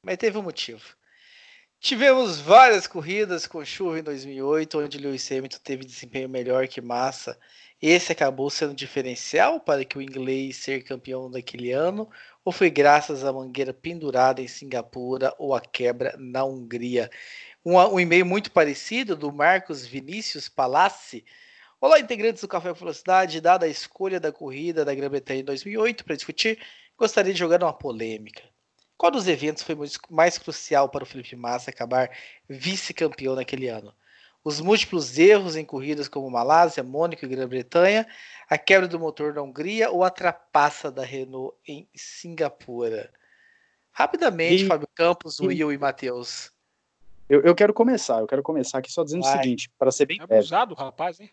[0.02, 0.82] Mas teve um motivo.
[1.80, 7.38] Tivemos várias corridas com chuva em 2008, onde Lewis Hamilton teve desempenho melhor que Massa.
[7.80, 12.10] Esse acabou sendo diferencial para que o inglês ser campeão daquele ano,
[12.44, 17.08] ou foi graças à mangueira pendurada em Singapura ou à quebra na Hungria?
[17.64, 21.24] Um, um e-mail muito parecido do Marcos Vinícius Palassi.
[21.80, 23.40] Olá, integrantes do Café Velocidade.
[23.40, 26.58] Dada a escolha da corrida da Grã-Bretanha em 2008 para discutir,
[26.96, 28.42] gostaria de jogar uma polêmica.
[28.96, 29.76] Qual dos eventos foi
[30.10, 32.10] mais crucial para o Felipe Massa acabar
[32.48, 33.94] vice-campeão naquele ano?
[34.44, 38.06] Os múltiplos erros em corridas como Malásia, Mônaco e Grã-Bretanha,
[38.48, 43.12] a quebra do motor da Hungria ou a trapaça da Renault em Singapura?
[43.90, 46.52] Rapidamente, e, Fábio Campos, e, Will e Matheus.
[47.28, 49.34] Eu, eu, quero começar, eu quero começar aqui só dizendo Vai.
[49.34, 51.30] o seguinte, para ser bem é abusado, rapaz, hein?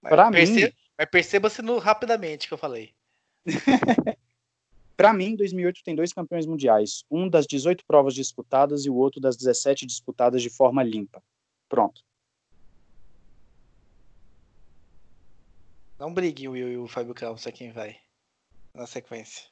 [0.00, 2.92] Para mim, perceba, mas perceba-se no rapidamente que eu falei.
[4.96, 9.20] Para mim, 2008 tem dois campeões mundiais, um das 18 provas disputadas e o outro
[9.20, 11.22] das 17 disputadas de forma limpa.
[11.68, 12.02] Pronto.
[16.02, 17.96] Não brigue o Will e o Fábio Campos, é quem vai
[18.74, 19.44] na sequência.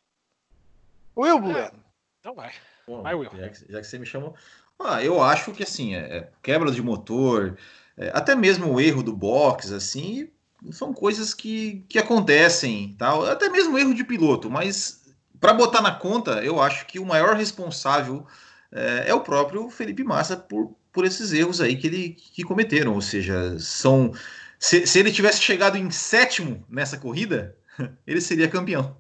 [1.17, 1.85] Will Bueno.
[2.19, 2.53] Então vai.
[2.89, 3.31] Bom, vai, Will.
[3.33, 4.35] Já que, já que, você me chamou.
[4.77, 7.57] Ah, eu acho que assim, é, é, quebra de motor,
[7.97, 10.29] é, até mesmo o erro do box, assim,
[10.73, 13.25] são coisas que, que acontecem, tal.
[13.27, 15.09] Até mesmo erro de piloto, mas
[15.39, 18.27] para botar na conta, eu acho que o maior responsável
[18.73, 22.95] é, é, o próprio Felipe Massa por, por esses erros aí que ele que cometeram.
[22.95, 24.13] Ou seja, são
[24.61, 27.57] se, se ele tivesse chegado em sétimo nessa corrida,
[28.07, 28.95] ele seria campeão.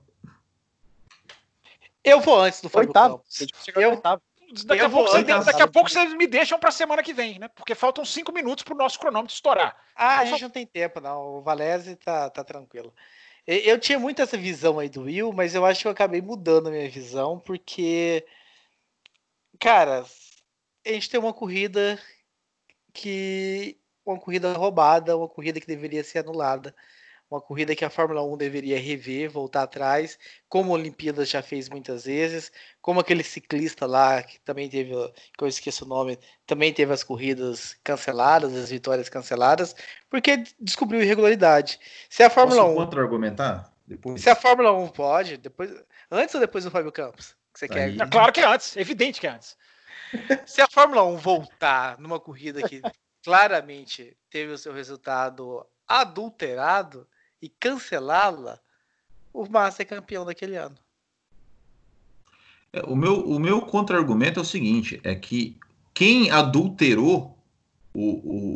[2.03, 3.23] Eu vou antes do Fábio oitavo.
[3.77, 4.23] Eu, oitavo.
[4.65, 7.39] Daqui, a pouco, você, daqui a pouco vocês me deixam para a semana que vem,
[7.39, 7.47] né?
[7.49, 9.77] Porque faltam cinco minutos para o nosso cronômetro estourar.
[9.95, 11.37] Ah, a gente não tem tempo, não.
[11.37, 12.93] O Valese tá, tá tranquilo.
[13.47, 16.69] Eu tinha muito essa visão aí do Will, mas eu acho que eu acabei mudando
[16.69, 18.27] a minha visão, porque,
[19.59, 20.05] cara,
[20.85, 22.01] a gente tem uma corrida
[22.93, 26.75] que uma corrida roubada, uma corrida que deveria ser anulada,
[27.31, 30.19] uma corrida que a Fórmula 1 deveria rever, voltar atrás,
[30.49, 32.51] como a Olimpíadas já fez muitas vezes,
[32.83, 34.93] como aquele ciclista lá, que também teve,
[35.39, 39.77] que eu esqueço o nome, também teve as corridas canceladas, as vitórias canceladas,
[40.11, 41.79] porque descobriu irregularidade.
[42.09, 42.77] Se a Fórmula Posso 1.
[42.77, 43.73] contra-argumentar?
[43.87, 44.21] Depois?
[44.21, 45.73] Se a Fórmula 1 pode, depois,
[46.11, 47.37] antes ou depois do Fábio Campos?
[47.53, 47.97] Que você quer?
[47.97, 49.57] É claro que é antes, é evidente que é antes.
[50.47, 52.83] Se a Fórmula 1 voltar numa corrida que
[53.23, 57.07] claramente teve o seu resultado adulterado
[57.43, 58.59] e cancelá-la,
[59.33, 60.77] o Massa é campeão daquele ano.
[62.73, 65.59] É, o meu, o meu contra-argumento é o seguinte: é que
[65.93, 67.37] quem adulterou
[67.93, 68.11] o,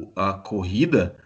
[0.07, 1.19] o, a corrida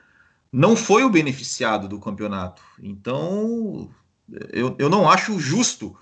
[0.50, 2.62] não foi o beneficiado do campeonato.
[2.82, 3.90] Então,
[4.50, 5.96] eu, eu não acho justo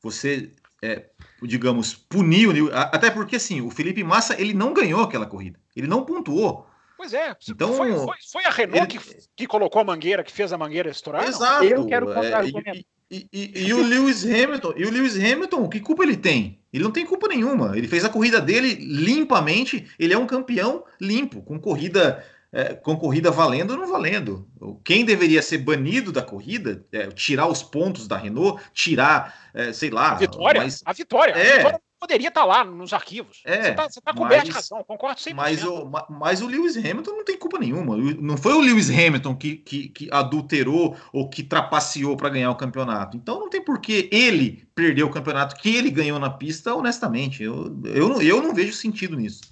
[0.00, 1.06] você, é,
[1.42, 2.48] digamos, punir.
[2.72, 5.58] Até porque, assim, o Felipe Massa ele não ganhou aquela corrida.
[5.74, 6.69] Ele não pontuou.
[7.00, 7.34] Pois é.
[7.48, 9.02] Então, foi, foi, foi a Renault ele...
[9.02, 11.26] que, que colocou a mangueira, que fez a mangueira estourar?
[11.26, 11.64] Exato.
[11.64, 15.66] Eu quero contar é, e, e, e, e, o Lewis Hamilton, e o Lewis Hamilton,
[15.70, 16.60] que culpa ele tem?
[16.70, 17.72] Ele não tem culpa nenhuma.
[17.74, 19.90] Ele fez a corrida dele limpamente.
[19.98, 22.22] Ele é um campeão limpo, com corrida
[22.52, 24.46] é, com corrida valendo ou não valendo.
[24.84, 29.88] Quem deveria ser banido da corrida, é, tirar os pontos da Renault, tirar, é, sei
[29.88, 30.12] lá.
[30.12, 30.62] A vitória.
[30.62, 30.82] Mas...
[30.84, 31.32] A vitória.
[31.32, 31.52] É.
[31.52, 33.42] A vitória poderia estar lá nos arquivos.
[33.44, 35.34] É, você está tá coberto mas, de razão, concordo 100%.
[35.34, 37.94] Mas o, mas o Lewis Hamilton não tem culpa nenhuma.
[37.96, 42.56] Não foi o Lewis Hamilton que, que, que adulterou ou que trapaceou para ganhar o
[42.56, 43.18] campeonato.
[43.18, 47.42] Então não tem por que ele perder o campeonato que ele ganhou na pista, honestamente.
[47.42, 49.42] Eu, eu, eu não vejo sentido nisso.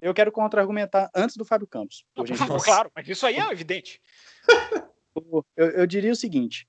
[0.00, 2.04] Eu quero contra-argumentar antes do Fábio Campos.
[2.64, 4.00] claro, mas isso aí é evidente.
[5.16, 6.68] eu, eu diria o seguinte: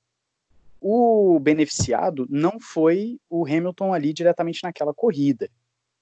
[0.83, 5.49] o beneficiado não foi o Hamilton ali diretamente naquela corrida,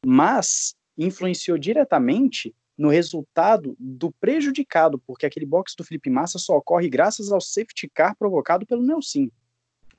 [0.04, 6.90] mas influenciou diretamente no resultado do prejudicado, porque aquele box do Felipe Massa só ocorre
[6.90, 9.30] graças ao safety car provocado pelo Nelson.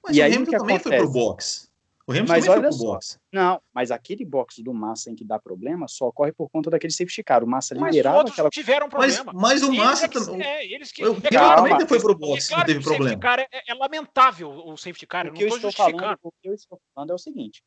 [0.03, 1.03] Mas e o aí, Hamilton que também acontece?
[1.03, 1.72] foi pro box.
[2.21, 3.19] O mas olha só, box.
[3.33, 6.93] Não, mas aquele box do Massa em que dá problema só ocorre por conta daquele
[6.93, 7.43] safety car.
[7.43, 8.51] O Massa mas liderava aquela.
[8.51, 9.33] tiveram problema.
[9.33, 10.43] Mas, mas o Massa também.
[10.43, 11.05] É, eles que.
[11.05, 13.19] O também foi pro box, claro, não teve problema.
[13.19, 15.27] Car é, é, lamentável o safety car.
[15.27, 17.63] O que eu, eu estou falando, o que eu estou falando é o seguinte: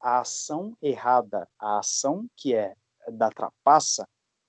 [0.00, 2.74] a ação errada, a ação que é
[3.08, 4.06] da trapaça,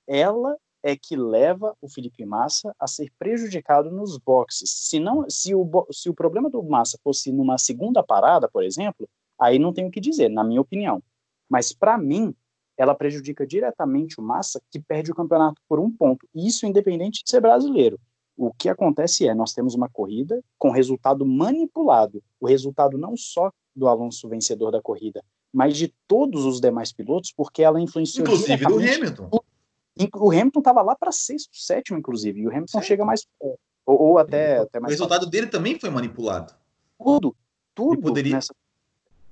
[0.07, 4.69] ela é que leva o Felipe Massa a ser prejudicado nos boxes.
[4.69, 9.09] Se, não, se, o, se o problema do Massa fosse numa segunda parada, por exemplo,
[9.39, 11.01] aí não tenho o que dizer, na minha opinião.
[11.49, 12.34] Mas para mim,
[12.77, 16.27] ela prejudica diretamente o Massa, que perde o campeonato por um ponto.
[16.34, 17.99] Isso independente de ser brasileiro.
[18.38, 22.23] O que acontece é, nós temos uma corrida com resultado manipulado.
[22.39, 27.31] O resultado não só do Alonso vencedor da corrida, mas de todos os demais pilotos,
[27.35, 29.30] porque ela influenciou Inclusive do Hamilton.
[30.14, 34.18] O, Hamilton estava lá para sexto, sétimo, inclusive, e o Hamilton chega mais ou, ou
[34.19, 34.91] até, até mais.
[34.91, 36.53] O resultado dele também foi manipulado.
[37.03, 37.35] Tudo,
[37.73, 38.35] tudo poderia...
[38.35, 38.53] nessa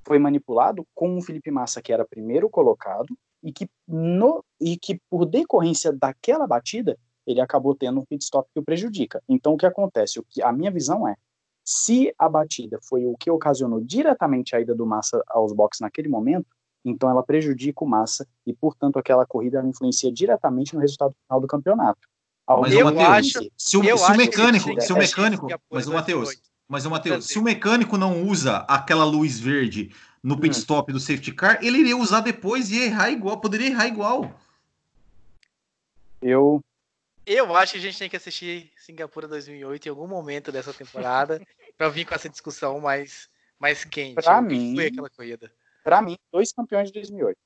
[0.06, 5.00] foi manipulado com o Felipe Massa, que era primeiro colocado, e que, no, e que
[5.10, 9.22] por decorrência daquela batida, ele acabou tendo um pit stop que o prejudica.
[9.28, 10.20] Então, o que acontece?
[10.20, 11.16] O que, a minha visão é,
[11.64, 16.08] se a batida foi o que ocasionou diretamente a ida do Massa aos boxes naquele
[16.08, 16.48] momento,
[16.84, 21.42] então ela prejudica o Massa e, portanto, aquela corrida ela influencia diretamente no resultado final
[21.42, 22.08] do campeonato.
[22.48, 26.86] Mas eu acho, se o, se o mecânico, se o mecânico, mas o Matheus, mas
[26.86, 29.94] o Matheus, se o mecânico não usa aquela luz verde
[30.24, 30.60] no pit hum.
[30.60, 34.34] stop do safety car, ele iria usar depois e errar igual, poderia errar igual.
[36.22, 36.64] Eu
[37.26, 41.42] eu acho que a gente tem que assistir Singapura 2008 em algum momento dessa temporada
[41.78, 43.30] para vir com essa discussão mais
[43.60, 44.16] mais quente.
[44.16, 45.52] Para mim, foi aquela corrida.
[45.84, 47.38] Para mim, dois campeões de 2008.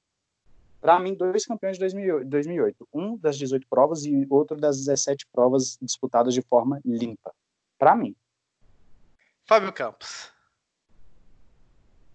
[0.82, 2.88] Para mim, dois campeões de 2008.
[2.94, 7.34] Um das 18 provas e outro das 17 provas disputadas de forma limpa.
[7.78, 8.16] Para mim.
[9.50, 10.32] Fábio Campos.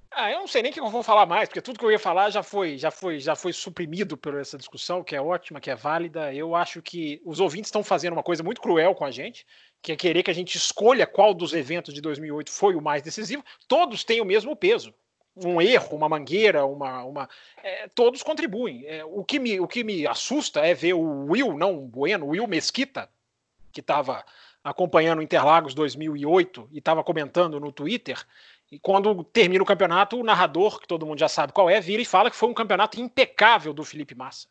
[0.08, 1.90] Ah, eu não sei nem o que eu vou falar mais, porque tudo que eu
[1.90, 5.60] ia falar já foi, já foi, já foi suprimido por essa discussão, que é ótima,
[5.60, 6.32] que é válida.
[6.32, 9.44] Eu acho que os ouvintes estão fazendo uma coisa muito cruel com a gente,
[9.82, 13.02] que é querer que a gente escolha qual dos eventos de 2008 foi o mais
[13.02, 13.44] decisivo.
[13.66, 14.94] Todos têm o mesmo peso
[15.36, 17.02] um erro, uma mangueira, uma.
[17.02, 17.28] uma
[17.64, 18.86] é, todos contribuem.
[18.86, 22.26] É, o, que me, o que me assusta é ver o Will, não o Bueno,
[22.26, 23.10] o Will Mesquita,
[23.72, 24.24] que estava
[24.64, 28.24] acompanhando o Interlagos 2008 e estava comentando no Twitter.
[28.72, 32.00] E quando termina o campeonato, o narrador, que todo mundo já sabe qual é, vira
[32.00, 34.48] e fala que foi um campeonato impecável do Felipe Massa.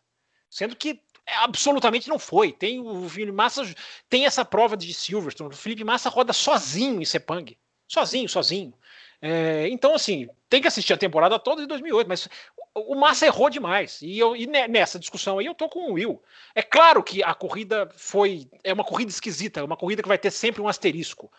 [0.48, 2.52] Sendo que absolutamente não foi.
[2.52, 3.64] Tem o Felipe Massa
[4.08, 5.54] tem essa prova de Silverstone.
[5.54, 7.58] O Felipe Massa roda sozinho em Sepang.
[7.88, 8.74] Sozinho, sozinho.
[9.20, 12.30] É, então, assim, tem que assistir a temporada toda de 2008, mas
[12.76, 14.02] o Massa errou demais.
[14.02, 16.22] E, eu, e nessa discussão aí eu tô com o Will.
[16.56, 18.48] É claro que a corrida foi.
[18.64, 21.32] É uma corrida esquisita, é uma corrida que vai ter sempre um asterisco.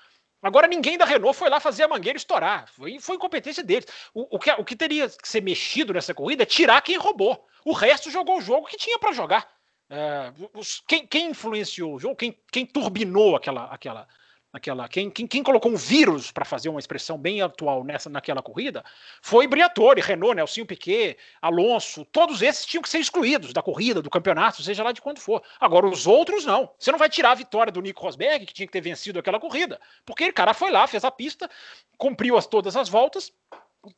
[0.43, 2.69] Agora ninguém da Renault foi lá fazer a mangueira estourar.
[2.69, 3.87] Foi, foi incompetência deles.
[4.13, 7.47] O, o, que, o que teria que ser mexido nessa corrida é tirar quem roubou.
[7.65, 9.49] O resto jogou o jogo que tinha para jogar.
[9.89, 14.07] É, os, quem, quem, influenciou o jogo, quem, quem turbinou aquela, aquela,
[14.55, 14.89] naquela.
[14.89, 18.85] Quem, quem, quem colocou um vírus, para fazer uma expressão bem atual nessa naquela corrida,
[19.21, 24.09] foi Briatore, Renault, Nelsinho Piquet, Alonso, todos esses tinham que ser excluídos da corrida, do
[24.09, 25.43] campeonato, seja lá de quando for.
[25.59, 26.71] Agora, os outros não.
[26.79, 29.41] Você não vai tirar a vitória do Nico Rosberg, que tinha que ter vencido aquela
[29.41, 31.51] corrida, porque o cara foi lá, fez a pista,
[31.99, 33.33] cumpriu as, todas as voltas,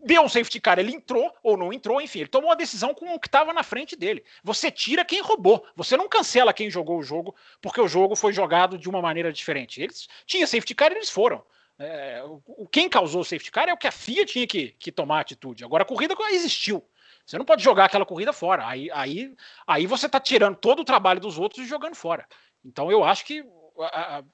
[0.00, 3.14] deu um safety car, ele entrou ou não entrou, enfim, ele tomou uma decisão com
[3.14, 4.24] o que estava na frente dele.
[4.42, 8.32] Você tira quem roubou, você não cancela quem jogou o jogo, porque o jogo foi
[8.32, 9.80] jogado de uma maneira diferente.
[9.80, 11.42] Eles tinham safety car eles foram.
[11.78, 14.90] É, o, quem causou o safety car é o que a FIA tinha que, que
[14.90, 15.64] tomar atitude.
[15.64, 16.82] Agora a corrida existiu.
[17.24, 18.66] Você não pode jogar aquela corrida fora.
[18.66, 19.34] Aí, aí,
[19.66, 22.26] aí você está tirando todo o trabalho dos outros e jogando fora.
[22.64, 23.44] Então eu acho que
[23.80, 24.24] a, a,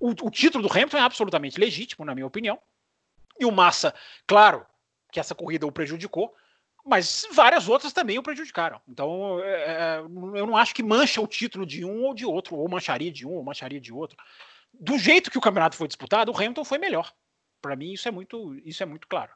[0.00, 2.58] o, o título do Hamilton é absolutamente legítimo, na minha opinião.
[3.38, 3.94] E o Massa,
[4.26, 4.64] claro,
[5.14, 6.34] que essa corrida o prejudicou,
[6.84, 8.80] mas várias outras também o prejudicaram.
[8.86, 12.56] Então, é, é, eu não acho que mancha o título de um ou de outro,
[12.56, 14.16] ou mancharia de um ou mancharia de outro.
[14.72, 17.14] Do jeito que o campeonato foi disputado, o Hamilton foi melhor.
[17.62, 19.30] Para mim, isso é muito, isso é muito claro.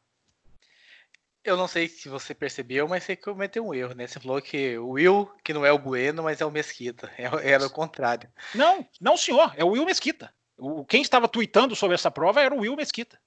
[1.44, 4.08] Eu não sei se você percebeu, mas você cometeu um erro, né?
[4.08, 7.08] Você falou que o Will, que não é o Bueno, mas é o Mesquita.
[7.16, 8.28] É, era o contrário.
[8.52, 9.54] Não, não, senhor.
[9.56, 10.34] É o Will Mesquita.
[10.58, 13.18] O, quem estava tweetando sobre essa prova era o Will Mesquita.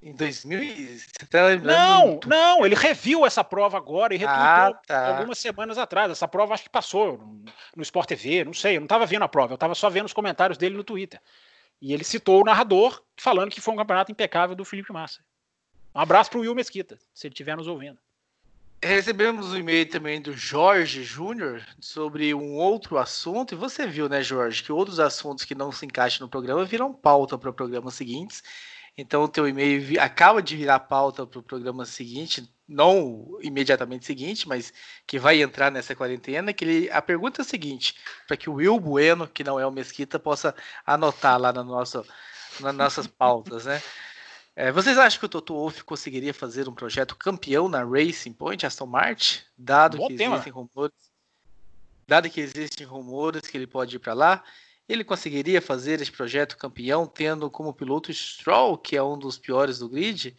[0.00, 0.98] Em 2000?
[0.98, 2.28] Você tá não, muito.
[2.28, 5.08] não, ele reviu essa prova agora e retweetou ah, tá.
[5.08, 6.10] algumas semanas atrás.
[6.10, 7.44] Essa prova acho que passou no,
[7.76, 10.06] no Sport TV, não sei, eu não estava vendo a prova, eu estava só vendo
[10.06, 11.20] os comentários dele no Twitter.
[11.80, 15.20] E ele citou o narrador falando que foi um campeonato impecável do Felipe Massa.
[15.94, 17.98] Um abraço para o Will Mesquita, se ele estiver nos ouvindo.
[18.80, 24.22] Recebemos um e-mail também do Jorge Júnior sobre um outro assunto, e você viu, né,
[24.22, 28.44] Jorge, que outros assuntos que não se encaixam no programa viram pauta para programas seguintes.
[28.98, 34.48] Então o teu e-mail acaba de virar pauta para o programa seguinte, não imediatamente seguinte,
[34.48, 34.72] mas
[35.06, 36.52] que vai entrar nessa quarentena.
[36.52, 37.94] Que ele, a pergunta é a seguinte,
[38.26, 40.52] para que o Will Bueno, que não é o Mesquita, possa
[40.84, 42.04] anotar lá na nossa,
[42.58, 43.80] nas nossas pautas, né?
[44.56, 48.66] É, vocês acham que o Toto Wolff conseguiria fazer um projeto campeão na Racing Point
[48.66, 50.34] Aston Martin, dado Bom que tema.
[50.34, 50.96] existem rumores,
[52.08, 54.42] dado que existem rumores que ele pode ir para lá?
[54.88, 59.78] Ele conseguiria fazer esse projeto campeão tendo como piloto Stroll, que é um dos piores
[59.78, 60.34] do grid?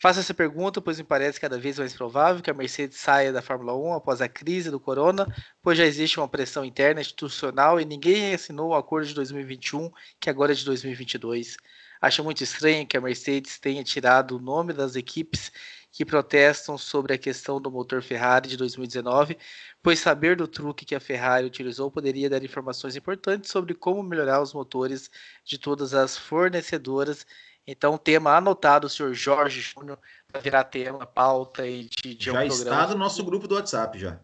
[0.00, 3.42] Faço essa pergunta, pois me parece cada vez mais provável que a Mercedes saia da
[3.42, 5.26] Fórmula 1 após a crise do corona,
[5.60, 10.30] pois já existe uma pressão interna institucional e ninguém assinou o acordo de 2021, que
[10.30, 11.56] agora é de 2022.
[12.00, 15.52] Acho muito estranho que a Mercedes tenha tirado o nome das equipes
[15.92, 19.36] que protestam sobre a questão do motor Ferrari de 2019,
[19.82, 24.40] pois saber do truque que a Ferrari utilizou poderia dar informações importantes sobre como melhorar
[24.40, 25.10] os motores
[25.44, 27.26] de todas as fornecedoras.
[27.66, 29.98] Então, tema anotado, o senhor Jorge Júnior,
[30.30, 33.98] para virar tema, pauta e de, de já um está no nosso grupo do WhatsApp
[33.98, 34.18] já.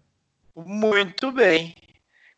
[0.55, 1.75] Muito bem.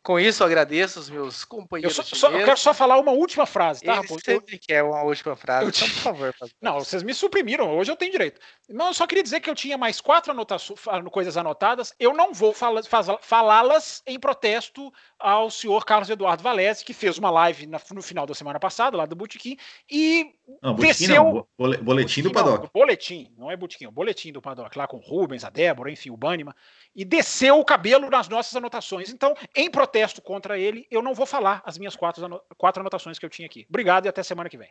[0.01, 1.97] Com isso, agradeço os meus companheiros.
[1.97, 3.97] Eu, só, só, eu quero só falar uma última frase, tá?
[3.97, 4.59] Ele sempre eu...
[4.65, 5.65] quer uma última frase.
[5.65, 6.35] Eu então, por favor.
[6.61, 7.77] Não, vocês me suprimiram.
[7.77, 8.39] Hoje eu tenho direito.
[8.69, 10.79] Não, eu só queria dizer que eu tinha mais quatro anotações,
[11.11, 11.93] coisas anotadas.
[11.99, 17.65] Eu não vou falá-las em protesto ao senhor Carlos Eduardo Valese, que fez uma live
[17.67, 19.57] na, no final da semana passada, lá do Botequim,
[19.89, 21.45] e não, desceu...
[21.57, 22.63] Não, boletim do Paddock.
[22.63, 25.91] Não, boletim, não é Botequim, o boletim do Paddock, lá com o Rubens, a Débora,
[25.91, 26.55] enfim, o Banima,
[26.95, 29.09] e desceu o cabelo nas nossas anotações.
[29.09, 33.25] Então, em protesto contra ele, eu não vou falar as minhas quatro, quatro anotações que
[33.25, 33.65] eu tinha aqui.
[33.69, 34.69] Obrigado e até semana que vem.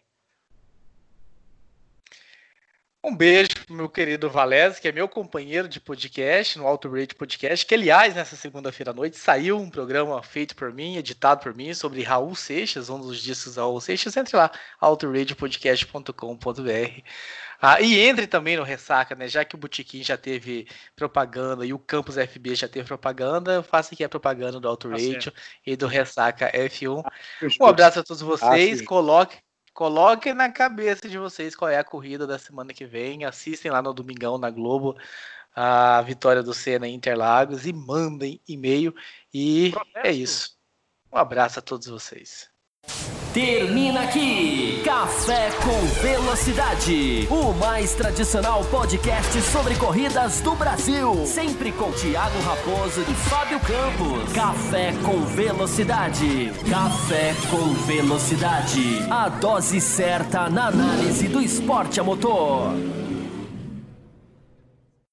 [3.03, 7.15] Um beijo pro meu querido Valese, que é meu companheiro de podcast no Alto Rate
[7.15, 11.55] Podcast, que aliás, nessa segunda-feira à noite saiu um programa feito por mim, editado por
[11.55, 14.17] mim, sobre Raul Seixas, um dos discos Raul Seixas.
[14.17, 14.51] Entre lá,
[14.81, 17.03] autoradiopodcast.com.br.
[17.61, 19.27] Ah, e entre também no Ressaca, né?
[19.27, 23.95] Já que o Botequim já teve propaganda e o Campus FB já teve propaganda, faça
[23.95, 25.33] aqui a propaganda do Alto tá Radio
[25.67, 27.03] e do Ressaca F1.
[27.05, 27.13] Ah,
[27.61, 29.39] um abraço a todos vocês, ah, coloque
[29.79, 33.25] Coloquem na cabeça de vocês qual é a corrida da semana que vem.
[33.25, 34.97] Assistem lá no Domingão na Globo
[35.55, 38.93] a vitória do Senna em Interlagos e mandem e-mail.
[39.33, 39.99] E Protesto.
[40.05, 40.57] é isso.
[41.13, 42.51] Um abraço a todos vocês.
[43.33, 51.27] Termina aqui Café com Velocidade, o mais tradicional podcast sobre corridas do Brasil.
[51.27, 54.33] Sempre com Thiago Raposo e Fábio Campos.
[54.33, 56.53] Café com Velocidade.
[56.71, 59.07] Café com Velocidade.
[59.11, 62.73] A dose certa na análise do esporte a motor.